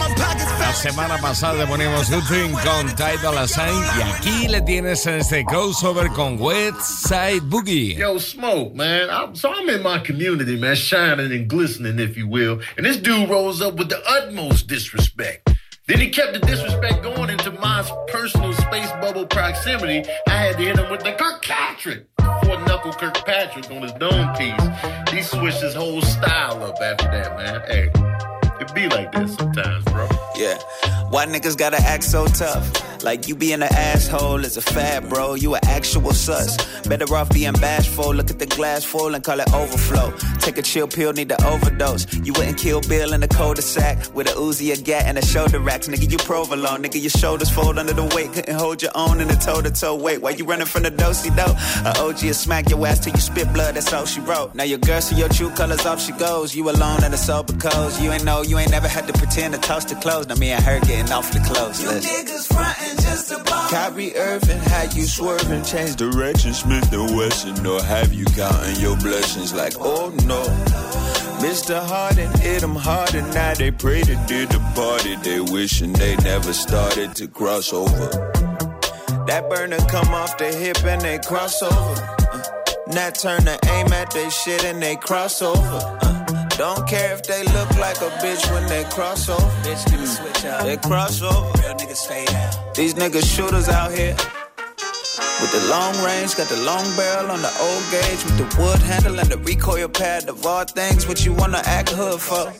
La 0.60 0.74
semana 0.74 1.18
pasada 1.20 1.54
le 1.54 1.68
poníamos 1.68 2.10
Good 2.10 2.24
Thing 2.28 2.54
con 2.64 2.96
Tidal 2.96 3.38
Assign 3.38 3.84
y 3.98 4.02
aquí 4.02 4.48
le 4.48 4.62
tienes 4.62 5.06
en 5.08 5.16
este 5.16 5.44
crossover 5.46 6.10
con 6.10 6.40
West 6.40 6.82
Side 6.82 7.42
Boogie. 7.44 7.96
Yo, 7.96 8.20
Smoke, 8.20 8.76
man. 8.76 9.10
I'm, 9.10 9.36
so 9.36 9.52
I'm 9.54 9.70
in 9.70 9.82
my 9.84 10.00
community, 10.00 10.58
man, 10.58 10.76
shining 10.76 11.32
and 11.32 11.48
glistening, 11.48 12.00
if 12.00 12.18
you 12.18 12.28
will. 12.28 12.60
And 12.78 12.86
this 12.86 12.98
dude 12.98 13.30
rolls 13.30 13.62
up 13.62 13.76
with 13.78 13.90
the 13.90 14.02
utmost 14.08 14.68
disrespect. 14.68 15.50
Then 15.90 16.00
he 16.00 16.10
kept 16.10 16.34
the 16.34 16.40
disrespect 16.40 17.02
going 17.02 17.32
into 17.32 17.50
my 17.54 17.82
personal 18.10 18.54
space 18.54 18.92
bubble 19.02 19.26
proximity. 19.26 20.08
I 20.28 20.34
had 20.34 20.58
to 20.58 20.64
hit 20.64 20.78
him 20.78 20.92
with 20.92 21.00
the 21.00 21.14
Kirkpatrick. 21.14 22.06
Four 22.44 22.62
knuckle 22.68 22.94
Kirkpatrick 22.94 23.72
on 23.72 23.82
his 23.82 23.92
dome 23.94 24.32
piece. 24.36 25.12
He 25.12 25.24
switched 25.24 25.62
his 25.62 25.74
whole 25.74 26.04
style 26.04 26.62
up 26.62 26.76
after 26.80 27.06
that, 27.06 27.36
man. 27.36 27.62
Hey, 27.66 28.19
be 28.72 28.88
like 28.88 29.12
this 29.12 29.36
sometimes, 29.36 29.84
bro. 29.86 30.08
Yeah. 30.36 30.58
Why 31.10 31.26
niggas 31.26 31.58
gotta 31.58 31.78
act 31.78 32.04
so 32.04 32.28
tough? 32.28 33.04
Like 33.04 33.28
you 33.28 33.36
being 33.36 33.62
an 33.62 33.74
asshole 33.74 34.44
is 34.44 34.58
a 34.58 34.62
fad, 34.62 35.08
bro. 35.10 35.34
You 35.34 35.56
an 35.56 35.62
actual 35.64 36.12
sus. 36.12 36.58
Better 36.86 37.12
off 37.16 37.30
being 37.30 37.54
bashful. 37.54 38.14
Look 38.14 38.30
at 38.30 38.40
the 38.40 38.46
glass 38.46 38.84
full 38.84 39.16
and 39.16 39.24
call 39.24 39.40
it 39.40 39.52
overflow. 39.54 40.12
Take 40.40 40.58
a 40.58 40.62
chill 40.62 40.88
pill, 40.88 41.14
need 41.14 41.30
to 41.30 41.48
overdose. 41.48 42.14
You 42.14 42.34
wouldn't 42.34 42.58
kill 42.58 42.82
Bill 42.82 43.14
in 43.14 43.22
the 43.22 43.28
cul-de-sac 43.28 44.14
with 44.14 44.28
a 44.28 44.32
Uzi, 44.32 44.78
a 44.78 44.82
gat, 44.82 45.06
and 45.06 45.18
a 45.18 45.26
shoulder 45.26 45.60
racks. 45.60 45.88
Nigga, 45.88 46.12
you 46.12 46.18
provolone. 46.18 46.84
Nigga, 46.84 47.02
your 47.02 47.10
shoulders 47.10 47.50
fold 47.50 47.80
under 47.80 47.94
the 47.94 48.04
weight. 48.16 48.34
Couldn't 48.34 48.56
hold 48.56 48.82
your 48.82 48.92
own 48.96 49.22
in 49.22 49.30
the 49.30 49.36
toe-to-toe 49.36 49.96
weight. 49.96 50.22
Why 50.22 50.32
you 50.32 50.44
running 50.46 50.68
from 50.68 50.84
the 50.84 50.92
dosey 50.92 51.30
dough? 51.36 51.56
A 51.86 51.98
OG 52.04 52.24
will 52.24 52.34
smack 52.34 52.70
your 52.70 52.86
ass 52.86 53.00
till 53.00 53.14
you 53.14 53.22
spit 53.22 53.52
blood. 53.54 53.76
That's 53.76 53.94
all 53.94 54.06
she 54.06 54.20
wrote. 54.22 54.56
Now 54.56 54.64
your 54.64 54.80
girl 54.80 55.00
see 55.00 55.16
your 55.16 55.30
true 55.30 55.52
colors 55.52 55.86
off 55.86 56.02
she 56.02 56.12
goes. 56.14 56.54
You 56.54 56.70
alone 56.70 57.04
in 57.06 57.12
the 57.12 57.18
sober 57.18 57.54
cause. 57.54 58.02
You 58.02 58.12
ain't 58.12 58.26
know, 58.26 58.42
you 58.42 58.58
ain't 58.60 58.72
never 58.72 58.88
had 58.88 59.08
to 59.08 59.14
pretend 59.14 59.54
to 59.54 59.60
toss 59.60 59.86
the 59.86 59.96
clothes. 59.96 60.28
Now 60.28 60.36
me 60.36 60.52
and 60.52 60.64
her 60.64 60.80
getting 60.82 61.12
awfully 61.12 61.42
close. 61.46 61.82
You 61.82 61.90
Listen. 61.90 62.26
niggas 62.26 62.48
frontin' 62.54 62.98
just 62.98 63.32
a 63.32 63.44
ball. 63.44 63.70
Kyrie 63.70 64.16
Irving, 64.16 64.60
how 64.60 64.84
you 64.84 65.04
swerving, 65.06 65.64
change 65.64 65.96
direction, 65.96 66.54
Smith 66.54 66.92
and 66.92 67.16
Wesson, 67.16 67.66
or 67.66 67.82
have 67.82 68.14
you 68.14 68.26
counting 68.26 68.80
your 68.80 68.98
blessings 68.98 69.54
like, 69.54 69.74
oh 69.80 70.10
no. 70.26 70.44
Mr. 71.40 71.82
Harden 71.82 72.30
hit 72.40 72.60
them 72.60 72.76
harder, 72.76 73.22
now 73.34 73.54
they 73.54 73.72
pray 73.72 74.02
to 74.02 74.16
did 74.28 74.50
the 74.50 74.60
party, 74.76 75.16
they 75.24 75.40
wishing 75.40 75.94
they 75.94 76.18
never 76.18 76.52
started 76.52 77.16
to 77.16 77.28
cross 77.28 77.72
over. 77.72 78.10
That 79.26 79.48
burner 79.50 79.78
come 79.88 80.10
off 80.10 80.38
the 80.38 80.54
hip 80.54 80.84
and 80.84 81.02
they 81.02 81.20
cross 81.20 81.62
over. 81.62 81.74
Uh, 81.74 82.44
Nat 82.88 83.12
Turner 83.12 83.58
aim 83.68 83.94
at 83.94 84.12
they 84.12 84.30
shit 84.30 84.66
and 84.66 84.82
they 84.82 84.96
cross 84.96 85.42
over. 85.42 85.98
Uh, 86.02 86.19
don't 86.60 86.86
care 86.86 87.14
if 87.14 87.24
they 87.24 87.42
look 87.56 87.72
like 87.78 87.96
a 88.02 88.10
bitch 88.20 88.44
when 88.52 88.68
they 88.68 88.84
cross 88.96 89.30
over. 89.30 89.42
Bitch, 89.64 89.90
give 89.90 90.02
me 90.02 90.06
mm. 90.06 90.18
switch 90.18 90.44
up. 90.44 90.66
They 90.66 90.76
cross 90.76 91.22
over. 91.22 91.48
Real 91.62 91.74
niggas 91.74 91.96
stay 91.96 92.26
down. 92.26 92.52
These 92.76 92.96
niggas 92.96 93.34
shooters 93.34 93.70
out 93.70 93.94
here. 93.94 94.14
With 95.40 95.54
the 95.54 95.66
long 95.70 95.96
range, 96.04 96.36
got 96.36 96.50
the 96.50 96.62
long 96.64 96.84
barrel 96.98 97.32
on 97.32 97.42
the 97.42 97.54
old 97.62 97.84
gauge 97.92 98.22
with 98.26 98.38
the 98.38 98.62
wood 98.62 98.80
handle 98.80 99.18
and 99.18 99.30
the 99.30 99.38
recoil 99.38 99.88
pad 99.88 100.28
of 100.28 100.46
all 100.46 100.66
things. 100.66 101.08
What 101.08 101.26
you 101.26 101.32
wanna 101.32 101.62
act 101.64 101.92
hood 101.92 102.20
for? 102.20 102.52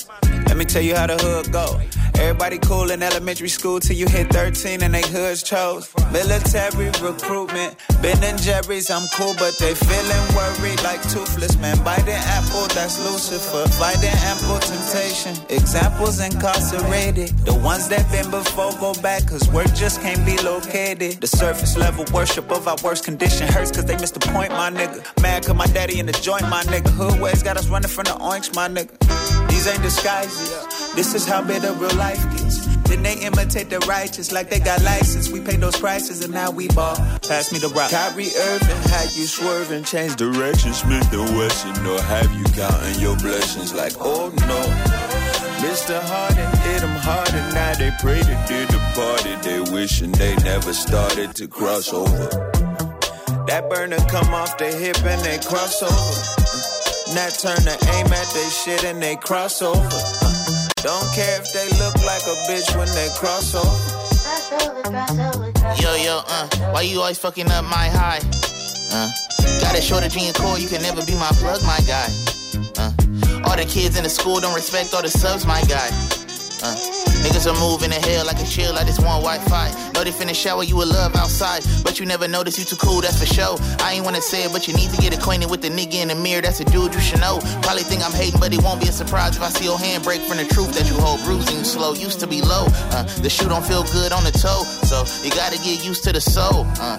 Let 0.48 0.56
me 0.56 0.64
tell 0.64 0.82
you 0.82 0.96
how 0.96 1.08
the 1.08 1.18
hood 1.18 1.52
go. 1.52 1.82
Everybody 2.20 2.58
cool 2.60 2.92
in 2.92 3.02
elementary 3.02 3.48
school 3.48 3.80
till 3.80 3.96
you 3.96 4.06
hit 4.06 4.28
13 4.30 4.84
and 4.84 4.94
they 4.94 5.08
hoods 5.08 5.42
chose. 5.42 5.90
Military 6.12 6.90
recruitment, 7.02 7.78
Ben 8.02 8.22
and 8.24 8.40
Jerry's, 8.42 8.90
I'm 8.92 9.08
cool, 9.14 9.34
but 9.40 9.58
they 9.58 9.74
feeling 9.74 10.36
worried 10.36 10.84
like 10.84 11.02
toothless 11.04 11.56
man. 11.58 11.82
Biting 11.82 12.10
apple, 12.14 12.68
that's 12.76 13.00
Lucifer. 13.00 13.68
Fighting 13.80 14.10
ample 14.28 14.60
temptation. 14.60 15.34
Examples 15.50 16.20
incarcerated. 16.20 17.30
The 17.46 17.56
ones 17.56 17.88
that 17.88 18.12
been 18.12 18.30
before 18.30 18.74
go 18.80 18.94
back, 19.02 19.26
cause 19.26 19.48
work 19.52 19.74
just 19.74 20.02
can't 20.02 20.26
be 20.26 20.38
located. 20.40 21.22
The 21.22 21.28
surface 21.28 21.78
level 21.78 22.04
worship 22.14 22.52
of 22.52 22.68
our 22.68 22.78
worst 22.84 23.06
condition 23.06 23.48
hurts 23.48 23.72
cause 23.72 23.86
they 23.86 23.96
missed 23.96 24.16
the 24.16 24.28
point, 24.32 24.52
my 24.52 24.70
nigga. 24.70 25.00
Mad 25.22 25.46
cause 25.46 25.56
my 25.56 25.68
daddy 25.68 26.00
in 26.00 26.06
the 26.06 26.14
joint, 26.14 26.44
my 26.50 26.64
nigga. 26.64 26.90
Hood 26.90 27.22
ways 27.22 27.44
got 27.44 27.56
us 27.56 27.70
running 27.70 27.90
from 27.90 28.04
the 28.04 28.18
oinks, 28.20 28.54
my 28.54 28.68
nigga. 28.68 28.92
These 29.50 29.68
ain't 29.68 29.82
disguises. 29.82 30.50
This 30.96 31.14
is 31.14 31.26
how 31.26 31.42
bitter 31.42 31.72
real 31.74 31.96
life 31.96 32.09
gets. 32.16 32.66
Then 32.90 33.04
they 33.04 33.20
imitate 33.20 33.70
the 33.70 33.80
righteous 33.88 34.32
like 34.32 34.50
they 34.50 34.60
got 34.60 34.82
license. 34.84 35.30
We 35.30 35.42
pay 35.42 35.58
those 35.58 35.78
prices 35.78 36.24
and 36.24 36.34
now 36.34 36.50
we 36.52 36.68
ball. 36.70 36.96
Pass 37.28 37.52
me 37.52 37.60
the 37.60 37.70
rock. 37.70 37.92
Kyrie 37.92 38.32
Irving 38.36 38.90
how 38.90 39.04
you 39.14 39.28
swerving, 39.28 39.84
change 39.84 40.16
direction. 40.16 40.74
Smith 40.74 41.12
and 41.14 41.38
Wesson, 41.38 41.86
or 41.86 42.02
have 42.02 42.32
you 42.34 42.44
counting 42.46 43.00
your 43.00 43.16
blessings 43.18 43.74
like, 43.74 43.94
oh 44.00 44.30
no. 44.48 45.10
Mr. 45.60 46.02
Harden 46.02 46.50
hit 46.62 46.82
them 46.82 46.96
harder, 47.02 47.54
now 47.54 47.74
they 47.76 47.92
pray 48.00 48.20
to 48.20 48.46
did 48.48 48.70
the 48.70 48.80
party. 48.96 49.36
They 49.44 49.60
wishing 49.72 50.12
they 50.14 50.36
never 50.38 50.74
started 50.74 51.36
to 51.36 51.48
cross 51.48 51.94
over. 51.94 52.30
That 53.48 53.68
burner 53.70 53.98
come 54.10 54.34
off 54.34 54.58
the 54.58 54.72
hip 54.72 55.04
and 55.04 55.22
they 55.22 55.38
cross 55.40 55.82
over. 55.84 57.14
Nat 57.14 57.32
Turner 57.32 57.78
aim 57.94 58.08
at 58.08 58.28
they 58.34 58.50
shit 58.50 58.84
and 58.84 59.02
they 59.02 59.16
cross 59.16 59.62
over. 59.62 60.19
Don't 60.82 61.14
care 61.14 61.42
if 61.42 61.52
they 61.52 61.68
look 61.78 61.96
like 62.06 62.24
a 62.24 62.36
bitch 62.48 62.76
when 62.78 62.88
they 62.96 63.10
cross 63.16 63.54
over. 63.54 63.68
Yo, 65.82 65.96
yo, 65.96 66.22
uh, 66.28 66.48
why 66.72 66.82
you 66.82 67.00
always 67.00 67.18
fucking 67.18 67.52
up 67.52 67.66
my 67.66 67.90
high? 67.90 68.22
Uh, 68.92 69.10
got 69.62 69.78
a 69.78 69.82
shortage 69.82 70.16
in 70.16 70.24
your 70.24 70.34
core, 70.34 70.58
you 70.58 70.70
can 70.70 70.82
never 70.82 71.06
be 71.06 71.16
my 71.16 71.30
plug, 71.34 71.62
my 71.64 71.80
guy. 71.86 72.08
Uh, 72.78 72.94
all 73.44 73.58
the 73.58 73.66
kids 73.68 73.98
in 73.98 74.04
the 74.04 74.10
school 74.10 74.40
don't 74.40 74.56
respect 74.56 74.94
all 74.94 75.02
the 75.02 75.10
subs, 75.10 75.46
my 75.46 75.62
guy. 75.64 75.90
Uh, 76.62 76.76
niggas 77.24 77.48
are 77.48 77.58
moving 77.60 77.90
to 77.90 78.00
hell 78.00 78.26
like 78.26 78.40
a 78.40 78.46
chill, 78.46 78.76
I 78.76 78.84
just 78.84 79.00
want 79.00 79.24
Wi-Fi. 79.24 79.92
Know 79.94 80.04
they 80.04 80.12
finna 80.12 80.36
shower 80.36 80.64
you 80.64 80.78
with 80.78 80.90
love 80.90 81.16
outside, 81.16 81.64
but 81.84 82.00
you 82.00 82.06
never 82.06 82.28
notice 82.28 82.60
you 82.60 82.66
too 82.66 82.76
cool, 82.76 83.02
that's 83.02 83.20
for 83.20 83.26
sure. 83.26 83.58
I 83.80 83.94
ain't 83.94 84.06
wanna 84.06 84.22
say 84.22 84.44
it, 84.44 84.52
but 84.52 84.68
you 84.68 84.74
need 84.74 84.92
to 84.92 85.02
get 85.02 85.18
acquainted 85.18 85.50
with 85.50 85.62
the 85.62 85.70
nigga 85.70 86.02
in 86.02 86.10
the 86.10 86.16
mirror, 86.16 86.42
that's 86.42 86.60
a 86.60 86.66
dude 86.66 86.94
you 86.94 87.00
should 87.00 87.22
know. 87.22 87.40
Probably 87.62 87.84
think 87.84 88.04
I'm 88.04 88.12
hating, 88.12 88.40
but 88.40 88.54
it 88.54 88.62
won't 88.62 88.82
be 88.82 88.88
a 88.88 88.92
surprise 88.92 89.38
if 89.38 89.44
I 89.44 89.50
see 89.50 89.66
your 89.66 89.80
hand 89.80 90.04
break 90.04 90.22
from 90.22 90.38
the 90.38 90.46
truth 90.46 90.74
that 90.76 90.90
you 90.90 90.96
hold. 91.00 91.24
Bruising 91.24 91.64
slow, 91.64 91.94
used 91.94 92.20
to 92.20 92.28
be 92.28 92.42
low. 92.42 92.68
Uh, 92.92 93.04
the 93.22 93.30
shoe 93.30 93.48
don't 93.48 93.66
feel 93.66 93.84
good 93.92 94.12
on 94.12 94.24
the 94.24 94.32
toe, 94.32 94.64
so 94.84 95.06
you 95.24 95.32
gotta 95.32 95.58
get 95.58 95.86
used 95.86 96.04
to 96.06 96.12
the 96.12 96.22
soul. 96.22 96.66
Uh. 96.80 96.98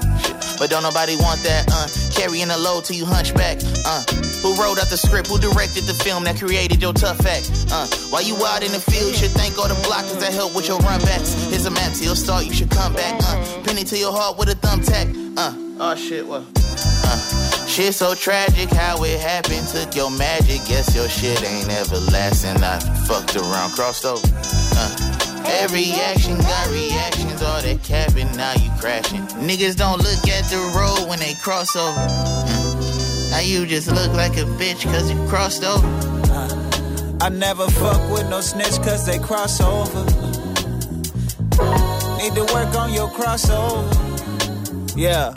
But 0.61 0.69
don't 0.69 0.83
nobody 0.83 1.17
want 1.17 1.43
that, 1.43 1.65
uh, 1.73 1.89
carrying 2.13 2.51
a 2.51 2.57
load 2.59 2.85
till 2.85 2.95
you 2.95 3.07
hunchback. 3.07 3.59
Uh, 3.87 4.05
who 4.43 4.55
wrote 4.57 4.79
out 4.79 4.89
the 4.89 4.97
script? 4.97 5.29
Who 5.29 5.39
directed 5.39 5.85
the 5.85 5.95
film 5.95 6.25
that 6.25 6.39
created 6.39 6.81
your 6.83 6.93
tough 6.93 7.25
act? 7.27 7.51
Uh, 7.71 7.87
while 8.11 8.23
you 8.23 8.37
out 8.47 8.63
in 8.63 8.73
the 8.73 8.81
field, 8.81 9.13
you 9.13 9.17
should 9.17 9.31
thank 9.31 9.59
all 9.59 9.69
the 9.69 9.79
blockers 9.87 10.21
that 10.21 10.33
help 10.33 10.55
with 10.55 10.69
your 10.69 10.79
run 10.81 11.01
backs. 11.03 11.35
Here's 11.51 11.67
a 11.67 11.71
map 11.71 11.93
to 11.95 12.05
your 12.05 12.17
start, 12.17 12.45
you 12.47 12.53
should 12.53 12.71
come 12.71 12.95
back. 12.95 13.21
Uh, 13.25 13.61
it 13.81 13.87
to 13.87 13.97
your 13.97 14.13
heart 14.13 14.37
with 14.39 14.49
a 14.51 14.55
thumbtack. 14.55 15.09
Uh, 15.39 15.55
oh 15.81 15.95
shit, 15.95 16.27
what? 16.27 16.43
Uh, 17.05 17.67
shit 17.67 17.95
so 17.95 18.15
tragic 18.15 18.69
how 18.71 19.03
it 19.05 19.19
happened. 19.21 19.67
Took 19.69 19.97
your 19.97 20.11
magic, 20.11 20.61
guess 20.69 20.95
your 20.95 21.09
shit 21.09 21.43
ain't 21.43 21.71
everlasting. 21.71 22.63
I 22.63 22.79
fucked 23.07 23.37
around, 23.37 23.73
crossed 23.73 24.05
over. 24.05 24.27
Uh, 24.77 25.17
Every 25.59 25.91
action 25.93 26.37
got 26.39 26.71
reactions, 26.71 27.43
all 27.43 27.61
that 27.61 27.83
capping, 27.83 28.31
now 28.37 28.53
you 28.55 28.71
crashing. 28.79 29.27
Niggas 29.43 29.77
don't 29.77 29.99
look 29.99 30.29
at 30.29 30.45
the 30.45 30.61
road 30.77 31.09
when 31.09 31.19
they 31.19 31.35
cross 31.35 31.75
over. 31.75 31.97
Uh, 31.99 32.60
now 33.41 33.47
you 33.47 33.65
just 33.65 33.91
look 33.91 34.13
like 34.13 34.37
a 34.37 34.45
bitch 34.61 34.83
cause 34.85 35.11
you 35.11 35.17
crossed 35.27 35.65
over. 35.65 35.87
I 37.23 37.31
never 37.31 37.67
fuck 37.69 38.01
with 38.13 38.29
no 38.29 38.43
snitch 38.43 38.77
cause 38.83 39.07
they 39.07 39.19
cross 39.19 39.61
over. 39.63 40.05
Need 42.19 42.35
to 42.35 42.45
work 42.53 42.75
on 42.75 42.93
your 42.93 43.09
crossover. 43.09 43.89
Yeah. 44.95 45.33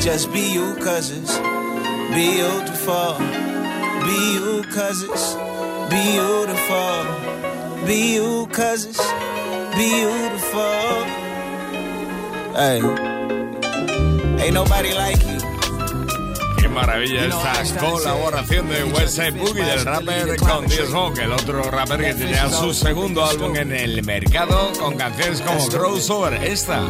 Just 0.00 0.32
be 0.32 0.52
you, 0.52 0.76
cause 0.76 1.10
it's 1.10 1.36
beautiful. 2.14 3.18
Be 4.06 4.18
you, 4.34 4.62
cause 4.70 5.02
it's 5.02 5.34
beautiful. 5.90 7.04
Be 7.86 8.14
you, 8.14 8.46
cause 8.52 8.84
it's 8.84 9.04
beautiful. 9.74 11.02
Hey. 12.54 13.11
Ain't 14.42 14.54
nobody 14.54 14.92
like 14.92 15.22
you. 15.22 15.38
Qué 16.58 16.68
maravilla 16.68 17.26
esta 17.26 17.78
colaboración 17.78 18.68
de 18.68 18.82
Westside 18.84 19.38
Boogie 19.38 19.64
del 19.64 19.84
rapper 19.84 20.36
con 20.36 20.68
Smoke, 20.68 21.18
el 21.18 21.32
otro 21.32 21.62
rapper 21.70 22.00
que 22.00 22.14
tenía 22.14 22.50
su 22.50 22.74
segundo 22.74 23.24
álbum 23.24 23.54
en 23.54 23.70
el 23.70 24.04
mercado 24.04 24.72
con 24.80 24.96
canciones 24.96 25.42
como 25.42 25.64
Crossover, 25.68 26.42
esta 26.42 26.82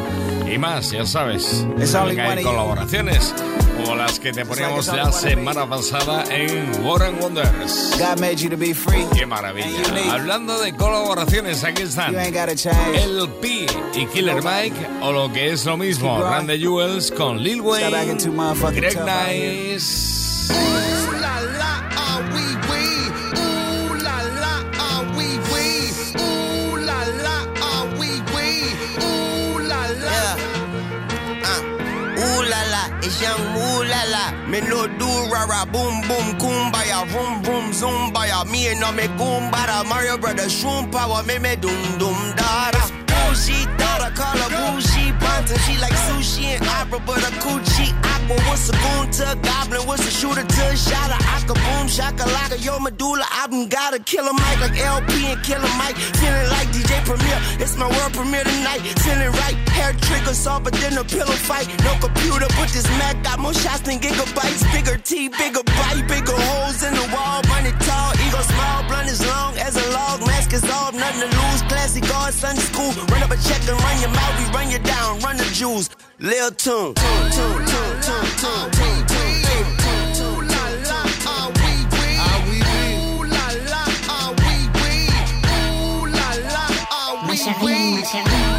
y 0.50 0.56
más, 0.56 0.92
ya 0.92 1.04
sabes. 1.04 1.66
También 1.92 2.20
hay 2.20 2.42
colaboraciones 2.42 3.34
como 3.82 3.96
las 3.96 4.18
que 4.18 4.32
te 4.32 4.44
poníamos 4.44 4.86
la 4.88 5.12
semana 5.12 5.68
pasada 5.68 6.24
en 6.30 6.84
War 6.84 7.02
and 7.02 7.20
Wonders. 7.20 7.96
God 7.98 8.20
made 8.20 8.36
you 8.36 8.48
to 8.48 8.56
be 8.56 8.74
free. 8.74 9.06
Qué 9.14 9.26
maravilla. 9.26 10.12
Hablando 10.12 10.60
de 10.60 10.74
colaboraciones, 10.76 11.64
aquí 11.64 11.82
están. 11.82 12.14
El 12.14 13.28
P 13.40 13.66
y 13.94 14.06
Killer 14.06 14.42
Mike, 14.42 14.76
o 15.02 15.12
lo 15.12 15.32
que 15.32 15.52
es 15.52 15.64
lo 15.64 15.76
mismo, 15.76 16.22
the 16.46 16.58
Jewels 16.58 17.10
con 17.10 17.42
Lil 17.42 17.60
Wayne, 17.60 18.16
Greg. 18.72 18.98
Nice. 19.04 20.22
It's 33.02 33.20
young 33.20 33.40
ooh 33.56 33.84
la 33.84 34.02
la. 34.14 34.24
Me 34.48 34.60
no 34.60 34.86
do 34.98 35.10
rara 35.32 35.66
boom 35.66 36.00
boom 36.08 36.26
kumbaya 36.38 37.06
vroom 37.10 37.42
vroom 37.42 37.72
zumbaya. 37.72 38.46
Me 38.50 38.68
and 38.68 38.80
no 38.80 38.92
me 38.92 39.06
goombada. 39.18 39.84
Mario 39.88 40.16
brothers 40.18 40.52
shroom 40.52 40.90
power 40.90 41.22
me 41.24 41.38
me 41.38 41.56
dum 41.56 41.98
doom 41.98 42.20
dada. 42.36 42.82
Bougie 43.06 43.66
daughter 43.78 44.12
call 44.14 44.36
her 44.36 44.50
bougie 44.56 45.12
bunting. 45.20 45.58
She 45.64 45.74
like 45.78 45.98
sushi 46.06 46.44
and 46.54 46.66
opera, 46.66 47.00
but 47.06 47.18
a 47.18 47.30
coochie 47.42 48.11
aqua. 48.22 48.36
What's 48.48 48.68
a 48.68 48.72
goon 48.72 49.10
to 49.10 49.32
a 49.32 49.36
goblin? 49.36 49.86
What's 49.86 50.06
a 50.06 50.10
shooter 50.10 50.44
to 50.44 50.62
a 50.68 50.76
shotter? 50.76 51.18
Aka 51.34 51.54
boom 51.54 51.86
shakalaka. 51.86 52.64
Yo 52.64 52.78
medulla 52.78 53.24
album 53.32 53.68
got 53.68 53.94
a 53.94 53.98
killer 53.98 54.32
mic 54.32 54.60
like 54.60 54.78
El-P 54.78 55.26
and 55.26 55.42
Killer 55.42 55.72
Mike. 55.78 55.96
Feeling 55.96 56.48
like 56.50 56.68
DJ 56.68 57.04
Premier. 57.04 57.38
It's 57.58 57.76
my 57.76 57.88
world 57.88 58.12
premiere 58.12 58.44
tonight. 58.44 58.80
Feeling 59.00 59.32
right. 59.42 59.56
Hair 59.76 59.94
trigger 60.00 60.34
softer 60.34 60.70
than 60.70 60.98
a 60.98 61.04
pillow 61.04 61.38
fight. 61.48 61.68
No 61.84 61.92
computer, 62.00 62.46
but 62.58 62.68
this 62.70 62.88
Mac 62.98 63.22
got 63.22 63.38
more 63.38 63.54
shots 63.54 63.80
than 63.80 63.98
gigabytes. 63.98 64.62
Bigger 64.72 64.98
T, 64.98 65.28
bigger 65.28 65.64
bite, 65.64 66.04
bigger 66.08 66.36
holes 66.36 66.82
in 66.82 66.94
the 66.94 67.06
wall. 67.14 67.42
Money 67.48 67.72
tall, 67.80 68.12
ego 68.26 68.40
small, 68.42 68.82
blunt 68.88 69.08
as 69.08 69.24
long 69.26 69.56
as 70.52 70.62
a 70.62 70.66
is 70.66 70.72
off, 70.72 70.94
nothing 70.94 71.20
to 71.20 71.26
lose. 71.26 71.62
Classy 71.62 72.00
guard, 72.00 72.34
Sunday 72.34 72.62
school. 72.62 72.92
Run 73.06 73.22
up 73.22 73.30
a 73.30 73.36
check 73.36 73.60
and 73.68 73.80
run 73.80 74.00
your 74.00 74.10
mouth. 74.10 74.38
We 74.38 74.44
run 74.54 74.70
you 74.70 74.78
down, 74.78 75.20
run 75.20 75.36
the 75.36 75.44
jewels. 75.44 75.90
Lil 76.18 76.50
Tune. 76.52 76.94
Tune, 76.94 77.30
tune, 77.30 77.66
tune, 77.66 78.00
tune, 78.00 78.26
tune, 78.40 78.70
tune, 78.72 79.06
tune, 79.06 79.06
tune. 79.06 79.22
Ooh 85.94 88.12
la 88.12 88.51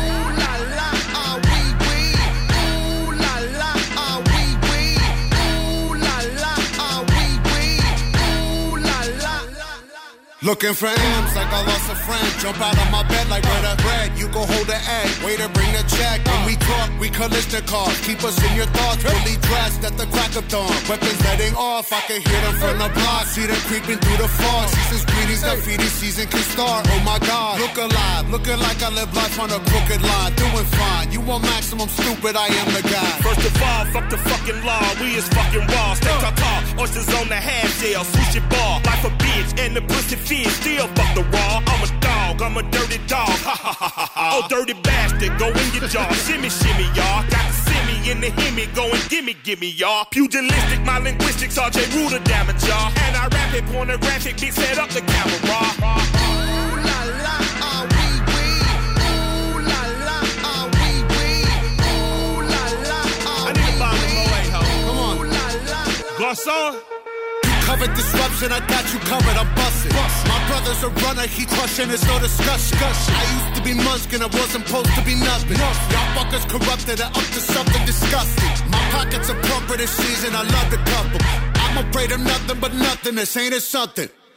Looking 10.43 10.73
for 10.73 10.91
M's 10.91 11.35
like 11.39 11.47
I 11.55 11.63
lost 11.63 11.87
a 11.87 11.95
friend. 11.95 12.27
Jump 12.43 12.59
out 12.59 12.75
of 12.75 12.91
my 12.91 12.99
bed 13.07 13.29
like 13.31 13.47
where 13.47 13.63
the 13.63 13.79
bread. 13.79 14.11
You 14.19 14.27
go 14.27 14.43
hold 14.43 14.67
the 14.67 14.75
egg. 14.75 15.07
Waiter, 15.23 15.47
bring 15.55 15.71
the 15.71 15.87
check. 15.87 16.19
When 16.27 16.43
we 16.43 16.59
talk, 16.59 16.91
we 16.99 17.07
Kalashnikov. 17.07 17.95
Keep 18.03 18.27
us 18.27 18.35
in 18.43 18.51
your 18.51 18.67
thoughts. 18.75 19.07
Fully 19.07 19.39
dressed 19.39 19.87
at 19.87 19.95
the 19.95 20.03
crack 20.11 20.35
of 20.35 20.43
dawn. 20.51 20.67
Weapons 20.91 21.15
letting 21.23 21.55
off. 21.55 21.93
I 21.95 22.01
can 22.11 22.19
hear 22.19 22.41
them 22.43 22.55
from 22.59 22.75
the 22.75 22.91
block. 22.91 23.23
See 23.31 23.47
them 23.47 23.55
creeping 23.71 23.95
through 24.03 24.19
the 24.19 24.27
fog. 24.27 24.67
Season's 24.67 25.05
greetings. 25.07 25.41
That 25.47 25.63
feeding 25.63 25.87
season 25.87 26.27
can 26.27 26.43
start. 26.51 26.91
Oh 26.91 26.99
my 27.07 27.23
God. 27.23 27.63
Look 27.63 27.79
alive. 27.79 28.27
Looking 28.27 28.59
like 28.59 28.83
I 28.83 28.91
live 28.91 29.15
life 29.15 29.39
on 29.39 29.47
a 29.47 29.63
crooked 29.71 30.03
line. 30.03 30.35
Doing 30.35 30.67
fine. 30.75 31.07
You 31.15 31.21
want 31.23 31.47
maximum 31.47 31.87
stupid. 31.87 32.35
I 32.35 32.51
am 32.51 32.67
the 32.75 32.83
guy. 32.83 33.11
First 33.23 33.47
of 33.47 33.55
all, 33.63 33.85
fuck 33.95 34.11
the 34.11 34.19
fucking 34.19 34.59
law. 34.67 34.83
We 34.99 35.15
is 35.15 35.27
fucking 35.31 35.71
raw. 35.71 35.95
Stay 35.95 36.19
ta 36.19 36.35
ta. 36.35 36.51
Oysters 36.83 37.07
on 37.15 37.31
the 37.31 37.39
half 37.39 37.71
shell. 37.79 38.03
Sushi 38.03 38.43
bar. 38.51 38.83
Life 38.83 39.07
a 39.07 39.11
bitch 39.33 39.59
and 39.59 39.75
the 39.75 39.81
pussy 39.81 40.15
fit. 40.15 40.47
Still 40.47 40.87
fuck 40.95 41.15
the 41.15 41.23
raw. 41.33 41.61
I'm 41.65 41.83
a 41.83 41.89
dog, 41.99 42.41
I'm 42.41 42.57
a 42.57 42.63
dirty 42.71 42.99
dog. 43.07 43.35
Ha 43.47 43.55
ha 43.63 43.73
ha 43.79 43.89
ha 43.89 44.05
ha. 44.13 44.29
Oh, 44.33 44.47
dirty 44.47 44.73
bastard, 44.73 45.37
go 45.39 45.47
in 45.49 45.67
your 45.73 45.87
jaw. 45.87 46.07
shimmy, 46.25 46.49
shimmy, 46.49 46.85
y'all. 46.97 47.23
Got 47.29 47.45
the 47.49 47.55
semi 47.65 48.11
in 48.11 48.21
the 48.21 48.29
hemi, 48.41 48.65
go 48.75 48.85
and 48.85 49.03
gimme, 49.09 49.35
gimme, 49.43 49.69
y'all. 49.69 50.05
Pugilistic, 50.05 50.85
my 50.85 50.99
linguistics, 50.99 51.57
RJ 51.57 51.95
Ruler 51.95 52.23
damage, 52.23 52.63
y'all. 52.63 52.91
And 53.05 53.15
I 53.15 53.27
rap 53.27 53.53
it 53.53 53.65
pornographic, 53.65 54.39
big 54.39 54.53
set 54.53 54.77
up 54.77 54.89
the 54.89 55.01
camera. 55.01 55.39
Garcon. 55.47 56.13
Covered 67.73 67.95
disruption, 67.95 68.51
I 68.51 68.59
got 68.67 68.85
you 68.93 68.99
covered, 68.99 69.35
I'm 69.35 69.49
busting. 69.55 69.91
My 70.29 70.37
brother's 70.45 70.83
a 70.83 70.89
runner, 70.89 71.25
he 71.25 71.43
crushing, 71.47 71.89
it's 71.89 72.05
no 72.05 72.19
discussion. 72.19 72.77
I 72.77 73.25
used 73.33 73.55
to 73.57 73.63
be 73.65 73.73
Muskin, 73.73 74.21
I 74.21 74.27
wasn't 74.27 74.67
supposed 74.67 74.93
to 74.93 75.01
be 75.01 75.15
nothing. 75.15 75.57
Y'all 75.57 75.73
fuckers 76.13 76.45
corrupted, 76.47 77.01
I 77.01 77.07
up 77.07 77.25
to 77.33 77.41
something 77.41 77.83
disgusting. 77.87 78.69
My 78.69 78.77
pockets 78.93 79.27
are 79.31 79.41
plumper 79.41 79.77
this 79.77 79.89
season, 79.89 80.35
I 80.35 80.43
love 80.43 80.69
the 80.69 80.77
couple. 80.85 81.19
I'm 81.65 81.89
afraid 81.89 82.11
of 82.11 82.19
nothing 82.19 82.59
but 82.59 82.75
nothing, 82.75 83.15
this 83.15 83.35
ain't 83.37 83.55
it 83.55 83.63
something. 83.63 84.07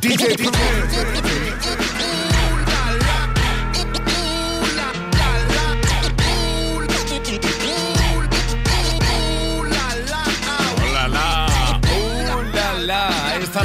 DJ, 0.00 0.36
DJ. 0.36 0.50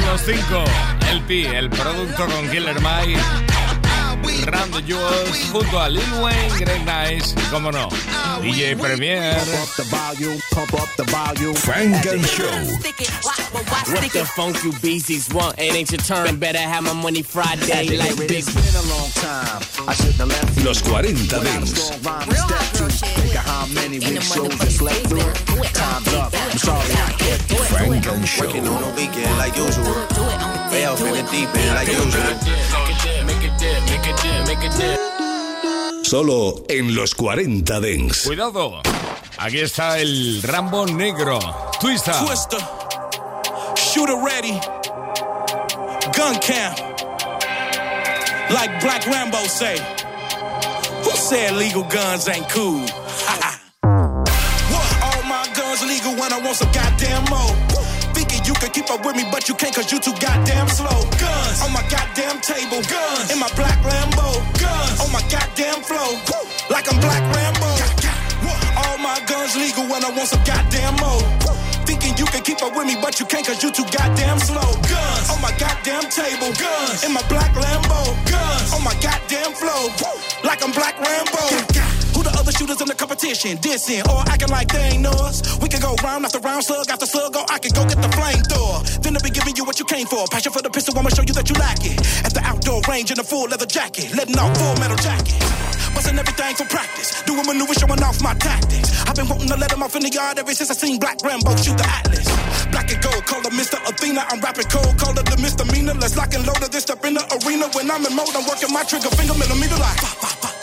los 0.00 0.20
cinco. 0.20 0.64
El 1.10 1.22
Pi, 1.22 1.44
el 1.46 1.70
producto 1.70 2.26
con 2.26 2.50
Killer 2.50 2.76
Mike. 2.80 3.55
Run 4.46 4.70
the 4.70 4.80
Jewels 4.82 5.50
junto 5.50 5.76
a 5.76 5.88
Lil 5.88 6.22
Wayne, 6.22 6.52
Greg 6.58 6.84
Nice 6.84 7.34
y 7.36 7.42
como 7.50 7.72
no, 7.72 7.88
DJ 8.40 8.78
Premier. 8.78 9.34
Funk 11.54 12.06
and 12.06 12.24
Show. 12.24 12.44
What 13.92 14.12
the 14.12 14.24
funk 14.36 14.62
you 14.62 14.72
beasties 14.80 15.28
want? 15.34 15.58
It 15.58 15.74
ain't 15.74 15.90
your 15.90 15.98
turn. 15.98 16.38
Better 16.38 16.58
have 16.58 16.84
my 16.84 16.92
money 16.92 17.22
Friday 17.22 17.96
like 17.96 18.16
big. 18.16 18.30
It's 18.30 18.54
been 18.54 18.74
a 18.74 18.94
long 18.94 19.10
time. 19.18 19.62
I 19.88 19.94
shouldn't 19.94 20.16
have 20.16 20.28
left 20.28 20.64
Los 20.64 20.80
40 20.80 21.26
Dance. 21.26 21.90
Think 21.90 23.34
of 23.34 23.44
how 23.44 23.66
many 23.74 23.98
week 23.98 24.22
shows 24.22 24.60
I 24.60 24.68
slept 24.68 25.08
through. 25.08 25.32
Time's 25.74 26.14
up. 26.14 26.32
I'm 26.34 26.58
sorry 26.58 26.92
I 26.92 27.12
can't 27.18 27.48
do 27.48 27.54
it. 27.56 27.66
Funk 27.66 28.06
and 28.06 28.28
Show. 28.28 28.46
Working 28.46 28.68
on 28.68 28.82
a 28.82 28.94
weekend 28.94 29.38
like 29.38 29.56
usual. 29.56 29.94
Way 30.70 30.86
off 30.86 31.00
in 31.00 31.12
the 31.14 31.28
deep 31.30 31.48
end 31.54 31.74
like 31.74 31.88
usual. 31.88 32.95
Make 34.06 34.14
it 34.14 34.22
dip, 34.22 34.46
make 34.46 34.64
it 34.64 34.72
dip, 34.72 34.78
make 34.78 35.66
it 35.66 35.96
dip. 35.98 36.06
Solo 36.06 36.64
en 36.68 36.94
los 36.94 37.16
40 37.16 37.80
Dents. 37.80 38.22
Cuidado, 38.22 38.80
aquí 39.36 39.58
está 39.58 39.98
el 39.98 40.40
Rambo 40.42 40.86
negro. 40.86 41.40
Twista. 41.80 42.24
Twister. 42.24 42.60
Shooter 43.74 44.14
ready. 44.24 44.60
Gun 46.16 46.38
cam. 46.38 46.72
Like 48.50 48.80
Black 48.80 49.04
Rambo 49.06 49.38
say. 49.48 49.76
Who 51.02 51.10
said 51.10 51.56
legal 51.56 51.82
guns 51.82 52.28
ain't 52.28 52.48
cool? 52.48 52.82
what? 54.70 55.02
All 55.02 55.22
my 55.24 55.48
guns 55.56 55.82
legal 55.84 56.12
when 56.12 56.32
I 56.32 56.38
want 56.44 56.54
some 56.56 56.70
goddamn 56.70 57.24
more. 57.24 57.75
You 58.46 58.54
can 58.54 58.70
keep 58.70 58.88
up 58.90 59.04
with 59.04 59.16
me, 59.16 59.26
but 59.32 59.48
you 59.48 59.56
can't 59.56 59.74
cause 59.74 59.90
you 59.90 59.98
too 59.98 60.14
goddamn 60.22 60.68
slow. 60.68 61.02
Guns 61.18 61.62
on 61.66 61.72
my 61.72 61.82
goddamn 61.90 62.38
table. 62.38 62.78
Guns 62.86 63.32
in 63.32 63.40
my 63.42 63.50
black 63.58 63.74
Lambo. 63.82 64.38
Guns 64.62 65.00
on 65.02 65.10
my 65.10 65.20
goddamn 65.26 65.82
flow. 65.82 66.14
Like 66.70 66.86
I'm 66.86 67.00
Black 67.00 67.22
Rambo. 67.34 67.70
All 68.78 68.98
my 68.98 69.18
guns 69.26 69.56
legal 69.56 69.82
when 69.90 70.04
I 70.04 70.10
want 70.14 70.28
some 70.28 70.44
goddamn 70.46 70.94
more. 71.02 71.26
Thinking 71.90 72.16
you 72.18 72.26
can 72.26 72.42
keep 72.42 72.62
up 72.62 72.76
with 72.76 72.86
me, 72.86 72.94
but 73.02 73.18
you 73.18 73.26
can't 73.26 73.44
cause 73.44 73.62
you 73.64 73.72
too 73.72 73.86
goddamn 73.90 74.38
slow. 74.38 74.78
Guns 74.86 75.26
on 75.30 75.42
my 75.42 75.50
goddamn 75.58 76.06
table. 76.06 76.54
Guns 76.54 77.02
in 77.02 77.12
my 77.12 77.26
black 77.26 77.50
Lambo. 77.50 78.14
Guns 78.30 78.72
on 78.72 78.84
my 78.84 78.94
goddamn 79.02 79.58
flow. 79.58 79.90
Like 80.44 80.62
I'm 80.62 80.70
Black 80.70 80.94
Rambo. 81.02 81.95
Who 82.16 82.24
the 82.24 82.32
other 82.32 82.50
shooters 82.50 82.80
in 82.80 82.88
the 82.88 82.94
competition? 82.96 83.60
Dissing 83.60 84.00
or 84.08 84.24
acting 84.32 84.48
like 84.48 84.72
they 84.72 84.96
ain't 84.96 85.04
us? 85.04 85.44
We 85.60 85.68
can 85.68 85.84
go 85.84 85.92
round 86.00 86.24
after 86.24 86.40
round, 86.40 86.64
slug 86.64 86.88
after 86.88 87.04
slug, 87.04 87.34
go. 87.34 87.44
I 87.52 87.60
can 87.60 87.76
go 87.76 87.84
get 87.84 88.00
the 88.00 88.08
flamethrower. 88.08 88.80
Then 89.04 89.12
I'll 89.12 89.20
be 89.20 89.28
giving 89.28 89.54
you 89.54 89.68
what 89.68 89.78
you 89.78 89.84
came 89.84 90.06
for. 90.08 90.24
Passion 90.32 90.50
for 90.50 90.62
the 90.62 90.70
pistol, 90.70 90.96
I'ma 90.96 91.12
show 91.12 91.20
you 91.28 91.36
that 91.36 91.44
you 91.52 91.56
lack 91.60 91.84
it. 91.84 92.00
At 92.24 92.32
the 92.32 92.40
outdoor 92.40 92.80
range 92.88 93.12
in 93.12 93.20
a 93.20 93.22
full 93.22 93.52
leather 93.52 93.68
jacket, 93.68 94.16
letting 94.16 94.38
off 94.40 94.56
full 94.56 94.72
metal 94.80 94.96
jacket. 94.96 95.36
Busting 95.92 96.16
everything 96.16 96.56
for 96.56 96.64
practice. 96.72 97.20
Doing 97.28 97.44
maneuvers, 97.44 97.76
showing 97.76 98.00
off 98.00 98.16
my 98.24 98.32
tactics. 98.40 98.88
I've 99.04 99.16
been 99.16 99.28
wanting 99.28 99.52
to 99.52 99.56
let 99.60 99.68
them 99.68 99.84
off 99.84 99.94
in 99.94 100.00
the 100.00 100.08
yard 100.08 100.38
ever 100.40 100.56
since 100.56 100.72
I 100.72 100.74
seen 100.74 100.96
Black 100.96 101.20
Rambo 101.20 101.52
shoot 101.60 101.76
the 101.76 101.84
Atlas. 101.84 102.24
Black 102.72 102.88
and 102.96 103.00
gold, 103.04 103.28
call 103.28 103.44
her 103.44 103.52
Mr. 103.52 103.76
Athena. 103.84 104.24
I'm 104.32 104.40
rapping 104.40 104.72
cold, 104.72 104.96
call 104.96 105.12
her 105.12 105.20
the 105.20 105.36
misdemeanor. 105.36 105.92
Let's 106.00 106.16
lock 106.16 106.32
and 106.32 106.48
load. 106.48 106.64
This 106.72 106.88
step 106.88 107.04
in 107.04 107.12
the 107.12 107.24
arena. 107.44 107.68
When 107.76 107.92
I'm 107.92 108.08
in 108.08 108.16
mode, 108.16 108.32
I'm 108.32 108.48
working 108.48 108.72
my 108.72 108.88
trigger 108.88 109.12
finger 109.12 109.36
millimeter 109.36 109.76
like. 109.76 110.00
Pop, 110.00 110.16
pop, 110.16 110.40
pop, 110.40 110.56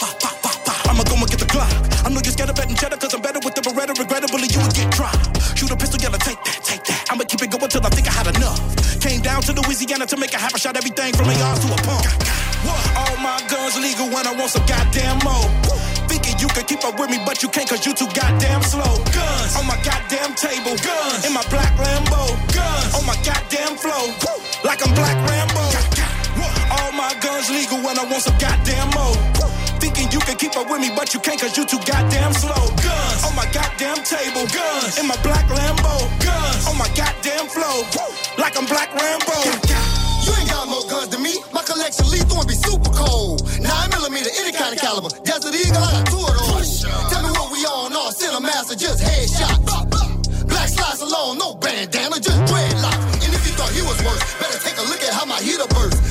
pop. 1.33 1.33
I'ma 1.33 1.33
go 1.33 1.33
and 1.33 1.33
get 1.33 1.39
the 1.39 1.49
Glock. 1.49 2.05
I 2.05 2.09
know 2.09 2.21
you're 2.23 2.33
scared 2.33 2.49
of 2.49 2.55
betting 2.55 2.75
cheddar, 2.75 2.97
cause 2.97 3.13
I'm 3.13 3.21
better 3.21 3.39
with 3.43 3.55
the 3.55 3.61
Beretta. 3.61 3.97
Regrettably, 3.97 4.47
you 4.51 4.59
would 4.61 4.75
get 4.75 4.91
dropped. 4.91 5.57
Shoot 5.57 5.71
a 5.71 5.77
pistol, 5.77 5.99
yellow, 5.99 6.17
take 6.17 6.41
that, 6.43 6.59
take 6.63 6.83
that. 6.85 7.07
I'ma 7.09 7.23
keep 7.23 7.41
it 7.41 7.51
going 7.51 7.69
till 7.69 7.85
I 7.85 7.89
think 7.89 8.07
I 8.07 8.13
had 8.13 8.27
enough. 8.35 8.59
Came 8.99 9.21
down 9.21 9.41
to 9.43 9.53
Louisiana 9.53 10.05
to 10.05 10.17
make 10.17 10.33
a 10.33 10.37
half 10.39 10.53
a 10.53 10.59
shot, 10.59 10.77
everything 10.77 11.13
from 11.13 11.29
a 11.29 11.35
yard 11.35 11.59
to 11.61 11.67
a 11.73 11.79
pump. 11.87 12.05
All 12.95 13.17
my 13.19 13.39
guns 13.49 13.75
legal 13.79 14.07
when 14.09 14.27
I 14.27 14.33
want 14.35 14.51
some 14.51 14.65
goddamn 14.65 15.19
more. 15.23 15.49
Thinking 16.07 16.37
you 16.39 16.47
can 16.47 16.65
keep 16.65 16.83
up 16.85 16.99
with 16.99 17.09
me, 17.09 17.19
but 17.25 17.41
you 17.41 17.49
can't 17.49 17.67
cause 17.67 17.85
you 17.85 17.93
too 17.93 18.07
goddamn 18.13 18.61
slow. 18.63 19.01
Guns 19.11 19.55
on 19.57 19.65
my 19.65 19.77
goddamn 19.83 20.35
table. 20.35 20.77
Guns 20.77 21.25
in 21.25 21.33
my 21.33 21.43
black 21.49 21.73
Lambo. 21.79 22.35
Guns 22.53 22.93
on 22.95 23.05
my 23.05 23.17
goddamn 23.25 23.75
flow. 23.77 24.13
Like 24.63 24.79
I'm 24.85 24.93
Black 24.95 25.17
Rambo. 25.27 25.65
All 26.71 26.91
my 26.93 27.13
guns 27.19 27.49
legal 27.49 27.79
when 27.83 27.97
I 27.99 28.05
want 28.05 28.23
some 28.23 28.37
goddamn 28.37 28.89
more. 28.95 29.62
Thinking 29.83 30.15
you 30.15 30.23
can 30.23 30.39
keep 30.39 30.55
up 30.55 30.71
with 30.71 30.79
me, 30.79 30.95
but 30.95 31.11
you 31.13 31.19
can't 31.19 31.35
cause 31.35 31.57
you 31.59 31.67
too 31.67 31.75
goddamn 31.83 32.31
slow. 32.31 32.71
Guns 32.79 33.19
on 33.27 33.35
my 33.35 33.43
goddamn 33.51 33.99
table. 34.07 34.47
Guns 34.47 34.95
in 34.95 35.03
my 35.11 35.19
black 35.19 35.43
Lambo. 35.51 36.07
Guns 36.23 36.63
on 36.71 36.79
my 36.79 36.87
goddamn 36.95 37.51
flow. 37.51 37.83
Like 38.39 38.55
I'm 38.55 38.63
Black 38.63 38.95
Rambo. 38.95 39.35
You 40.23 40.31
ain't 40.39 40.47
got 40.47 40.71
more 40.71 40.87
guns 40.87 41.11
than 41.11 41.19
me. 41.21 41.35
My 41.51 41.67
collection 41.67 42.07
lethal 42.15 42.39
and 42.39 42.47
be 42.47 42.55
super 42.55 42.95
cold. 42.95 43.43
Nine 43.59 43.89
millimeter, 43.91 44.31
any 44.39 44.55
kind 44.55 44.71
of 44.71 44.79
caliber. 44.79 45.11
Desert 45.27 45.51
Eagle, 45.51 45.75
I 45.75 45.99
got 45.99 46.07
two 46.07 46.23
of 46.23 46.31
those. 46.31 46.87
Tell 47.11 47.19
me 47.19 47.35
what 47.35 47.51
we 47.51 47.59
on, 47.67 47.91
all 47.91 48.15
center 48.15 48.39
master, 48.39 48.79
just 48.79 49.03
headshot. 49.03 49.67
Black 50.47 50.69
slides 50.71 51.01
alone, 51.03 51.43
no 51.43 51.55
bandana, 51.59 52.23
just 52.23 52.39
dreadlocks. 52.47 53.19
And 53.19 53.35
if 53.35 53.43
you 53.43 53.51
thought 53.59 53.75
he 53.75 53.83
was 53.83 53.99
worse, 53.99 54.23
better 54.39 54.59
take 54.63 54.79
a 54.79 54.85
look 54.87 55.03
at 55.03 55.11
how 55.11 55.25
my 55.25 55.43
heater 55.43 55.67
burst. 55.75 56.02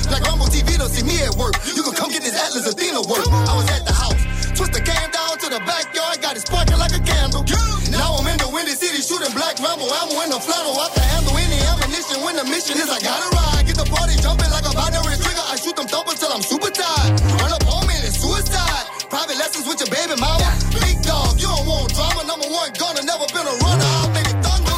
TV 0.53 0.77
don't 0.77 0.93
see 0.93 1.01
me 1.01 1.17
at 1.25 1.33
work. 1.33 1.57
You 1.73 1.81
can 1.81 1.97
come 1.97 2.13
get 2.13 2.21
this 2.21 2.37
Atlas 2.37 2.69
Athena 2.69 3.01
work. 3.09 3.25
I 3.25 3.57
was 3.57 3.65
at 3.73 3.89
the 3.89 3.95
house. 3.95 4.21
Twist 4.53 4.69
the 4.69 4.85
came 4.85 5.09
down 5.09 5.33
to 5.41 5.49
the 5.49 5.57
backyard, 5.65 6.21
got 6.21 6.37
it 6.37 6.45
sparking 6.45 6.77
like 6.77 6.93
a 6.93 7.01
candle. 7.01 7.41
Now 7.89 8.13
I'm 8.21 8.29
in 8.29 8.37
the 8.37 8.45
windy 8.53 8.77
city 8.77 9.01
shooting 9.01 9.33
black 9.33 9.57
Rambo. 9.57 9.89
ammo 9.89 10.13
in 10.21 10.29
the 10.29 10.37
flannel. 10.37 10.77
I 10.77 10.93
can 10.93 11.01
handle 11.09 11.33
any 11.41 11.57
ammunition 11.57 12.21
when 12.21 12.37
the 12.37 12.45
mission 12.45 12.77
is 12.77 12.85
I 12.85 13.01
gotta 13.01 13.33
ride. 13.33 13.65
Get 13.65 13.81
the 13.81 13.89
party 13.89 14.13
jumping 14.21 14.53
like 14.53 14.61
a 14.69 14.73
binary 14.77 15.17
trigger. 15.17 15.41
I 15.41 15.57
shoot 15.57 15.73
them 15.73 15.89
thumpers 15.89 16.21
till 16.21 16.29
I'm 16.29 16.45
super 16.45 16.69
tired. 16.69 17.17
Run 17.41 17.49
up 17.49 17.65
on 17.73 17.89
me 17.89 17.97
and 17.97 18.05
it's 18.05 18.21
suicide. 18.21 19.09
Private 19.09 19.41
lessons 19.41 19.65
with 19.65 19.81
your 19.81 19.89
baby 19.89 20.13
mama. 20.21 20.53
Big 20.69 21.01
dog, 21.01 21.33
you 21.41 21.49
don't 21.49 21.65
want 21.65 21.89
drama. 21.97 22.29
Number 22.29 22.45
one 22.45 22.69
gunner, 22.77 23.01
never 23.01 23.25
been 23.33 23.49
a 23.49 23.55
runner. 23.57 23.89
I'll 24.05 24.13
make 24.13 24.29
it 24.29 24.37
thunder. 24.37 24.77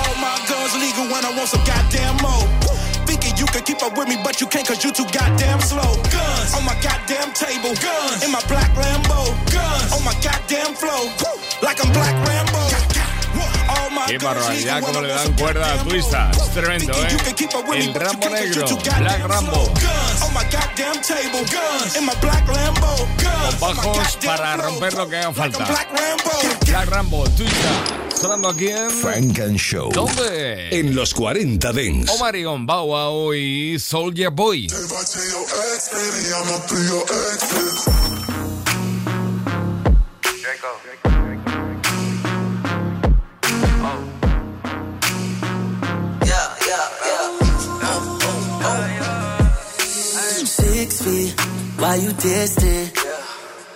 All 0.00 0.16
my 0.16 0.32
guns 0.48 0.72
legal 0.80 1.12
when 1.12 1.28
I 1.28 1.30
want 1.36 1.52
some 1.52 1.60
goddamn 1.68 2.23
up 3.84 3.98
with 3.98 4.08
me, 4.08 4.16
but 4.24 4.40
you 4.40 4.46
can't 4.46 4.66
cause 4.66 4.82
you 4.82 4.90
too 4.90 5.04
goddamn 5.12 5.60
slow. 5.60 5.94
Guns 6.10 6.54
on 6.54 6.64
my 6.64 6.74
goddamn 6.80 7.32
table. 7.32 7.74
Guns 7.74 8.24
in 8.24 8.30
my 8.32 8.40
black 8.48 8.70
Lambo. 8.72 9.26
Guns 9.52 9.92
on 9.92 10.02
my 10.04 10.14
goddamn 10.22 10.74
flow. 10.74 11.12
Like 11.62 11.84
I'm 11.84 11.92
Black 11.92 12.14
Rambo. 12.26 12.63
All 14.04 14.10
my 14.10 14.18
Qué 14.18 14.18
girls 14.18 14.34
barbaridad, 14.34 14.74
leaving 14.80 14.84
como 14.84 14.98
when 15.00 15.08
le 15.08 15.14
I 15.14 15.16
dan 15.16 15.32
cuerda 15.34 15.72
a 15.72 15.82
Twista. 15.84 16.30
Es 16.30 16.50
tremendo, 16.52 16.92
You 16.92 17.16
can 17.16 17.26
¿eh? 17.28 17.34
keep 17.36 17.54
up 17.54 17.68
with 17.68 17.78
me, 17.78 17.84
El 17.84 17.92
but 17.92 18.02
you 18.02 18.06
Rambo 18.06 18.20
can't 18.20 18.34
'cause 18.34 18.44
you 18.44 18.54
Negro, 18.54 18.68
too 18.68 18.76
Black 18.76 19.00
goddamn 19.00 19.30
Rambo. 19.30 19.52
slow. 19.52 19.74
Guns 19.74 20.22
on 20.22 20.34
my 20.34 20.44
goddamn 20.44 21.00
table. 21.02 21.40
Guns 21.50 21.96
in 21.96 22.04
my 22.04 22.14
black 22.20 22.46
Lambo. 22.48 22.96
Guns 23.16 23.24
Con 23.24 23.70
on 23.70 23.76
my 23.76 23.82
bajos 23.82 23.96
goddamn 23.96 24.20
para 24.36 24.54
flow. 24.54 24.66
romper 24.66 24.94
lo 24.94 25.08
que 25.08 25.16
haga 25.16 25.32
falta. 25.32 25.64
Black 25.64 25.88
Rambo. 25.92 26.30
Black 26.66 26.88
Rambo, 26.90 27.24
Twista. 27.30 27.84
Sonando 28.20 28.48
aquí 28.48 28.68
en... 28.68 28.90
Funk 28.90 29.38
and 29.40 29.56
Show. 29.58 29.90
¿Dónde? 29.92 30.68
En 30.78 30.94
los 30.94 31.12
40 31.14 31.72
Dance. 31.72 32.12
Omarion, 32.12 32.66
Bow 32.66 32.86
Wow 32.86 33.34
y 33.34 33.78
Soulja 33.78 34.28
Boy. 34.30 34.68
Six 40.22 40.62
why 51.78 51.96
you 51.96 52.12
distant? 52.12 52.92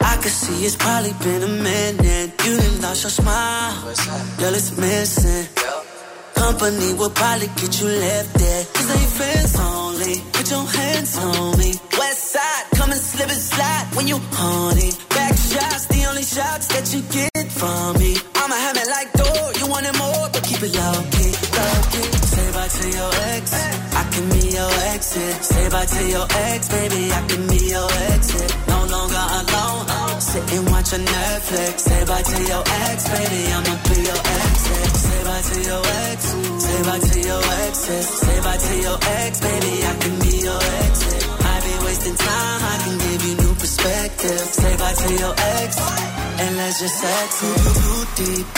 I 0.00 0.16
can 0.16 0.30
see 0.30 0.64
it's 0.64 0.76
probably 0.76 1.12
been 1.24 1.42
a 1.42 1.48
minute. 1.48 2.44
You 2.44 2.56
done 2.56 2.80
lost 2.80 3.02
your 3.04 3.10
smile, 3.10 3.74
girl, 4.38 4.54
it's 4.54 4.76
missing. 4.76 5.46
Company 6.34 6.94
will 6.94 7.10
probably 7.10 7.48
get 7.58 7.80
you 7.80 7.88
left 7.88 8.34
there. 8.34 8.64
Cause 8.74 8.88
they 8.88 9.06
fans 9.18 9.58
only. 9.58 10.14
Put 10.32 10.50
your 10.50 10.64
hands 10.64 11.18
on 11.18 11.58
me. 11.58 11.74
West 11.98 12.32
side, 12.32 12.64
come 12.78 12.90
and 12.92 13.00
slip 13.00 13.28
and 13.28 13.42
slide 13.52 13.86
when 13.94 14.06
you 14.06 14.18
horny. 14.32 14.90
Back 15.10 15.34
shots, 15.36 15.86
the 15.86 16.06
only 16.08 16.22
shots 16.22 16.66
that 16.68 16.86
you 16.94 17.02
get 17.10 17.50
from 17.52 17.98
me. 17.98 18.16
I'ma 18.36 18.54
have 18.54 18.76
it 18.76 18.88
like 18.88 19.12
door, 19.12 19.44
you 19.58 19.66
want 19.66 19.86
it 19.86 19.96
more, 19.98 20.28
but 20.32 20.42
keep 20.44 20.62
it 20.62 20.72
low 20.78 20.98
key, 21.14 21.32
low 21.58 21.76
key. 21.92 22.08
Say 22.32 22.46
bye 22.54 22.68
to 22.68 22.86
your 22.96 23.12
ex, 23.34 23.52
I 23.97 23.97
can 24.18 24.28
be 24.30 24.48
your 24.50 24.72
exit. 24.94 25.44
Say 25.44 25.68
bye 25.70 25.86
to 25.86 26.02
your 26.08 26.26
ex, 26.50 26.68
baby, 26.68 27.02
I 27.12 27.20
can 27.30 27.46
be 27.46 27.60
your 27.74 27.88
exit. 28.12 28.50
No 28.66 28.78
longer 28.94 29.24
alone, 29.38 30.20
sit 30.20 30.44
and 30.54 30.66
watch 30.70 30.90
a 30.92 30.98
Netflix. 30.98 31.74
Say 31.86 32.02
bye 32.04 32.22
to 32.22 32.38
your 32.50 32.64
ex, 32.86 32.98
baby, 33.14 33.40
I'ma 33.56 33.74
be 33.86 33.98
your 34.10 34.22
exit. 34.42 34.90
Say 35.06 35.20
bye 35.28 35.44
to 35.50 35.56
your 35.70 35.84
ex, 36.10 36.18
say 36.66 36.80
bye 36.88 37.02
to 37.08 37.18
your 37.30 37.42
exes. 37.66 38.06
Say 38.22 38.38
bye 38.42 38.58
to 38.66 38.74
your 38.86 38.98
ex, 39.22 39.32
baby, 39.40 39.72
I 39.90 39.92
can 40.02 40.14
be 40.24 40.34
your 40.48 40.62
exit. 40.82 41.22
I 41.52 41.54
be 41.66 41.74
wasting 41.86 42.16
time, 42.16 42.60
I 42.72 42.76
can 42.84 42.96
give 43.04 43.20
you 43.26 43.34
new 43.42 43.54
perspective. 43.54 44.40
Say 44.60 44.72
bye 44.82 44.96
to 45.02 45.08
your 45.14 45.34
ex, 45.62 45.70
and 46.42 46.56
let's 46.56 46.80
just 46.80 46.98
exit. 47.18 47.58
Too 47.78 48.02
deep 48.18 48.48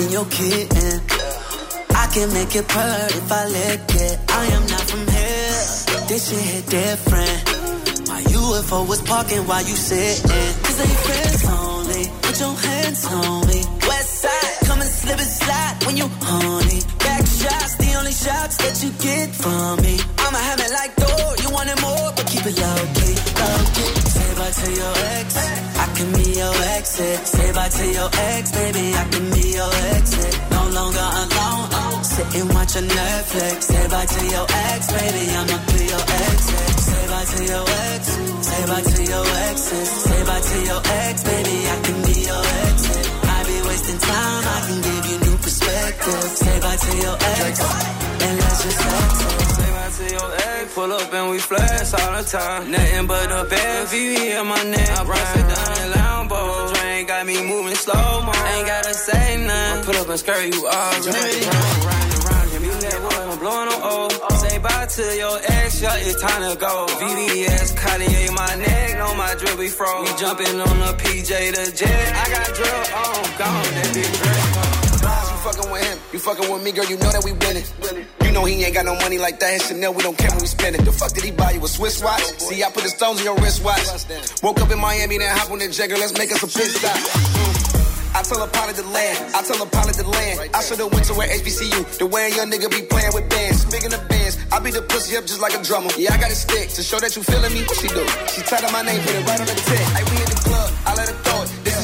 in 0.00 0.06
your 0.10 0.26
kitten. 0.26 1.53
Can 2.14 2.32
make 2.32 2.54
it 2.54 2.68
purr 2.68 3.08
if 3.10 3.32
I 3.32 3.44
lick 3.48 3.80
it. 3.90 4.16
I 4.30 4.44
am 4.54 4.62
not 4.70 4.82
from 4.86 5.00
here. 5.00 6.06
This 6.06 6.30
shit 6.30 6.38
hit 6.38 6.66
different. 6.70 7.42
My 8.06 8.22
UFO 8.22 8.86
was 8.88 9.02
parking 9.02 9.42
while 9.48 9.64
you 9.66 9.74
sitting. 9.74 10.52
Cause 10.62 10.78
they 10.78 10.94
friends 11.06 11.42
only. 11.50 12.04
Put 12.22 12.38
your 12.38 12.54
hands 12.54 13.04
on 13.06 13.46
me. 13.50 13.60
West 13.90 14.14
side, 14.22 14.56
come 14.62 14.80
and 14.80 14.90
slip 14.90 15.18
and 15.18 15.26
slide 15.26 15.76
when 15.86 15.96
you 15.96 16.06
horny. 16.22 16.80
Back 17.02 17.26
shots, 17.26 17.74
the 17.82 17.90
only 17.98 18.12
shots 18.12 18.56
that 18.62 18.76
you 18.84 18.90
get 19.02 19.34
from 19.34 19.82
me. 19.82 19.98
I'ma 20.22 20.38
have 20.38 20.60
it 20.60 20.70
like 20.70 20.94
door, 20.94 21.28
you 21.42 21.50
want 21.50 21.68
it 21.74 21.80
more, 21.82 22.08
but 22.14 22.26
keep 22.30 22.46
it 22.46 22.54
low 22.62 22.80
key, 22.94 23.14
low 23.42 23.58
key. 23.74 23.90
Say 24.14 24.30
bye 24.38 24.54
to 24.54 24.68
your 24.70 24.94
ex, 25.18 25.28
I 25.82 25.86
can 25.98 26.08
be 26.14 26.26
your 26.38 26.54
exit. 26.78 27.26
Say 27.26 27.50
bye 27.50 27.68
to 27.74 27.84
your 27.90 28.10
ex, 28.38 28.52
baby, 28.54 28.94
I 28.94 29.04
can 29.10 29.26
be 29.34 29.44
your 29.58 29.72
exit. 29.98 30.32
No 30.54 30.62
longer 30.78 31.08
alone, 31.26 31.73
sit 32.14 32.34
and 32.40 32.48
watch 32.54 32.76
a 32.76 32.82
Netflix. 32.82 33.58
Say 33.70 33.84
bye 33.88 34.06
to 34.06 34.20
your 34.34 34.46
ex, 34.70 34.80
baby, 34.92 35.24
I'ma 35.38 35.56
be 35.66 35.80
your 35.92 36.04
exit. 36.26 36.70
Say 36.88 37.04
bye 37.10 37.26
to 37.32 37.40
your 37.52 37.64
ex, 37.90 38.02
say 38.48 38.62
bye 38.70 38.84
to 38.92 39.02
your 39.12 39.26
exes. 39.48 39.88
Say 40.04 40.20
bye 40.28 40.44
to 40.48 40.56
your 40.70 40.82
ex, 41.02 41.16
baby, 41.24 41.56
I 41.74 41.76
can 41.84 41.98
be 42.06 42.16
your 42.30 42.44
exit. 42.66 43.04
I 43.34 43.38
be 43.50 43.56
wasting 43.68 43.98
time, 43.98 44.42
I 44.56 44.58
can 44.66 44.78
give 44.88 45.04
you 45.10 45.16
new 45.26 45.36
perspective. 45.44 46.24
Say 46.42 46.56
bye 46.64 46.78
to 46.86 46.92
your 47.04 47.16
ex, 47.42 47.54
and 48.26 48.34
let's 48.40 48.58
just 48.64 48.80
exit. 49.02 49.48
Say 49.58 49.70
bye 49.76 49.92
to 49.98 50.04
your 50.16 50.30
ex, 50.54 50.74
pull 50.74 50.92
up 50.92 51.12
and 51.12 51.30
we 51.30 51.38
flash 51.38 51.90
all 51.98 52.12
the 52.18 52.22
time. 52.22 52.70
Nothing 52.70 53.06
but 53.06 53.26
the 53.28 53.42
best. 53.50 53.92
VV 53.92 54.40
in 54.40 54.46
my 54.46 54.62
neck, 54.74 54.90
I 54.98 55.04
press 55.04 55.30
it 55.40 55.46
down 55.52 55.72
in 55.82 55.88
Lambo. 55.98 56.73
Drain 56.94 57.06
got 57.06 57.26
me 57.26 57.42
moving 57.42 57.74
slow 57.74 58.22
mo. 58.22 58.30
Ain't 58.54 58.68
gotta 58.68 58.94
say 58.94 59.44
nothing. 59.44 59.84
Put 59.84 59.96
up 59.96 60.08
and 60.10 60.18
skirt 60.20 60.54
you 60.54 60.64
already. 60.64 61.42
Round, 61.42 61.84
round 61.90 62.12
and 62.14 62.24
round, 62.24 62.50
give 62.52 62.62
me 62.62 62.68
that 62.68 62.98
boy, 63.02 63.32
I'm 63.32 63.38
blowing 63.40 63.68
on 63.74 63.82
O. 63.82 64.36
Say 64.38 64.58
bye 64.58 64.86
to 64.86 65.02
your 65.16 65.38
ex, 65.42 65.82
yeah, 65.82 65.96
it's 65.96 66.20
time 66.22 66.48
to 66.48 66.56
go. 66.56 66.86
VVS, 67.02 67.74
Cartier, 67.74 68.30
my 68.30 68.54
neck, 68.62 68.96
know 68.96 69.12
my 69.16 69.34
drip 69.34 69.58
be 69.58 69.66
froze. 69.66 70.08
We 70.08 70.16
jumping 70.20 70.60
on 70.60 70.78
the 70.86 70.94
PJ, 71.02 71.30
the 71.58 71.72
jet. 71.74 72.14
I 72.14 72.30
got 72.30 72.54
drill 72.54 72.82
on, 73.02 73.24
gone, 73.42 73.74
that 73.74 73.90
big 73.92 74.12
drip. 74.14 74.43
Fucking 75.44 75.70
with 75.70 75.84
him, 75.84 75.98
you 76.10 76.18
fucking 76.18 76.48
with 76.50 76.64
me, 76.64 76.72
girl. 76.72 76.88
You 76.88 76.96
know 76.96 77.12
that 77.12 77.20
we 77.20 77.36
winning. 77.36 77.68
You 78.24 78.32
know 78.32 78.48
he 78.48 78.64
ain't 78.64 78.72
got 78.72 78.86
no 78.88 78.96
money 78.96 79.18
like 79.18 79.38
that. 79.40 79.52
His 79.52 79.68
Chanel, 79.68 79.92
we 79.92 80.00
don't 80.02 80.16
care 80.16 80.30
when 80.32 80.40
we 80.40 80.46
spend 80.48 80.74
it. 80.74 80.88
The 80.88 80.92
fuck 80.92 81.12
did 81.12 81.22
he 81.22 81.32
buy 81.32 81.52
you 81.52 81.60
a 81.60 81.68
Swiss 81.68 82.02
watch? 82.02 82.24
See, 82.40 82.64
I 82.64 82.70
put 82.72 82.82
the 82.82 82.88
stones 82.88 83.20
in 83.20 83.28
your 83.28 83.36
wristwatch. 83.36 83.84
Woke 84.42 84.64
up 84.64 84.72
in 84.72 84.80
Miami, 84.80 85.18
then 85.18 85.28
hop 85.36 85.52
on 85.52 85.58
the 85.58 85.68
jet. 85.68 85.90
Let's 85.90 86.16
make 86.16 86.32
us 86.32 86.40
a 86.40 86.48
pit 86.48 86.72
stop. 86.72 86.96
I 88.16 88.22
tell 88.22 88.40
a 88.40 88.48
pilot 88.48 88.76
to 88.80 88.88
land. 88.88 89.20
I 89.36 89.42
tell 89.44 89.60
a 89.60 89.68
pilot 89.68 89.94
to 90.00 90.08
land. 90.08 90.48
I 90.54 90.62
should've 90.64 90.90
went 90.90 91.04
to 91.12 91.14
where 91.14 91.28
HBCU. 91.28 91.98
The 91.98 92.06
way 92.06 92.32
a 92.32 92.36
young 92.40 92.48
nigga 92.48 92.72
be 92.72 92.80
playing 92.88 93.12
with 93.12 93.28
bands. 93.28 93.68
Speaking 93.68 93.92
of 93.92 94.00
bands, 94.08 94.40
I 94.48 94.64
beat 94.64 94.72
the 94.72 94.80
pussy 94.80 95.12
up 95.18 95.28
just 95.28 95.44
like 95.44 95.52
a 95.52 95.60
drummer. 95.60 95.92
Yeah, 95.98 96.14
I 96.14 96.16
got 96.16 96.32
a 96.32 96.38
stick 96.40 96.70
to 96.72 96.82
show 96.82 96.96
that 97.04 97.12
you 97.16 97.22
feeling 97.22 97.52
me. 97.52 97.68
What 97.68 97.76
she 97.76 97.92
do? 97.92 98.00
She 98.32 98.40
tied 98.48 98.64
up 98.64 98.72
my 98.72 98.80
name, 98.80 98.96
put 99.04 99.12
it 99.12 99.28
right 99.28 99.40
on 99.40 99.44
the 99.44 99.52
tip. 99.52 99.76
Hey, 99.92 100.04
we 100.08 100.16
in 100.24 100.30
the 100.32 100.40
club. 100.40 100.63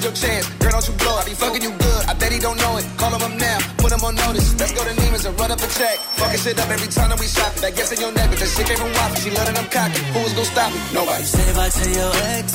Is 0.01 0.05
your 0.05 0.17
chance. 0.17 0.49
Girl, 0.61 0.73
don't 0.73 0.89
you 0.89 0.95
blow 0.97 1.15
it. 1.19 1.21
I 1.21 1.25
be 1.29 1.35
fucking 1.35 1.63
you 1.63 1.73
good. 1.77 2.03
I 2.09 2.15
bet 2.15 2.33
he 2.33 2.39
don't 2.39 2.57
know 2.57 2.77
it. 2.79 2.85
Call 2.97 3.13
him 3.13 3.23
up 3.23 3.35
now. 3.37 3.59
Put 3.77 3.93
him 3.93 4.03
on 4.05 4.15
notice. 4.17 4.49
Let's 4.59 4.73
go 4.73 4.83
to 4.85 4.93
Neiman's 4.97 5.25
and 5.25 5.39
run 5.39 5.51
up 5.53 5.61
a 5.61 5.69
check. 5.69 5.97
Fucking 6.21 6.41
shit 6.41 6.59
up 6.59 6.69
every 6.71 6.89
time 6.89 7.09
that 7.11 7.21
we 7.21 7.27
shop. 7.27 7.53
That 7.61 7.77
gets 7.77 7.93
in 7.93 8.01
your 8.01 8.13
neck, 8.13 8.29
but 8.31 8.39
that 8.41 8.49
shit 8.49 8.67
came 8.67 8.81
from 8.81 8.93
Waffle. 8.97 9.21
She 9.21 9.31
letting 9.31 9.55
them 9.55 9.69
cocky. 9.69 10.01
Who 10.17 10.21
was 10.25 10.33
gonna 10.33 10.53
stop 10.53 10.71
me? 10.73 10.81
Nobody. 10.97 11.25
Say 11.25 11.49
bye 11.53 11.69
to 11.69 11.87
your 11.91 12.13
ex, 12.37 12.47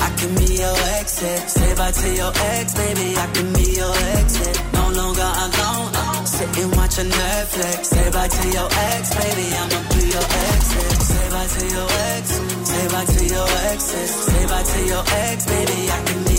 I 0.00 0.08
can 0.18 0.32
be 0.40 0.48
your 0.56 0.76
exit. 0.98 1.42
Say 1.50 1.70
bye 1.76 1.92
to 1.92 2.08
your 2.14 2.32
ex, 2.56 2.66
baby, 2.74 3.06
I 3.16 3.26
can 3.34 3.48
be 3.52 3.66
your 3.76 3.94
exit. 4.16 4.54
No 4.72 4.84
longer 4.96 5.28
alone, 5.44 5.90
sit 6.24 6.50
and 6.56 6.70
watch 6.76 6.96
a 6.98 7.04
Netflix. 7.04 7.80
Say 7.92 8.06
bye 8.10 8.28
to 8.28 8.44
your 8.48 8.68
ex, 8.96 9.02
baby, 9.12 9.46
I'ma 9.52 9.80
be 9.92 10.02
your 10.08 10.28
exit. 10.48 10.96
Say 11.04 11.24
bye 11.32 11.48
to 11.52 11.62
your 11.74 11.88
ex, 12.16 12.24
say 12.70 12.84
bye 12.88 13.04
to 13.04 13.22
your 13.28 13.48
exes. 13.70 14.10
Say 14.10 14.42
bye 14.46 14.64
to 14.72 14.78
your 14.88 15.04
ex, 15.28 15.38
baby, 15.46 15.78
I 15.90 15.98
can 16.08 16.20
be 16.24 16.33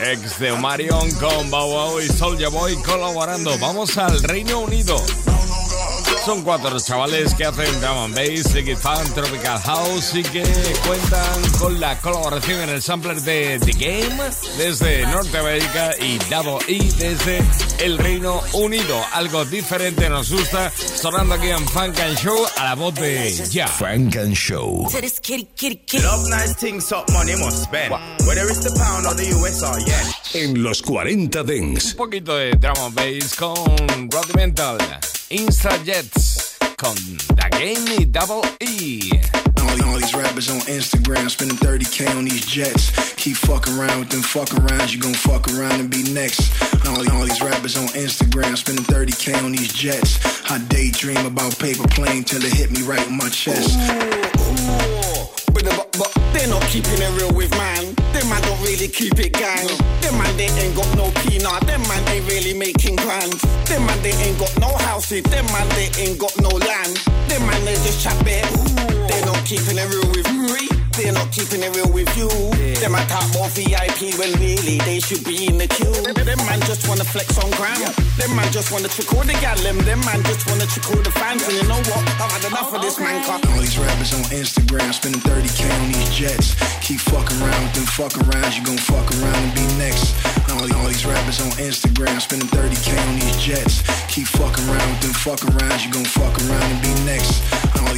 Ex 0.00 0.38
de 0.38 0.52
Omarion 0.52 1.10
con 1.12 1.50
Bow 1.50 1.70
Wow 1.70 2.00
y 2.00 2.08
Soulja 2.08 2.48
Boy 2.48 2.76
colaborando. 2.82 3.56
Vamos 3.58 3.96
al 3.96 4.22
Reino 4.22 4.60
Unido. 4.60 4.96
Son 6.24 6.42
cuatro 6.42 6.70
los 6.70 6.86
chavales 6.86 7.34
que 7.34 7.44
hacen 7.44 7.80
drum 7.80 7.98
and 7.98 8.14
bass, 8.14 8.80
Fan, 8.80 9.14
Tropical 9.14 9.58
House 9.60 10.14
y 10.14 10.22
que 10.22 10.42
cuentan 10.86 11.50
con 11.58 11.78
la 11.80 11.98
colaboración 12.00 12.62
en 12.62 12.70
el 12.70 12.82
sampler 12.82 13.20
de 13.20 13.58
The 13.58 13.72
Game 13.72 14.30
desde 14.56 15.06
Norteamérica 15.06 15.92
y 16.00 16.18
Double 16.30 16.64
E 16.66 16.80
desde 16.98 17.42
el 17.80 17.98
Reino 17.98 18.40
Unido. 18.54 18.98
Algo 19.12 19.44
diferente 19.44 20.08
nos 20.08 20.30
gusta, 20.30 20.70
sonando 20.70 21.34
aquí 21.34 21.48
en 21.48 21.66
Funk 21.68 21.98
and 22.00 22.18
Show 22.18 22.38
a 22.56 22.64
la 22.64 22.74
voz 22.74 22.94
de 22.94 23.30
Ya. 23.50 23.68
Frank 23.68 24.16
and 24.16 24.34
Show. 24.34 24.88
To 24.90 25.00
this 25.00 25.20
kitty, 25.20 25.48
kitty, 25.56 25.76
kitty. 25.86 26.04
Love 26.04 26.28
nice 26.30 26.54
things, 26.54 26.90
up 26.90 27.10
money 27.12 27.36
must 27.36 27.64
spend. 27.64 27.92
Whether 28.26 28.48
it's 28.48 28.60
the 28.60 28.72
pound 28.78 29.06
or 29.06 29.14
the 29.14 29.26
US 29.38 29.62
or 29.62 29.78
yen. 29.80 30.06
En 30.34 30.62
los 30.62 30.80
40 30.80 31.42
Dents. 31.42 31.92
Un 31.92 31.96
poquito 31.96 32.36
de 32.36 32.52
drum 32.52 32.78
and 32.78 32.94
bass 32.94 33.34
con 33.34 34.10
Rudimental, 34.10 34.78
Insta 35.30 35.82
Jets 35.84 36.56
con 36.76 36.94
The 36.94 37.48
Game 37.50 37.96
y 37.98 38.04
Double 38.04 38.42
E. 38.60 39.10
All, 39.60 39.82
all 39.84 39.96
these 39.96 40.14
rappers 40.14 40.50
on 40.50 40.60
Instagram 40.60 41.30
spending 41.30 41.56
30k 41.56 42.16
on 42.16 42.24
these 42.24 42.44
jets. 42.46 42.90
Keep 43.16 43.36
fucking 43.38 43.74
around 43.78 44.00
with 44.00 44.10
them 44.10 44.22
fucking 44.22 44.64
rounds, 44.66 44.94
you 44.94 45.00
gon' 45.00 45.14
fuck 45.14 45.48
around 45.48 45.80
and 45.80 45.90
be 45.90 46.02
next. 46.12 46.52
All, 46.86 46.98
all 47.12 47.24
these 47.24 47.40
rappers 47.40 47.76
on 47.76 47.86
Instagram 47.88 48.56
spending 48.56 48.84
30k 48.84 49.42
on 49.42 49.52
these 49.52 49.72
jets. 49.72 50.18
I 50.50 50.58
daydream 50.68 51.24
about 51.26 51.58
paper 51.58 51.86
plane 51.88 52.24
till 52.24 52.44
it 52.44 52.52
hit 52.52 52.70
me 52.70 52.82
right 52.82 53.06
in 53.06 53.16
my 53.16 53.28
chest. 53.30 53.76
With 53.78 53.88
the 53.88 54.38
bu- 54.38 54.88
bu- 54.88 54.93
They're 56.34 56.48
not 56.48 56.62
keeping 56.62 56.98
it 56.98 57.12
real 57.16 57.32
with 57.32 57.50
man. 57.52 57.94
Them 58.12 58.28
man 58.28 58.42
don't 58.42 58.60
really 58.60 58.88
keep 58.88 59.18
it 59.20 59.32
gang. 59.32 59.68
Them 60.02 60.18
man 60.18 60.36
they 60.36 60.50
ain't 60.50 60.74
got 60.74 60.90
no 60.96 61.06
peanut. 61.22 61.64
Them 61.64 61.80
man 61.86 62.02
ain't 62.08 62.26
really 62.26 62.52
making 62.52 62.96
plans. 62.96 63.40
Them 63.70 63.86
man 63.86 64.02
they 64.02 64.10
ain't 64.10 64.38
got 64.38 64.50
no 64.58 64.74
houses. 64.82 65.22
Them 65.22 65.46
man 65.54 65.68
they 65.78 65.88
ain't 65.96 66.18
got 66.18 66.36
no 66.42 66.50
land. 66.50 66.98
Them 67.30 67.46
man 67.46 67.64
they 67.64 67.74
just 67.86 68.02
chat 68.02 68.18
bare. 68.24 68.42
They're 69.06 69.24
not 69.24 69.46
keeping 69.46 69.78
it 69.78 69.88
real 69.88 70.10
with 70.10 70.28
me. 70.34 70.83
They're 70.94 71.12
not 71.12 71.32
keeping 71.32 71.58
it 71.62 71.74
real 71.74 71.90
with 71.90 72.06
you. 72.16 72.30
Them 72.78 72.94
I 72.94 73.02
talk 73.10 73.26
more 73.34 73.50
VIP 73.50 74.14
when 74.14 74.30
really 74.38 74.78
they 74.86 75.00
should 75.00 75.26
be 75.26 75.50
in 75.50 75.58
the 75.58 75.66
queue. 75.66 75.90
Them 75.90 76.38
man 76.46 76.60
just 76.70 76.86
wanna 76.86 77.02
flex 77.02 77.34
on 77.42 77.50
gram. 77.58 77.74
Them 78.14 78.30
man 78.38 78.46
just 78.54 78.70
wanna 78.70 78.86
trick 78.86 79.10
all 79.10 79.26
the 79.26 79.34
gal. 79.42 79.58
Them 79.58 79.78
them 79.82 79.98
man 80.06 80.22
just 80.22 80.46
wanna 80.46 80.66
trick 80.70 80.86
all 80.94 81.02
the 81.02 81.10
fans. 81.18 81.42
And 81.42 81.58
you 81.58 81.66
know 81.66 81.82
what? 81.90 82.02
I've 82.22 82.30
had 82.30 82.44
enough 82.46 82.70
of 82.70 82.80
this 82.80 83.00
man. 83.02 83.24
Car. 83.26 83.42
All 83.42 83.58
these 83.58 83.74
rappers 83.74 84.14
on 84.14 84.22
Instagram 84.30 84.94
spending 84.94 85.20
30k 85.22 85.66
on 85.66 85.90
these 85.90 86.14
jets. 86.14 86.54
Keep 86.78 87.00
fucking 87.10 87.42
around 87.42 87.62
with 87.66 87.74
them 87.74 87.86
fuck 87.90 88.14
arounds, 88.14 88.54
you 88.54 88.62
gon' 88.62 88.78
fuck 88.78 89.10
around 89.18 89.40
and 89.42 89.54
be 89.54 89.66
next. 89.82 90.14
All, 90.46 90.62
all 90.78 90.86
these 90.86 91.04
rappers 91.04 91.42
on 91.42 91.50
Instagram 91.58 92.20
spending 92.22 92.48
30k 92.54 92.94
on 92.94 93.18
these 93.18 93.38
jets. 93.42 93.82
Keep 94.06 94.28
fucking 94.38 94.62
around 94.70 94.88
with 94.94 95.02
them 95.10 95.16
fuck 95.18 95.42
arounds, 95.42 95.82
you 95.82 95.90
gon' 95.90 96.06
fuck 96.06 96.38
around 96.46 96.68
and 96.70 96.80
be 96.86 96.94
next. 97.02 97.42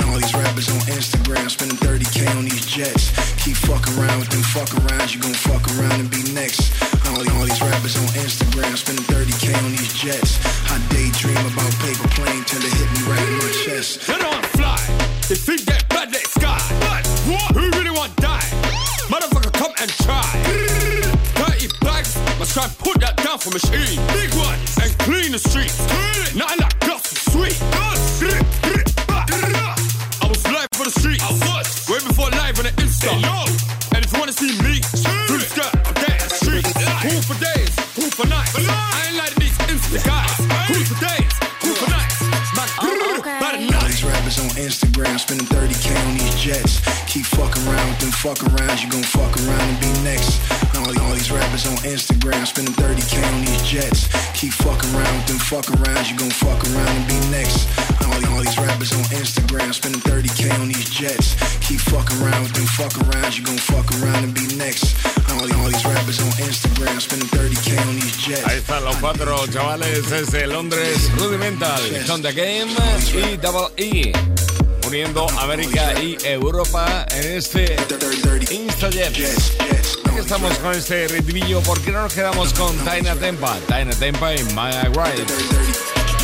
All, 0.03 0.11
all 0.11 0.18
these 0.18 0.34
rappers 0.34 0.68
on 0.68 0.80
Instagram 0.92 1.51
spending 1.51 1.76
30k 1.78 2.28
on 2.36 2.44
these 2.44 2.66
jets. 2.66 3.11
Keep 3.44 3.57
fucking 3.57 3.94
around 3.99 4.20
with 4.20 4.30
them 4.30 4.42
fuck 4.42 4.68
arounds, 4.82 5.14
you 5.14 5.20
gon' 5.20 5.32
fuck 5.34 5.64
around 5.76 6.01
and 6.01 6.11
be 6.11 6.22
next. 6.32 6.72
All, 7.07 7.18
all 7.18 7.44
these 7.44 7.61
rappers 7.61 7.97
on 7.97 8.09
Instagram 8.18 8.76
spending 8.76 9.05
30k 9.05 9.57
on 9.64 9.70
these 9.72 9.92
jets. 9.94 10.40
I 10.70 10.78
daydream 10.92 11.38
about 11.38 11.72
paper 11.80 12.09
plane 12.16 12.44
till 12.44 12.61
they 12.61 12.72
hit 12.72 12.88
me 12.92 13.01
right 13.09 13.28
in 13.28 13.38
my 13.38 13.51
chest. 13.64 14.07
Don't 14.07 14.22
wanna 14.22 14.47
fly. 14.59 14.80
They 15.28 15.36
think 15.36 15.62
that 15.66 15.88
bad 15.88 16.12
they 16.12 16.24
sky. 16.24 16.61
But 16.80 17.07
what? 17.30 17.57
Who 17.57 17.70
really 17.78 17.90
want 17.90 18.16
die? 18.16 18.47
Motherfucker, 19.09 19.53
come 19.53 19.72
and 19.80 19.90
try. 20.03 20.26
30 21.47 21.68
bags, 21.80 22.16
must 22.38 22.53
try 22.53 22.64
and 22.64 22.78
put 22.78 23.01
that 23.01 23.16
down 23.22 23.38
for 23.38 23.51
machine. 23.51 24.01
Big 24.12 24.32
one 24.34 24.59
and 24.82 24.92
clean 25.07 25.32
the 25.32 25.38
streets. 25.38 25.78
Nothing 26.34 26.61
like 26.61 26.76
and 26.84 27.18
sweet. 27.32 27.95
Live 31.07 31.22
for 31.22 31.34
the. 31.34 31.46
I 31.46 31.57
was. 31.57 31.88
Way 31.88 31.98
before 32.02 32.30
live 32.30 32.59
on 32.59 32.64
the 32.66 32.74
Insta. 32.82 33.14
And 33.94 34.04
if 34.04 34.12
you 34.12 34.18
wanna 34.18 34.32
see 34.32 34.52
me, 34.62 34.82
through 35.26 35.38
the 35.38 35.48
skirt, 35.48 35.72
I'm 35.86 35.94
there 35.94 36.18
in 36.18 36.28
the 36.28 36.36
streets. 36.36 36.72
Cool 36.74 37.22
for 37.22 37.38
days, 37.38 37.72
cool 37.94 38.11
for 38.11 38.26
nights. 38.26 38.52
For 38.52 38.62
I 38.66 39.07
ain't 39.07 39.16
like 39.16 39.34
these 39.36 39.57
Insta 39.70 40.02
guys. 40.04 40.34
Cool 40.68 40.84
for 40.84 40.98
days, 40.98 41.32
cool 41.62 41.74
for 41.74 41.88
nights. 41.90 42.18
Man, 42.57 42.68
by 43.40 43.50
the 43.57 43.74
All 43.76 43.86
these 43.86 44.04
rappers 44.04 44.38
on 44.40 44.50
Instagram 44.59 45.18
spending 45.18 45.46
30k 45.46 45.94
on 46.07 46.18
these 46.18 46.34
jets. 46.34 46.82
Keep 47.07 47.26
fucking 47.26 47.62
around 47.68 47.88
with 47.88 48.00
them 48.00 48.12
fuck 48.12 48.40
around, 48.52 48.82
you 48.82 48.90
gon' 48.90 49.02
fuck 49.02 49.32
around 49.46 49.66
and 49.70 49.80
be 49.80 49.90
next. 50.02 50.55
Rappers 51.30 51.66
on 51.66 51.76
Instagram 51.78 52.46
spending 52.46 52.74
30k 52.74 53.18
on 53.32 53.44
these 53.44 53.62
jets. 53.62 54.06
Keep 54.38 54.52
fucking 54.52 54.94
around 54.94 55.16
with 55.16 55.26
them 55.26 55.38
fuck 55.38 55.64
arounds, 55.64 56.10
you 56.10 56.16
gon' 56.16 56.30
fuck 56.30 56.62
around 56.70 56.88
and 56.88 57.06
be 57.08 57.18
next. 57.30 57.66
All, 58.06 58.14
all 58.30 58.42
these 58.42 58.58
rappers 58.58 58.92
on 58.92 59.02
Instagram 59.10 59.74
spending 59.74 60.00
30k 60.02 60.52
on 60.60 60.68
these 60.68 60.88
jets. 60.90 61.34
Keep 61.66 61.80
fucking 61.90 62.22
around 62.22 62.42
with 62.42 62.54
them 62.54 62.66
fuck 62.78 62.92
arounds, 63.02 63.38
you 63.38 63.44
gon' 63.44 63.58
fuck 63.58 63.90
around 63.98 64.22
and 64.22 64.34
be 64.34 64.46
next. 64.56 64.94
All, 65.32 65.42
all 65.58 65.66
these 65.66 65.84
rappers 65.84 66.20
on 66.20 66.30
Instagram 66.46 67.00
spending 67.00 67.28
30k 67.28 67.86
on 67.88 67.94
these 67.96 68.16
jets. 68.18 68.46
Ahí 68.46 68.58
están 68.58 68.84
los 68.84 68.96
cuatro 68.96 69.46
chavales 69.48 70.08
desde 70.08 70.46
Londres, 70.46 71.10
Rudimental, 71.16 71.80
con 72.06 72.22
The 72.22 72.32
Game 72.32 72.72
y 73.14 73.36
Double 73.36 73.72
E. 73.76 74.12
Uniendo 74.86 75.26
América 75.40 76.00
y 76.00 76.16
Europa 76.24 77.04
en 77.10 77.38
este 77.38 77.74
Instajet. 78.50 79.75
Aquí 80.16 80.22
estamos 80.22 80.58
con 80.60 80.72
este 80.72 81.08
ritmillo. 81.08 81.60
¿Por 81.60 81.78
qué 81.82 81.92
no 81.92 82.00
nos 82.00 82.14
quedamos 82.14 82.54
con 82.54 82.74
Taina 82.86 83.14
Tempa? 83.16 83.54
Taina 83.68 83.92
Tempa 83.92 84.34
y 84.34 84.42
Maya 84.54 84.88
Wright. 84.94 85.28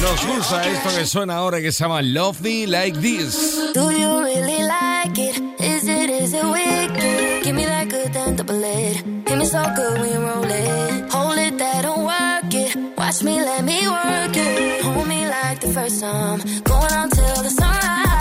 Nos 0.01 0.26
gusta 0.26 0.66
esto 0.66 0.88
que 0.97 1.05
suena 1.05 1.34
ahora 1.34 1.61
que 1.61 1.70
se 1.72 1.84
llama 1.84 2.01
Love 2.01 2.40
Me 2.40 2.66
Like 2.66 2.99
This. 3.01 3.70
Do 3.74 3.90
you 3.90 4.20
really 4.20 4.62
like 4.62 5.18
it? 5.18 5.38
Is 5.61 5.86
it, 5.86 6.09
is 6.09 6.32
it 6.32 6.43
wicked? 6.43 7.45
Give 7.45 7.55
me 7.55 7.66
that 7.66 7.90
good, 7.90 8.11
then 8.14 8.34
double 8.36 8.64
it. 8.64 9.05
Give 9.26 9.36
me 9.36 9.45
so 9.45 9.62
good 9.76 10.01
when 10.01 10.11
you 10.11 10.26
roll 10.26 10.51
it. 10.51 11.12
Hold 11.12 11.36
it, 11.36 11.59
that 11.59 11.82
don't 11.82 12.07
work 12.07 12.55
it. 12.55 12.97
Watch 12.97 13.22
me, 13.22 13.43
let 13.43 13.62
me 13.62 13.86
work 13.88 14.34
it. 14.34 14.82
Hold 14.84 15.07
me 15.07 15.28
like 15.28 15.61
the 15.61 15.68
first 15.68 16.01
time. 16.01 16.40
Going 16.64 16.93
on 16.95 17.11
till 17.11 17.43
the 17.43 17.51
sunrise. 17.51 18.12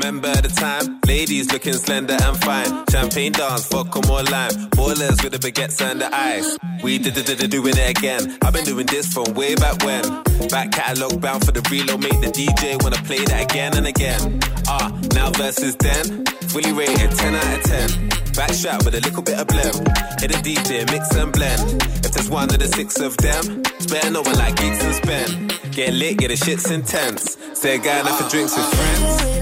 Remember 0.00 0.32
the 0.40 0.48
time, 0.48 0.98
ladies 1.06 1.52
looking 1.52 1.74
slender 1.74 2.16
and 2.22 2.36
fine. 2.38 2.86
Champagne 2.88 3.32
dance, 3.32 3.68
vodka 3.68 4.00
more 4.08 4.22
lime. 4.32 4.50
Ballers 4.72 5.22
with 5.22 5.32
the 5.32 5.38
baguettes 5.38 5.78
and 5.82 6.00
the 6.00 6.08
ice. 6.10 6.56
We 6.82 6.96
did 6.96 7.18
it, 7.18 7.50
doing 7.50 7.74
it 7.76 7.98
again. 7.98 8.38
I've 8.40 8.54
been 8.54 8.64
doing 8.64 8.86
this 8.86 9.12
from 9.12 9.34
way 9.34 9.54
back 9.56 9.84
when. 9.84 10.00
Back 10.48 10.72
catalog 10.72 11.20
bound 11.20 11.44
for 11.44 11.52
the 11.52 11.60
reload, 11.70 12.00
make 12.00 12.18
the 12.24 12.32
DJ 12.32 12.82
wanna 12.82 12.96
play 13.04 13.22
that 13.26 13.44
again 13.44 13.76
and 13.76 13.86
again. 13.86 14.40
Ah, 14.68 14.88
now 15.12 15.32
versus 15.32 15.76
then, 15.76 16.24
fully 16.48 16.72
rated 16.72 17.10
10 17.10 17.34
out 17.34 17.58
of 17.58 17.62
10. 17.62 18.08
Back 18.32 18.54
shot 18.54 18.82
with 18.86 18.94
a 18.94 19.02
little 19.04 19.22
bit 19.22 19.38
of 19.38 19.48
blem. 19.48 19.84
Hit 20.18 20.32
a 20.32 20.40
DJ, 20.40 20.90
mix 20.90 21.14
and 21.14 21.30
blend. 21.30 21.60
If 22.00 22.12
there's 22.12 22.30
one 22.30 22.48
of 22.48 22.58
the 22.58 22.68
six 22.68 22.98
of 23.00 23.18
them, 23.18 23.62
spare 23.78 24.10
no 24.10 24.22
one 24.22 24.38
like 24.38 24.56
gigs 24.56 24.82
and 24.82 24.94
spend. 24.94 25.60
Get 25.76 25.92
lit, 25.92 26.16
get 26.16 26.28
the 26.28 26.36
shit's 26.36 26.70
intense. 26.70 27.36
Say 27.52 27.76
a 27.76 27.78
guy 27.78 28.00
enough 28.00 28.18
for 28.18 28.30
drinks 28.30 28.56
with 28.56 28.64
friends. 28.64 29.39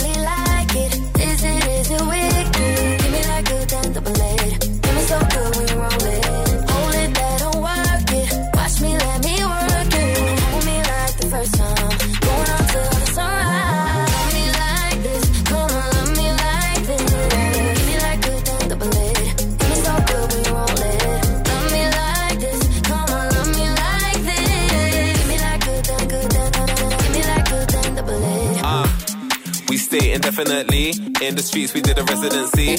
Stay 29.88 30.12
indefinitely. 30.12 30.90
In 31.26 31.34
the 31.34 31.42
streets, 31.42 31.72
we 31.72 31.80
did 31.80 31.98
a 31.98 32.04
residency. 32.04 32.76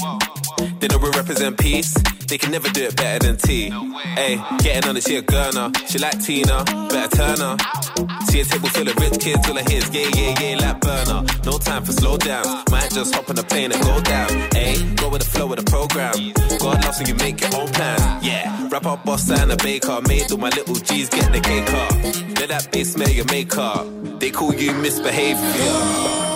They 0.79 0.87
know 0.87 0.97
we 0.97 1.09
represent 1.09 1.57
peace. 1.57 1.93
They 2.27 2.37
can 2.37 2.51
never 2.51 2.69
do 2.69 2.83
it 2.83 2.95
better 2.95 3.25
than 3.25 3.37
T. 3.37 3.69
Hey, 4.19 4.35
getting 4.59 4.87
on 4.87 4.95
it, 4.95 5.03
she 5.03 5.15
a 5.15 5.21
gurner. 5.23 5.67
She 5.89 5.97
like 5.97 6.19
Tina, 6.23 6.63
better 6.89 7.15
turn 7.17 7.39
her. 7.39 7.57
See 8.27 8.41
a 8.41 8.45
table 8.45 8.69
full 8.69 8.87
of 8.87 8.95
rich 8.97 9.19
kids, 9.19 9.49
all 9.49 9.57
I 9.57 9.63
hear 9.63 9.79
is 9.79 9.89
yeah, 9.89 10.09
yeah, 10.15 10.39
yeah, 10.39 10.55
like 10.61 10.79
burner. 10.81 11.21
No 11.45 11.57
time 11.57 11.83
for 11.83 11.93
slow 11.93 12.17
downs. 12.17 12.47
Might 12.69 12.91
just 12.91 13.15
hop 13.15 13.29
on 13.29 13.39
a 13.39 13.43
plane 13.43 13.71
and 13.71 13.81
go 13.81 14.01
down. 14.01 14.29
Hey, 14.53 14.75
go 14.95 15.09
with 15.09 15.23
the 15.23 15.29
flow 15.33 15.51
of 15.51 15.57
the 15.57 15.63
program. 15.63 16.13
God 16.59 16.85
loves 16.85 16.99
when 16.99 17.07
you 17.07 17.15
make 17.15 17.41
your 17.41 17.55
own 17.59 17.67
plans. 17.69 18.25
Yeah, 18.25 18.69
rap 18.69 18.85
up, 18.85 19.03
boss 19.03 19.29
and 19.31 19.51
a 19.51 19.57
baker. 19.57 19.99
Made 20.07 20.31
all 20.31 20.37
my 20.37 20.49
little 20.49 20.75
G's 20.75 21.09
get 21.09 21.31
the 21.33 21.39
cake 21.39 21.73
up. 21.73 21.93
Let 22.39 22.49
that 22.49 22.69
bass 22.71 22.93
smell 22.93 23.09
your 23.09 23.25
makeup. 23.25 23.87
They 24.19 24.29
call 24.29 24.53
you 24.53 24.73
misbehavior. 24.73 26.28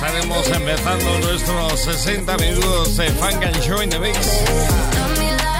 Estaremos 0.00 0.48
empezando 0.48 1.18
nuestros 1.18 1.80
60 1.80 2.36
minutos 2.38 2.96
de 2.96 3.10
Funk 3.10 3.44
and 3.44 3.60
Show 3.60 3.82
in 3.82 3.90
the 3.90 3.98
Mix. 3.98 4.16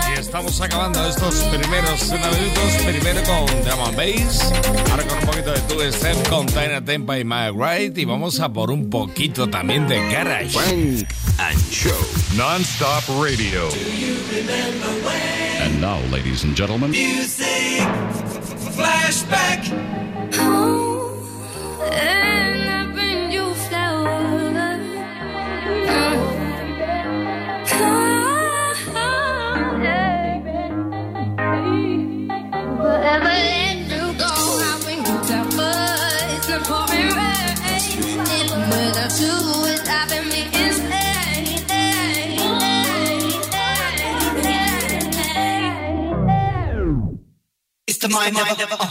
Y 0.08 0.18
estamos 0.18 0.58
acabando 0.62 1.06
estos 1.06 1.34
primeros 1.44 2.00
60 2.00 2.30
minutos, 2.30 2.72
primero 2.86 3.22
con 3.24 3.46
Drum 3.62 3.80
and 3.84 3.96
Bass, 3.96 4.50
ahora 4.90 5.02
con 5.06 5.18
un 5.18 5.26
poquito 5.26 5.52
de 5.52 5.60
Two 5.60 5.92
Step 5.92 6.28
con 6.30 6.46
Tina 6.46 6.82
Tempa 6.82 7.18
y 7.18 7.24
Mike 7.24 7.50
Wright, 7.50 7.98
y 7.98 8.06
vamos 8.06 8.40
a 8.40 8.50
por 8.50 8.70
un 8.70 8.88
poquito 8.88 9.46
también 9.46 9.86
de 9.86 10.00
Garage. 10.10 10.48
Funk 10.48 11.06
and 11.36 11.70
Show. 11.70 11.92
Non-stop 12.34 13.04
radio. 13.22 13.68
And 15.62 15.82
now, 15.82 16.00
ladies 16.10 16.44
and 16.44 16.56
gentlemen, 16.56 16.92
Music 16.92 17.86
flashback. 18.74 20.09
Mind 48.08 48.34
never. 48.34 48.76
Uh. 48.80 48.90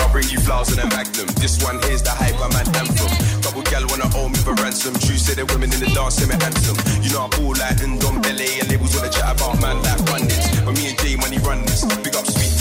I'll 0.00 0.12
bring 0.12 0.28
you 0.28 0.38
flowers 0.40 0.68
and 0.76 0.80
a 0.80 0.86
magnum. 0.94 1.26
This 1.40 1.62
one 1.64 1.80
here's 1.88 2.02
the 2.02 2.10
hype, 2.10 2.36
I'm 2.36 2.52
an 2.52 2.68
anthem. 2.76 3.08
Double 3.40 3.62
gal 3.62 3.86
wanna 3.88 4.10
owe 4.14 4.28
me 4.28 4.36
for 4.36 4.54
ransom. 4.60 4.94
True 4.94 5.16
say 5.16 5.34
the 5.34 5.46
women 5.46 5.72
in 5.72 5.80
the 5.80 5.90
dance 5.94 6.16
say 6.16 6.26
my 6.26 6.36
handsome. 6.36 6.76
You 7.02 7.12
know 7.12 7.24
I 7.24 7.28
ball 7.32 7.56
like 7.56 7.80
Ndom 7.80 8.22
Belly 8.22 8.60
and 8.60 8.68
labels 8.68 8.94
wanna 8.94 9.10
chat 9.10 9.32
about 9.36 9.60
man 9.60 9.80
like 9.82 10.04
bandits. 10.04 10.60
But 10.60 10.76
me 10.76 10.90
and 10.90 10.98
Jay 10.98 11.16
money 11.16 11.38
run 11.38 11.62
this. 11.62 11.84
Big 12.04 12.14
up 12.14 12.26
sweet 12.26 12.51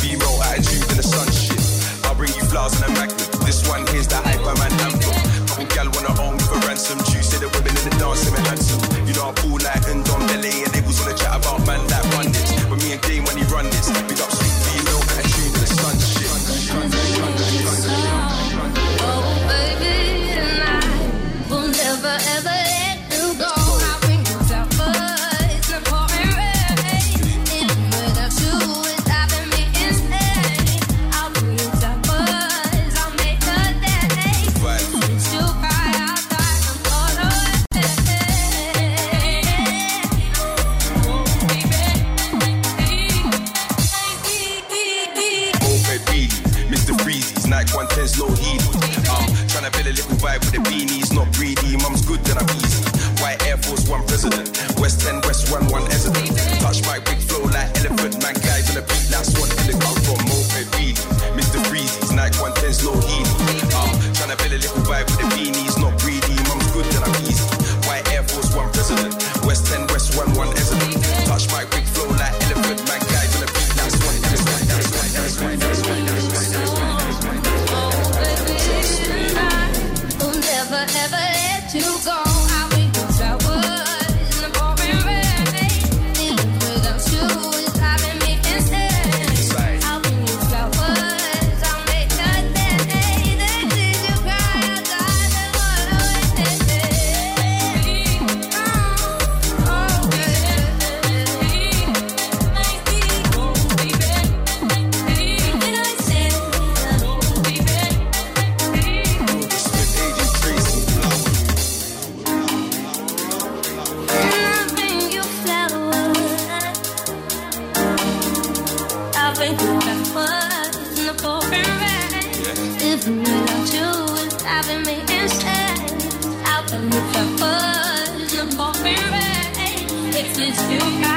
rain. 130.58 130.72
If 130.72 130.84
it's 130.84 131.06
you, 131.06 131.11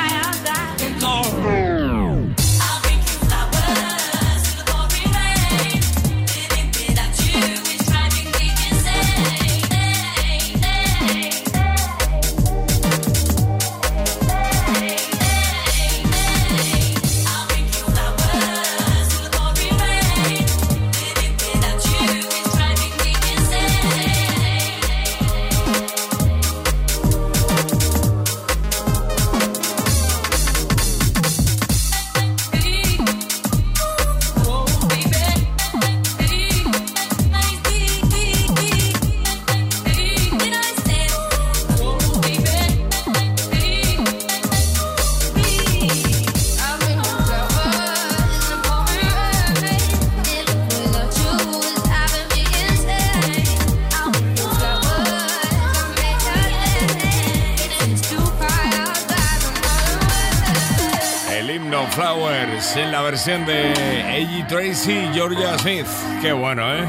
de 63.25 63.73
A.G. 64.03 64.47
Tracy 64.49 64.93
y 64.93 65.15
Georgia 65.15 65.59
Smith. 65.59 65.87
Qué 66.21 66.33
bueno, 66.33 66.63
¿eh? 66.75 66.85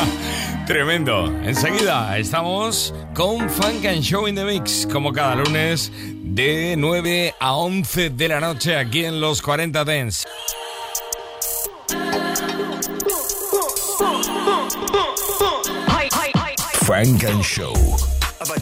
Tremendo. 0.66 1.26
Enseguida 1.44 2.18
estamos 2.18 2.92
con 3.14 3.48
Funk 3.48 3.84
and 3.86 4.02
Show 4.02 4.26
in 4.26 4.34
the 4.34 4.44
Mix, 4.44 4.88
como 4.90 5.12
cada 5.12 5.36
lunes, 5.36 5.92
de 5.94 6.74
9 6.76 7.32
a 7.38 7.54
11 7.54 8.10
de 8.10 8.28
la 8.28 8.40
noche 8.40 8.76
aquí 8.76 9.04
en 9.04 9.20
los 9.20 9.40
40 9.40 9.84
Dents. 9.84 10.26
Frank 16.82 17.22
and 17.22 17.42
Show. 17.44 18.07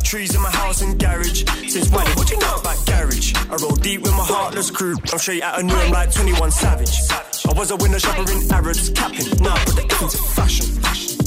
Trees 0.07 0.37
in 0.37 0.41
my 0.41 0.51
house 0.51 0.83
and 0.83 0.97
garage. 1.01 1.43
Since 1.67 1.91
when? 1.91 2.07
What 2.15 2.29
do 2.29 2.35
you 2.35 2.41
know 2.41 2.55
about 2.55 2.79
garage? 2.87 3.35
I 3.51 3.57
roll 3.57 3.75
deep 3.75 4.03
with 4.03 4.13
my 4.13 4.23
heartless 4.23 4.71
crew. 4.71 4.95
I'm 5.13 5.19
straight 5.19 5.43
out 5.43 5.59
of 5.59 5.65
new, 5.65 5.75
I'm 5.75 5.91
like 5.91 6.13
21 6.13 6.53
Savage. 6.53 6.95
I 7.11 7.53
was 7.59 7.73
a 7.73 7.77
winner 7.77 7.99
shopper 7.99 8.31
in 8.31 8.47
Arabs, 8.53 8.91
capping. 8.91 9.27
Now 9.43 9.55
I 9.55 9.65
put 9.65 9.75
the 9.75 9.83
F 9.91 10.03
into 10.03 10.19
fashion. 10.31 10.67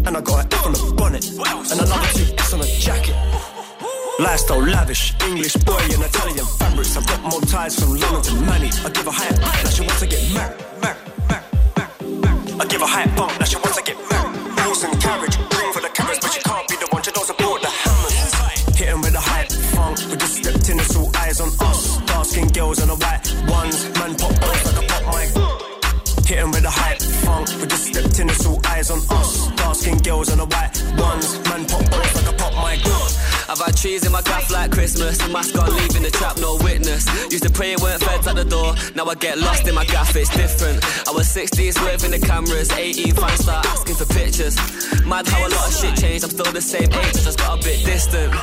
And 0.07 0.15
I 0.15 0.21
got 0.21 0.45
an 0.45 0.53
F 0.53 0.65
on 0.65 0.71
the 0.71 0.93
bonnet. 0.95 1.27
And 1.27 1.75
another 1.75 2.07
two 2.15 2.33
S 2.39 2.53
on 2.53 2.59
the 2.59 2.67
jacket. 2.79 3.15
Lifestyle 4.17 4.63
lavish, 4.63 5.13
English 5.27 5.55
boy 5.67 5.83
in 5.91 5.99
Italian 6.01 6.45
fabrics. 6.55 6.95
I've 6.95 7.05
got 7.05 7.19
more 7.19 7.41
ties 7.41 7.77
from 7.77 7.99
London 7.99 8.21
to 8.21 8.33
Manny. 8.47 8.71
I 8.85 8.89
give 8.95 9.07
a 9.07 9.11
higher 9.11 9.33
that 9.33 9.73
she 9.75 9.81
wants 9.81 9.99
to 9.99 10.07
get 10.07 10.23
married. 10.31 10.55
I 12.61 12.65
give 12.65 12.81
a 12.81 12.87
higher 12.87 13.11
bump 13.15 13.33
that 13.39 13.47
she 13.49 13.57
wants 13.57 13.75
to 13.75 13.83
get 13.83 13.97
married. 14.09 14.35
Horse 14.59 14.83
and 14.83 14.95
carriage, 15.01 15.35
in, 28.05 28.29
all 28.47 28.59
eyes 28.67 28.91
on 28.91 28.99
us. 29.09 29.51
Dark 29.55 29.75
skinned 29.75 30.03
girls 30.03 30.29
and 30.29 30.39
the 30.39 30.45
white 30.45 30.75
ones, 30.97 31.39
man 31.49 31.65
pop 31.65 31.83
boys 31.91 32.15
like 32.15 32.29
a 32.29 32.35
pop 32.37 32.53
mic. 32.63 32.79
I've 33.49 33.57
had 33.57 33.75
trees 33.75 34.05
in 34.05 34.11
my 34.11 34.21
gaff 34.21 34.51
like 34.51 34.71
Christmas. 34.71 35.19
A 35.25 35.29
mascot 35.29 35.71
leaving 35.71 36.03
the 36.03 36.11
trap, 36.11 36.37
no 36.37 36.57
witness. 36.61 37.03
Used 37.31 37.43
to 37.43 37.49
pray 37.49 37.73
it 37.73 37.81
weren't 37.81 38.01
feds 38.03 38.27
at 38.27 38.35
the 38.35 38.45
door. 38.45 38.75
Now 38.95 39.05
I 39.05 39.15
get 39.15 39.39
lost 39.39 39.67
in 39.67 39.73
my 39.73 39.85
gaff, 39.85 40.15
it's 40.15 40.29
different. 40.29 40.85
I 41.07 41.11
was 41.11 41.27
60s 41.27 41.73
swerving 41.73 42.11
the 42.11 42.19
cameras. 42.19 42.71
18 42.71 43.15
fans 43.15 43.41
start 43.41 43.65
asking 43.65 43.95
for 43.95 44.05
pictures. 44.13 44.55
Mad 45.05 45.27
how 45.27 45.47
a 45.47 45.49
lot 45.49 45.67
of 45.67 45.73
shit 45.73 45.95
changed. 45.97 46.23
I'm 46.25 46.29
still 46.29 46.53
the 46.53 46.61
same 46.61 46.93
age, 46.93 47.17
I 47.17 47.21
just 47.25 47.39
got 47.39 47.59
a 47.59 47.63
bit 47.63 47.83
distant. 47.83 48.33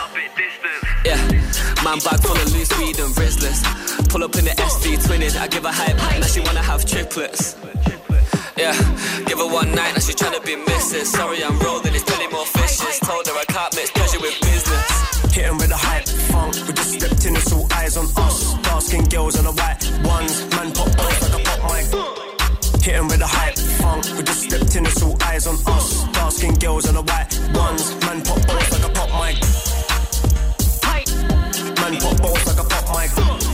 Yeah, 1.04 1.22
man 1.86 2.02
bag 2.02 2.18
full 2.18 2.34
of 2.34 2.52
loose 2.52 2.76
weed 2.76 2.98
and 2.98 3.14
Rizlas. 3.14 3.62
Pull 4.10 4.24
up 4.24 4.34
in 4.34 4.44
the 4.44 4.50
SV 4.58 4.98
twinning. 5.06 5.38
I 5.38 5.46
give 5.46 5.62
her 5.62 5.70
hype, 5.72 5.96
now 5.96 6.26
she 6.26 6.40
wanna 6.40 6.62
have 6.62 6.84
triplets. 6.84 7.54
Yeah, 8.56 8.72
give 9.26 9.38
her 9.38 9.46
one 9.46 9.70
night, 9.72 9.92
now 9.92 10.00
she's 10.00 10.14
trying 10.14 10.32
to 10.32 10.40
be 10.40 10.56
missus. 10.56 11.12
Sorry, 11.12 11.44
I'm 11.44 11.58
rolling, 11.58 11.94
it's 11.94 12.04
plenty 12.04 12.26
more 12.32 12.46
fishes. 12.46 12.98
Told 13.00 13.26
her 13.26 13.34
I 13.34 13.44
can't 13.44 13.76
mix 13.76 13.90
pleasure 13.90 14.18
with 14.18 14.40
business. 14.40 15.34
Hit 15.34 15.44
'em 15.44 15.58
with 15.58 15.70
a 15.70 15.76
hype 15.76 16.08
funk. 16.32 16.54
We 16.66 16.72
just 16.72 16.92
stepped 16.94 17.26
in, 17.26 17.36
it's 17.36 17.52
all 17.52 17.68
eyes 17.74 17.98
on 17.98 18.06
us. 18.16 18.54
Dark 18.62 18.82
skinned 18.82 19.10
girls 19.10 19.34
and 19.36 19.46
the 19.46 19.52
white 19.52 19.84
ones. 20.02 20.32
Man 20.56 20.72
pop 20.72 20.88
boys 20.96 21.20
like 21.20 21.34
a 21.36 21.44
pop 21.44 21.60
mic. 21.68 21.86
Hit 22.82 22.94
'em 22.94 23.08
with 23.08 23.20
a 23.20 23.26
hype 23.26 23.58
funk. 23.58 24.04
We 24.16 24.22
just 24.22 24.42
stepped 24.44 24.74
in, 24.74 24.86
it's 24.86 25.02
all 25.02 25.16
eyes 25.24 25.46
on 25.46 25.56
us. 25.66 26.04
Dark 26.12 26.32
skinned 26.32 26.58
girls 26.58 26.86
and 26.86 26.96
the 26.96 27.02
white 27.02 27.28
ones. 27.52 27.94
Man 28.06 28.22
pop 28.22 28.40
boys 28.46 28.70
like 28.72 28.84
a 28.88 28.92
pop 28.96 29.10
mic. 29.20 29.36
Man 31.80 31.94
pop 32.00 32.16
boys 32.22 32.46
like 32.46 32.60
a 32.64 32.64
pop 32.64 32.86
mic. 32.96 33.45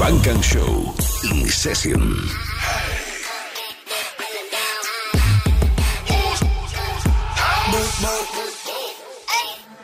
Funk 0.00 0.26
and 0.28 0.42
Show 0.42 0.94
in 1.30 1.46
Session. 1.46 2.00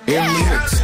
In 0.06 0.24
the 0.24 0.32
mix. 0.48 0.76